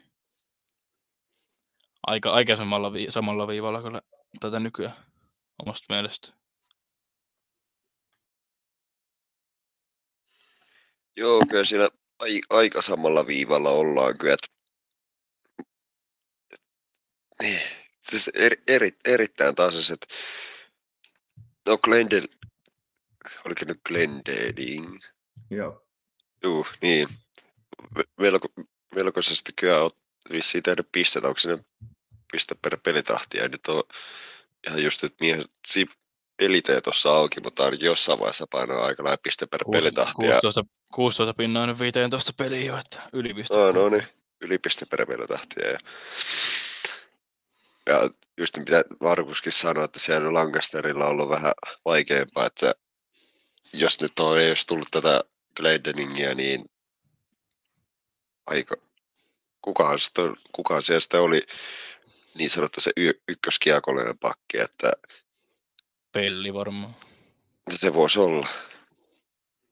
[2.06, 4.02] aika aikaisemmalla vi- samalla viivalla kyllä
[4.40, 4.96] tätä nykyään
[5.62, 6.41] omasta mielestä.
[11.16, 14.34] Joo, kyllä siinä ai, aika samalla viivalla ollaan kyllä.
[14.34, 14.48] Että...
[17.42, 17.60] Niin,
[18.10, 20.06] siis eri, eri, erittäin tasaiset.
[21.66, 22.28] No Glendel,
[23.46, 25.00] olikin nyt Glendeding?
[25.50, 25.86] Joo.
[26.42, 27.06] Joo, niin.
[28.18, 28.48] Melko,
[28.94, 29.96] melkoisesti kyllä olet
[30.32, 31.64] vissiin tehnyt pistetä, onko sinne
[32.32, 33.82] piste per pelitahti, ja nyt on
[34.66, 35.50] ihan just nyt miehet,
[36.38, 40.14] elite tuossa auki, mutta ainakin jossain vaiheessa painaa aika lailla piste per pelitahti.
[40.14, 40.64] 16,
[40.94, 43.56] 16 pinnaa nyt 15 peliä jo, että ylipiste.
[43.56, 44.06] No, no niin,
[44.40, 45.70] ylipiste per pelitahtia.
[45.70, 45.78] Ja,
[47.86, 51.52] ja just mitä Markuskin sanoi, että siellä Lancasterilla on ollut vähän
[51.84, 52.74] vaikeampaa, että
[53.72, 55.24] jos nyt on, ei olisi tullut tätä
[55.56, 56.64] Glendeningia, niin
[58.46, 58.76] aika,
[59.62, 60.22] kukaan, sitä,
[60.52, 61.46] kukaan siellä sitä oli
[62.34, 64.92] niin sanottu se y- ykköskiekollinen pakki, että
[66.12, 66.96] Pelli varmaan.
[67.70, 68.48] Se voisi olla.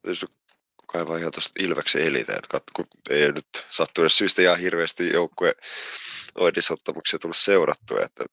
[0.02, 0.26] Tietysti
[0.86, 5.52] kaivaa ihan tuosta Ilveksen elitä, että kat, kun ei nyt sattuneesta syystä ihan hirveästi joukkue
[6.34, 8.24] oedisottamuksia tullut seurattua, että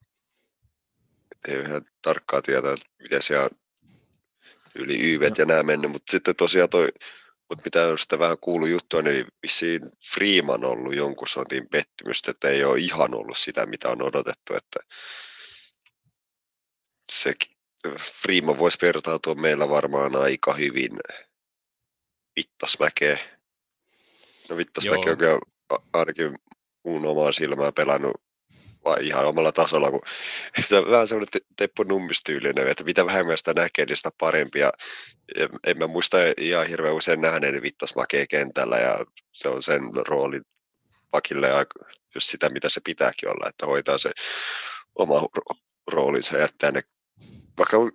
[1.48, 3.50] ei ihan tarkkaa tietää, miten siellä
[4.76, 6.90] yli YVt ja nämä mennyt, mutta sitten tosiaan toi,
[7.50, 9.82] mutta mitä on sitä vähän kuullut juttua, niin vissiin
[10.14, 14.54] Freeman on ollut jonkun sortin pettymystä, että ei ole ihan ollut sitä, mitä on odotettu,
[14.54, 14.80] että
[17.12, 17.34] se
[17.96, 21.00] Freeman voisi vertautua meillä varmaan aika hyvin
[22.36, 23.20] Vittasmäkeen.
[24.50, 25.40] No Vittasmäki on kyllä
[25.94, 26.36] ainakin
[26.84, 28.22] mun omaa silmää pelannut
[28.86, 30.02] vai ihan omalla tasolla, kun
[30.68, 34.60] se on vähän semmoinen te- Teppo Nummistyylinen, että mitä vähemmän sitä näkee, niin sitä parempi.
[34.60, 34.74] Ja,
[35.38, 40.44] ja en mä muista ihan hirveän usein nähneeni Vittasmäkeä kentällä ja se on sen roolin
[41.12, 41.80] pakille aika,
[42.16, 44.12] just sitä, mitä se pitääkin olla, että hoitaa se
[44.96, 45.58] oma ro-
[45.88, 46.82] roolinsa ja jättää ne,
[47.58, 47.92] vaikka on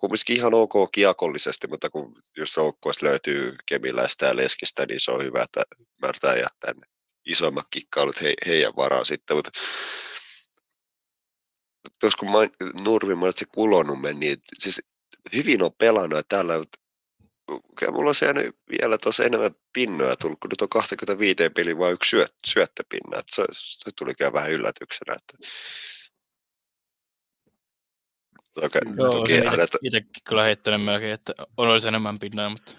[0.00, 5.24] kumminkin ihan ok kiekollisesti, mutta kun jos joukkueesta löytyy Kemiläistä ja Leskistä, niin se on
[5.24, 6.86] hyvä, että ymmärtää jättää ne
[7.26, 9.50] isommat kikkailut he, heidän varaan sitten, mutta
[12.00, 12.50] tuossa kun main,
[12.84, 14.82] Nurmi mainitsi Kulonummen, niin siis
[15.34, 16.54] hyvin on pelannut ja täällä
[17.78, 18.26] kyllä mulla on se
[18.70, 23.18] vielä tuossa enemmän pinnoja tullut, kun nyt on 25 peli vain yksi syöt, syöttöpinna.
[23.18, 25.16] Että se, se tuli kyllä vähän yllätyksenä.
[25.16, 25.48] Että...
[28.60, 32.72] Toki, Joo, toki se hänet, itsekin kyllä heittänyt melkein, että on olisi enemmän pinnaa, mutta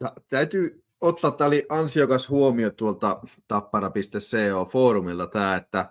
[0.00, 5.86] Ja täytyy ottaa, tämä oli ansiokas huomio tuolta tappara.co-foorumilta tämä, että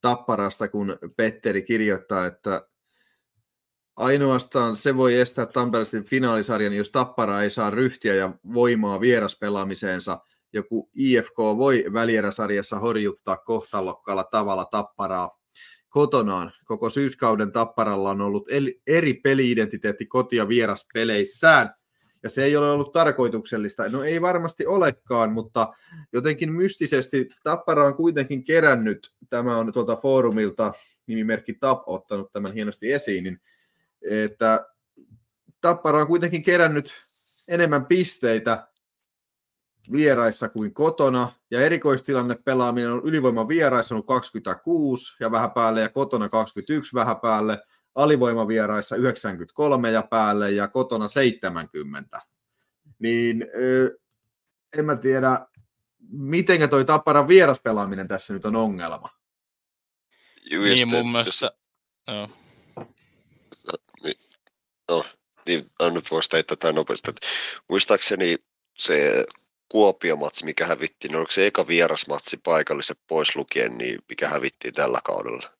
[0.00, 2.68] Tapparasta, kun Petteri kirjoittaa, että
[3.96, 10.18] ainoastaan se voi estää Tampereelisen finaalisarjan, jos Tappara ei saa ryhtiä ja voimaa vieraspelaamiseensa.
[10.52, 15.39] Joku IFK voi välieräsarjassa horjuttaa kohtalokkaalla tavalla Tapparaa
[15.90, 16.52] kotonaan.
[16.64, 18.48] Koko syyskauden Tapparalla on ollut
[18.86, 21.74] eri peliidentiteetti koti- ja vieraspeleissään
[22.22, 23.88] ja se ei ole ollut tarkoituksellista.
[23.88, 25.72] No ei varmasti olekaan, mutta
[26.12, 30.72] jotenkin mystisesti Tappara on kuitenkin kerännyt, tämä on tuolta foorumilta
[31.06, 33.40] nimimerkki TAP ottanut tämän hienosti esiin, niin
[34.10, 34.66] että
[35.60, 36.92] Tappara on kuitenkin kerännyt
[37.48, 38.68] enemmän pisteitä
[39.92, 45.88] vieraissa kuin kotona, ja erikoistilanne pelaaminen on ylivoima vieraissa on 26 ja vähän päälle, ja
[45.88, 47.58] kotona 21 vähän päälle,
[47.94, 52.20] alivoimavieraissa 93 ja päälle ja kotona 70.
[52.98, 53.98] Niin ö,
[54.78, 55.46] en mä tiedä,
[56.10, 59.08] miten toi Tapparan vieraspelaaminen tässä nyt on ongelma.
[60.50, 61.50] juu, niin mun jos- mielestä,
[62.08, 62.28] joo.
[64.02, 64.16] niin,
[64.88, 65.04] no,
[65.46, 67.10] niin, nyt voisi tätä nopeasti.
[67.68, 68.38] Muistaakseni
[68.78, 69.26] se
[69.70, 75.00] Kuopio-matsi, mikä hävittiin, niin oliko se eka vierasmatsi paikallisen pois lukien, niin mikä hävittiin tällä
[75.04, 75.50] kaudella?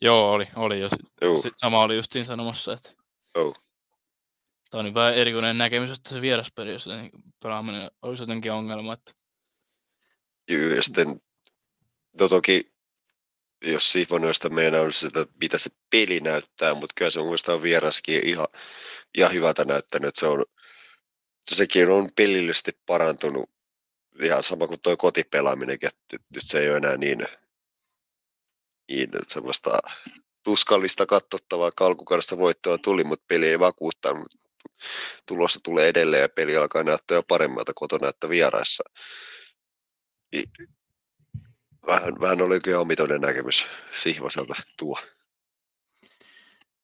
[0.00, 0.88] Joo, oli, oli jo.
[0.88, 2.90] Sitten sama oli justiin sanomassa, että
[3.34, 3.54] joo.
[4.70, 6.90] tämä on nyt vähän erikoinen näkemys, että se vieraspeli, jos se
[7.42, 8.92] pelaaminen olisi jotenkin ongelma.
[8.92, 9.12] Että...
[10.48, 11.20] Joo, ja sitten
[12.20, 12.72] no toki,
[13.64, 17.20] jos Sifonoista meidän on sitä, mitä se peli näyttää, mutta kyllä se
[17.52, 18.48] on vieraskin ihan,
[19.18, 20.44] ihan hyvältä näyttänyt, että se on,
[21.54, 23.50] sekin on pelillisesti parantunut
[24.22, 27.26] ihan sama kuin tuo kotipelaaminenkin, että nyt se ei ole enää niin,
[28.88, 29.78] niin semmoista
[30.44, 34.26] tuskallista katsottavaa, kalkukarista voittoa tuli, mutta peli ei vakuuttanut.
[35.26, 38.82] Tulossa tulee edelleen ja peli alkaa näyttää jo paremmalta kotona että vieraissa.
[40.32, 40.50] Niin
[41.88, 44.98] Vähän, vähän oli kyllä omituinen näkemys Sihvoselta tuo.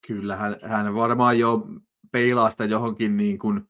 [0.07, 1.67] Kyllä, hän, hän varmaan jo
[2.13, 3.69] peilaa sitä johonkin niin kuin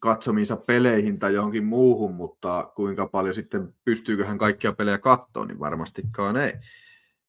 [0.00, 5.60] katsomiinsa peleihin tai johonkin muuhun, mutta kuinka paljon sitten pystyykö hän kaikkia pelejä katsoa, niin
[5.60, 6.52] varmastikaan ei.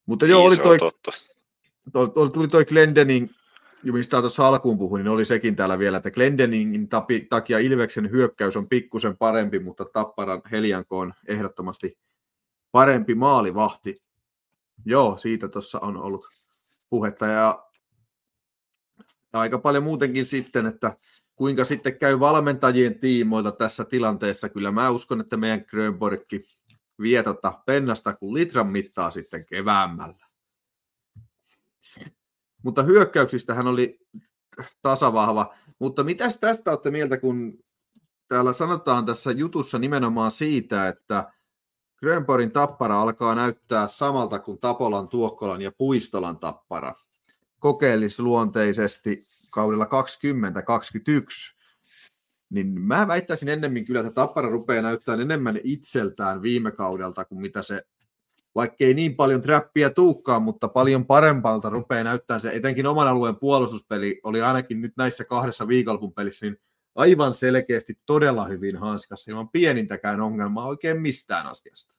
[0.05, 1.11] Mutta joo, niin, oli toi, totta.
[1.93, 3.29] toi, tuli toi Glendening,
[3.83, 8.57] mistä tuossa alkuun puhuin, niin oli sekin täällä vielä, että Glendeningin tapi, takia Ilveksen hyökkäys
[8.57, 11.97] on pikkusen parempi, mutta Tapparan Helianko on ehdottomasti
[12.71, 13.95] parempi maalivahti.
[14.85, 16.29] Joo, siitä tuossa on ollut
[16.89, 17.65] puhetta ja
[19.33, 20.97] aika paljon muutenkin sitten, että
[21.35, 24.49] kuinka sitten käy valmentajien tiimoilta tässä tilanteessa.
[24.49, 26.43] Kyllä mä uskon, että meidän Grönborgkin
[27.01, 30.25] vie tota pennasta kuin litran mittaa sitten keväämällä.
[32.63, 33.99] Mutta hyökkäyksistä hän oli
[34.81, 35.55] tasavahva.
[35.79, 37.59] Mutta mitäs tästä olette mieltä, kun
[38.27, 41.31] täällä sanotaan tässä jutussa nimenomaan siitä, että
[41.99, 46.93] Grönborgin tappara alkaa näyttää samalta kuin Tapolan, Tuokkolan ja Puistolan tappara
[47.59, 49.21] kokeellisluonteisesti
[49.55, 51.55] kaudella 2021,
[52.49, 57.61] niin mä väittäisin ennemmin kyllä, että Tappara rupeaa näyttämään enemmän itseltään viime kaudelta kuin mitä
[57.61, 57.83] se,
[58.55, 64.19] vaikkei niin paljon trappia tuukkaan, mutta paljon parempalta rupeaa näyttämään se, etenkin oman alueen puolustuspeli
[64.23, 66.57] oli ainakin nyt näissä kahdessa viikonlopun pelissä, niin
[66.95, 71.94] aivan selkeästi todella hyvin hanskassa, ilman pienintäkään ongelmaa oikein mistään asiasta.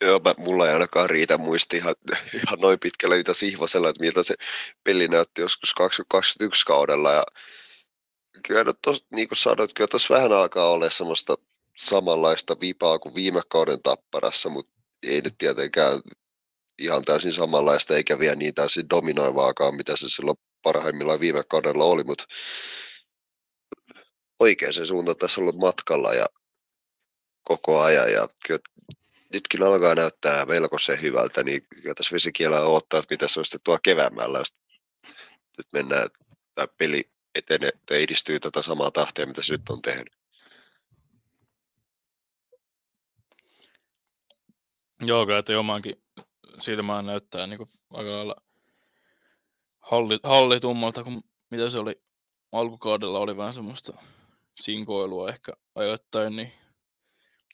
[0.00, 1.94] Joo, mä, mulla ei ainakaan riitä muisti ihan,
[2.34, 4.34] ihan noin pitkälle mitä Sihvosella, että miltä se
[4.84, 7.12] peli näytti joskus 2021 kaudella.
[7.12, 7.24] Ja
[8.46, 11.36] kyllä nyt tos, niin kuin sanoit, kyllä tuossa vähän alkaa olla semmoista
[11.76, 16.00] samanlaista vipaa kuin viime kauden tapparassa, mutta ei nyt tietenkään
[16.78, 22.04] ihan täysin samanlaista eikä vielä niin täysin dominoivaakaan, mitä se silloin parhaimmillaan viime kaudella oli,
[22.04, 22.24] mutta
[24.38, 26.26] oikein se suunta tässä ollut matkalla ja
[27.42, 28.60] koko ajan ja kyllä
[29.32, 33.44] nytkin alkaa näyttää melko se hyvältä, niin kyllä tässä vesikielellä odottaa, että mitä se on
[33.44, 34.42] sitten tuo keväämällä.
[35.58, 36.08] Nyt mennään,
[36.54, 40.16] tämä peli etenee, tai edistyy tätä samaa tahtia, mitä se nyt on tehnyt.
[45.00, 46.02] Joo, kyllä, että omankin
[46.60, 48.36] silmään näyttää niin kuin aika lailla
[49.80, 52.00] halli, hallitummalta, kuin mitä se oli
[52.52, 53.92] alkukaudella, oli vähän semmoista
[54.60, 56.52] sinkoilua ehkä ajoittain, niin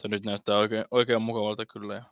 [0.03, 1.95] mutta nyt näyttää oikein, oikein mukavalta kyllä.
[1.95, 2.03] Ja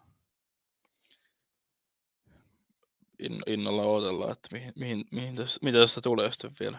[3.47, 6.79] innolla odotellaan, että mihin, mihin, mihin tässä, mitä tästä tulee sitten vielä.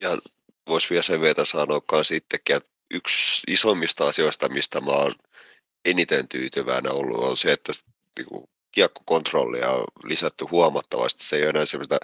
[0.00, 0.18] Ja
[0.68, 5.14] voisi vielä sen verran sanoa myös itsekin, että yksi isommista asioista, mistä mä oon
[5.84, 7.72] eniten tyytyväinen ollut, on se, että
[8.18, 11.24] niin kuin, kiekkokontrollia on lisätty huomattavasti.
[11.24, 11.98] Se ei ole enää sellaista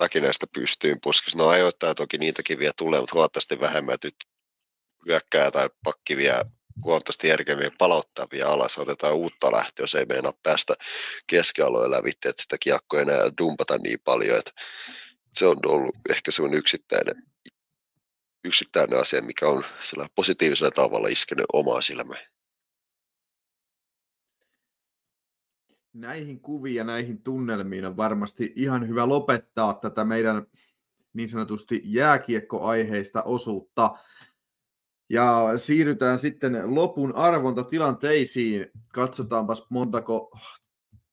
[0.00, 1.38] väkinäistä pystyyn puskista.
[1.38, 3.98] No ajoittaa toki niitäkin vielä tulee, mutta huomattavasti vähemmän.
[4.04, 4.16] Nyt
[5.06, 6.44] hyökkää tai pakki vie
[6.84, 10.74] huomattavasti järkevien palauttavia alas, otetaan uutta lähtöä, jos ei meinaa päästä
[11.26, 14.52] keskialueen lävitse, että sitä kiekkoa enää dumpata niin paljon, että
[15.34, 17.22] se on ollut ehkä se on yksittäinen,
[18.44, 22.26] yksittäinen asia, mikä on sillä positiivisella tavalla iskenyt omaa silmään.
[25.92, 30.46] Näihin kuviin ja näihin tunnelmiin on varmasti ihan hyvä lopettaa tätä meidän
[31.12, 33.90] niin sanotusti jääkiekkoaiheista osuutta.
[35.12, 38.70] Ja siirrytään sitten lopun arvontatilanteisiin.
[38.94, 40.38] Katsotaanpas montako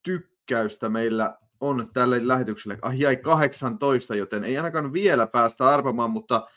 [0.02, 2.78] tykkäystä meillä on tälle lähetykselle.
[2.82, 6.48] Ah, jäi 18, joten ei ainakaan vielä päästä arvamaan, mutta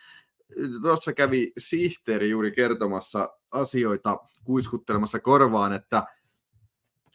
[0.82, 6.04] tuossa kävi sihteeri juuri kertomassa asioita, kuiskuttelemassa korvaan, että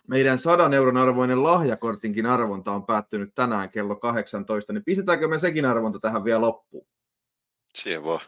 [0.08, 5.66] meidän 100 euron arvoinen lahjakortinkin arvonta on päättynyt tänään kello 18, niin pistetäänkö me sekin
[5.66, 6.86] arvonta tähän vielä loppuun?
[7.74, 8.20] Siihen vaan.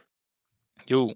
[0.91, 1.15] Juu.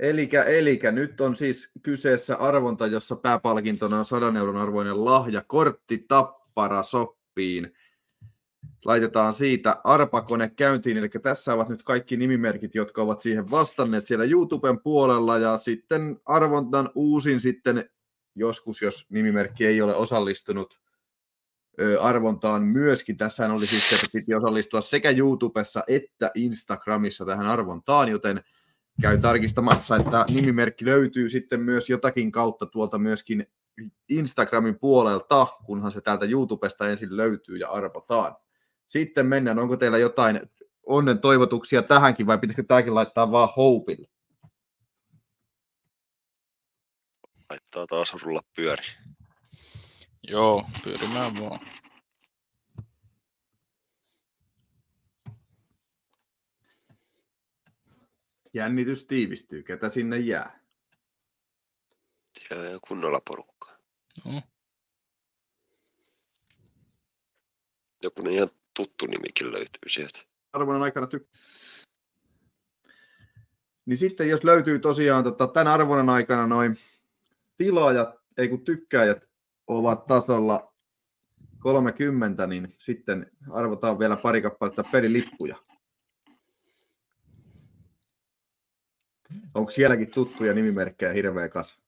[0.00, 6.82] Elikä, elikä, nyt on siis kyseessä arvonta, jossa pääpalkintona on 100 euron arvoinen lahjakortti Tappara
[6.82, 7.72] Soppiin.
[8.84, 14.24] Laitetaan siitä arpakone käyntiin, eli tässä ovat nyt kaikki nimimerkit, jotka ovat siihen vastanneet siellä
[14.24, 17.90] YouTuben puolella, ja sitten arvontan uusin sitten
[18.34, 20.80] joskus, jos nimimerkki ei ole osallistunut
[22.00, 23.16] arvontaan myöskin.
[23.16, 28.40] Tässä oli siis se, että piti osallistua sekä YouTubessa että Instagramissa tähän arvontaan, joten
[29.00, 33.46] käy tarkistamassa, että nimimerkki löytyy sitten myös jotakin kautta tuolta myöskin
[34.08, 38.36] Instagramin puolelta, kunhan se täältä YouTubesta ensin löytyy ja arvotaan.
[38.86, 40.40] Sitten mennään, onko teillä jotain
[40.86, 44.08] onnen toivotuksia tähänkin vai pitäisikö tämäkin laittaa vaan houpille?
[47.50, 48.84] Laittaa taas rulla pyöri.
[50.22, 51.60] Joo, pyörimään vaan.
[58.54, 59.62] Jännitys tiivistyy.
[59.62, 60.60] Ketä sinne jää?
[62.50, 62.56] Ja
[62.88, 63.76] kunnolla porukkaa.
[64.24, 64.42] No.
[68.04, 70.18] Joku ihan tuttu nimikin löytyy sieltä.
[70.52, 71.38] Arvonnan aikana tyk-
[73.86, 76.76] niin sitten jos löytyy tosiaan tota, tämän arvonnan aikana noin
[77.56, 78.08] tilaajat,
[78.38, 79.24] ei kun tykkäjät
[79.66, 80.66] ovat tasolla
[81.58, 85.56] 30, niin sitten arvotaan vielä pari kappaletta pelilippuja.
[89.54, 91.78] Onko sielläkin tuttuja nimimerkkejä hirveä kasa?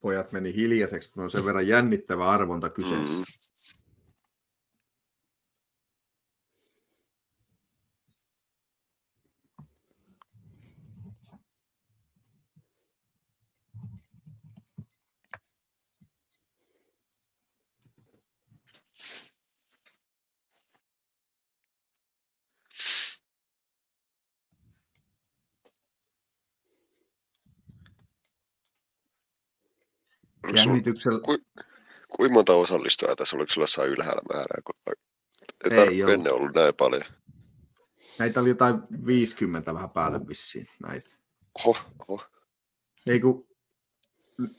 [0.00, 3.24] Pojat meni hiljaiseksi, kun on sen verran jännittävä arvonta kyseessä.
[30.56, 31.20] Jännityksellä.
[31.20, 31.38] Ku,
[32.16, 34.58] kuinka monta osallistujaa tässä oliko sulla saa ylhäällä määrää?
[34.64, 34.94] Kun
[35.70, 36.14] ei, ei ole.
[36.14, 37.02] ennen ollut näin paljon.
[38.18, 38.74] Näitä oli jotain
[39.06, 41.10] 50 vähän päälle vissiin näitä.
[41.64, 41.76] Oho,
[42.08, 42.24] oho.
[43.06, 43.48] Ei kun,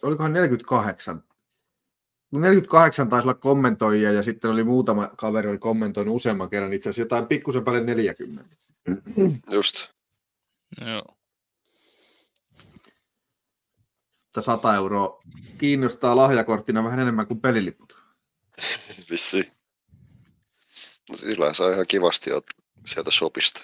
[0.02, 1.24] olikohan 48?
[2.32, 7.02] 48 taisi olla kommentoijia ja sitten oli muutama kaveri oli kommentoinut useamman kerran, itse asiassa
[7.02, 8.56] jotain pikkusen paljon 40.
[9.52, 9.88] Just.
[10.82, 11.18] Joo.
[14.14, 15.22] se 100 euroa
[15.57, 17.97] kiinnostaa lahjakorttina vähän enemmän kuin peliliput.
[19.10, 19.51] Vissi.
[21.11, 22.30] No sillä saa ihan kivasti
[22.85, 23.61] sieltä sopista.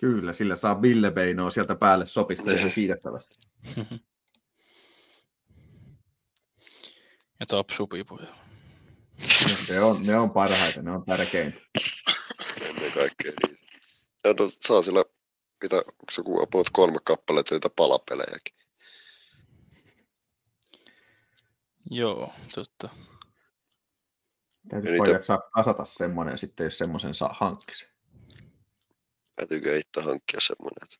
[0.00, 3.34] Kyllä, sillä saa Bille Beinoa sieltä päälle sopista ihan kiitettävästi.
[7.40, 8.26] Ja tapsupipoja.
[9.48, 11.60] No, se on, ne on parhaita, ne on tärkeintä.
[12.60, 13.62] Ennen kaikkea niitä.
[14.24, 15.04] Ja no, saa sillä,
[15.62, 18.54] mitä, onko se ku- about kolme kappaletta niitä palapelejäkin.
[21.90, 22.88] Joo, totta.
[24.68, 27.88] Täytyy vaan jaksaa kasata semmoinen sitten, jos semmoisen saa hankkisi.
[29.36, 30.82] Täytyykö itse hankkia semmoinen.
[30.82, 30.96] Että...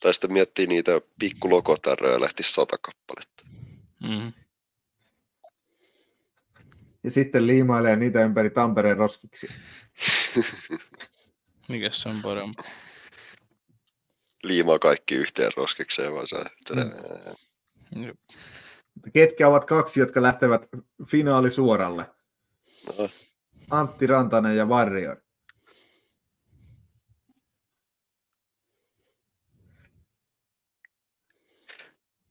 [0.00, 3.44] Tai sitten miettii niitä pikkulokotarroja ja lähtisi sata kappaletta.
[4.02, 4.32] Mm.
[7.04, 9.48] Ja sitten liimailee niitä ympäri Tampereen roskiksi.
[11.68, 12.62] Mikäs se on parempi?
[14.42, 16.36] Liimaa kaikki yhteen roskikseen, vaan se...
[16.74, 18.02] Mm.
[18.02, 18.16] Jep.
[19.12, 20.68] Ketkä ovat kaksi, jotka lähtevät
[21.06, 22.06] finaalisuoralle?
[22.98, 23.08] No,
[23.70, 25.16] Antti Rantanen ja Warrior.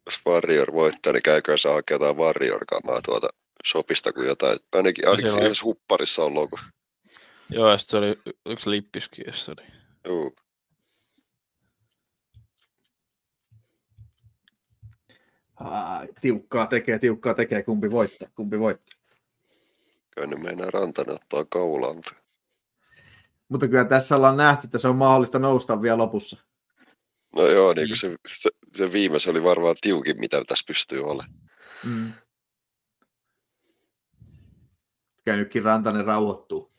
[0.06, 3.28] jos Warrior voittaa, niin käykö se hakea jotain Warrior-kamaa tuolta
[3.68, 4.60] shopista kuin jotain.
[4.74, 6.60] Ainakin, ainakin siellä on- siellä hupparissa on logo.
[7.50, 9.68] Joo, ja sitten oli yksi lippiskin, jossa oli.
[10.08, 10.36] Juu.
[16.22, 19.00] Tiukkaa tekee, tiukkaa tekee, kumpi voittaa, kumpi voittaa.
[20.12, 22.04] Kyllä ne meinaa Rantanen ottaa kaulaan,
[23.50, 26.44] mutta kyllä tässä ollaan nähty, että se on mahdollista nousta vielä lopussa.
[27.36, 27.90] No joo, niin Mm.
[27.90, 31.34] kuin se, se, se viimeis oli varmaan tiukin, mitä tässä pystyy olemaan.
[31.86, 32.14] Mm.
[35.26, 36.72] Kyllä nytkin Rantanen rauhoittuu.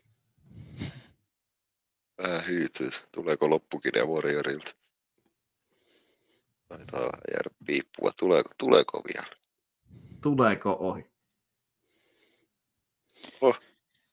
[2.23, 2.91] Vähän hyytyy.
[3.13, 4.73] Tuleeko loppukirja Warriorilta?
[6.71, 7.01] Taitaa
[7.33, 8.11] jäädä piippua.
[8.19, 9.37] Tuleeko, tuleeko vielä?
[10.23, 11.11] Tuleeko ohi?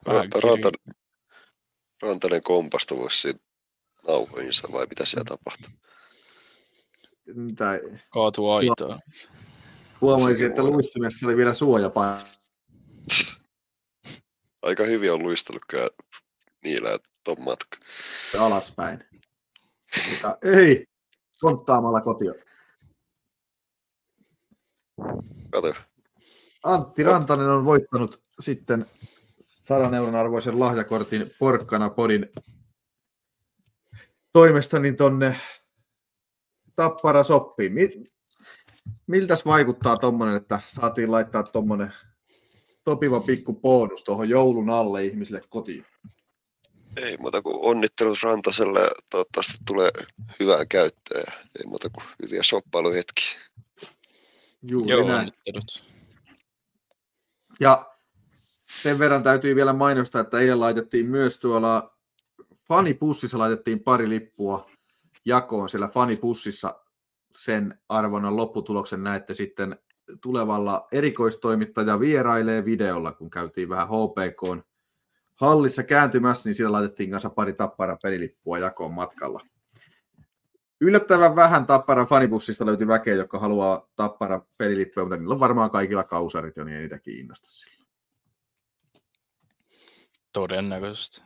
[0.06, 0.94] Vähän Ra-
[2.02, 2.42] Rantanen,
[2.98, 3.40] voisi siinä
[4.08, 5.72] nauhoihinsa vai mitä siellä tapahtuu?
[7.58, 7.82] Tai
[8.14, 9.02] Kaatuu aitaan.
[10.02, 12.24] huomaisin, että luistimessa oli vielä suojapaino.
[14.62, 15.90] Aika hyvin on luistellut kyllä
[16.64, 17.78] niillä ton matka.
[18.40, 19.04] alaspäin.
[20.10, 20.86] Mutta ei,
[21.42, 22.34] konttaamalla kotia.
[25.50, 25.74] Kato,
[26.64, 28.86] Antti Rantanen on voittanut sitten
[29.46, 32.30] 100 euron arvoisen lahjakortin Porkkana Podin
[34.34, 35.40] toimesta niin tonne
[36.76, 37.74] Tappara Soppiin.
[37.74, 38.04] Mi-
[39.08, 41.94] miltäs vaikuttaa tommonen, että saatiin laittaa tommonen
[42.86, 45.86] sopiva pikku bonus tuohon joulun alle ihmisille kotiin?
[46.98, 49.92] ei muuta kuin onnittelut Rantaselle ja toivottavasti tulee
[50.40, 53.40] hyvää käyttöä ja ei muuta kuin hyviä shoppailuhetkiä.
[54.70, 55.20] Juuri Joo, näin.
[55.20, 55.84] onnittelut.
[57.60, 57.92] Ja
[58.82, 61.98] sen verran täytyy vielä mainostaa, että eilen laitettiin myös tuolla
[62.68, 64.70] fanipussissa laitettiin pari lippua
[65.26, 65.70] jakoon.
[65.70, 66.82] Siellä fanipussissa
[67.36, 69.78] sen arvonnan lopputuloksen näette sitten
[70.22, 74.66] tulevalla erikoistoimittaja vierailee videolla, kun käytiin vähän HPK
[75.36, 79.42] hallissa kääntymässä, niin siellä laitettiin kanssa pari tappara pelilippua jakoon matkalla.
[80.82, 86.04] Yllättävän vähän Tapparan fanibussista löytyi väkeä, joka haluaa Tappara pelilippuja, mutta niillä on varmaan kaikilla
[86.04, 87.86] kausarit jo, niin ei niitä kiinnosta sillä.
[90.34, 91.22] Todennäköisesti.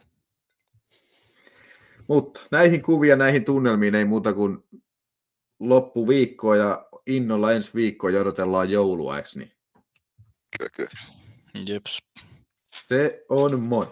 [2.08, 4.64] Mutta näihin kuvia, näihin tunnelmiin ei muuta kuin
[5.60, 9.52] loppuviikkoa ja innolla ensi viikkoa ja odotellaan joulua, eikö niin?
[10.58, 11.02] Kyllä, kyllä.
[11.68, 12.00] Jeps.
[12.80, 13.88] Se on moi.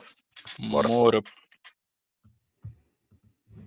[0.59, 0.89] Moro.
[0.89, 1.21] Moro.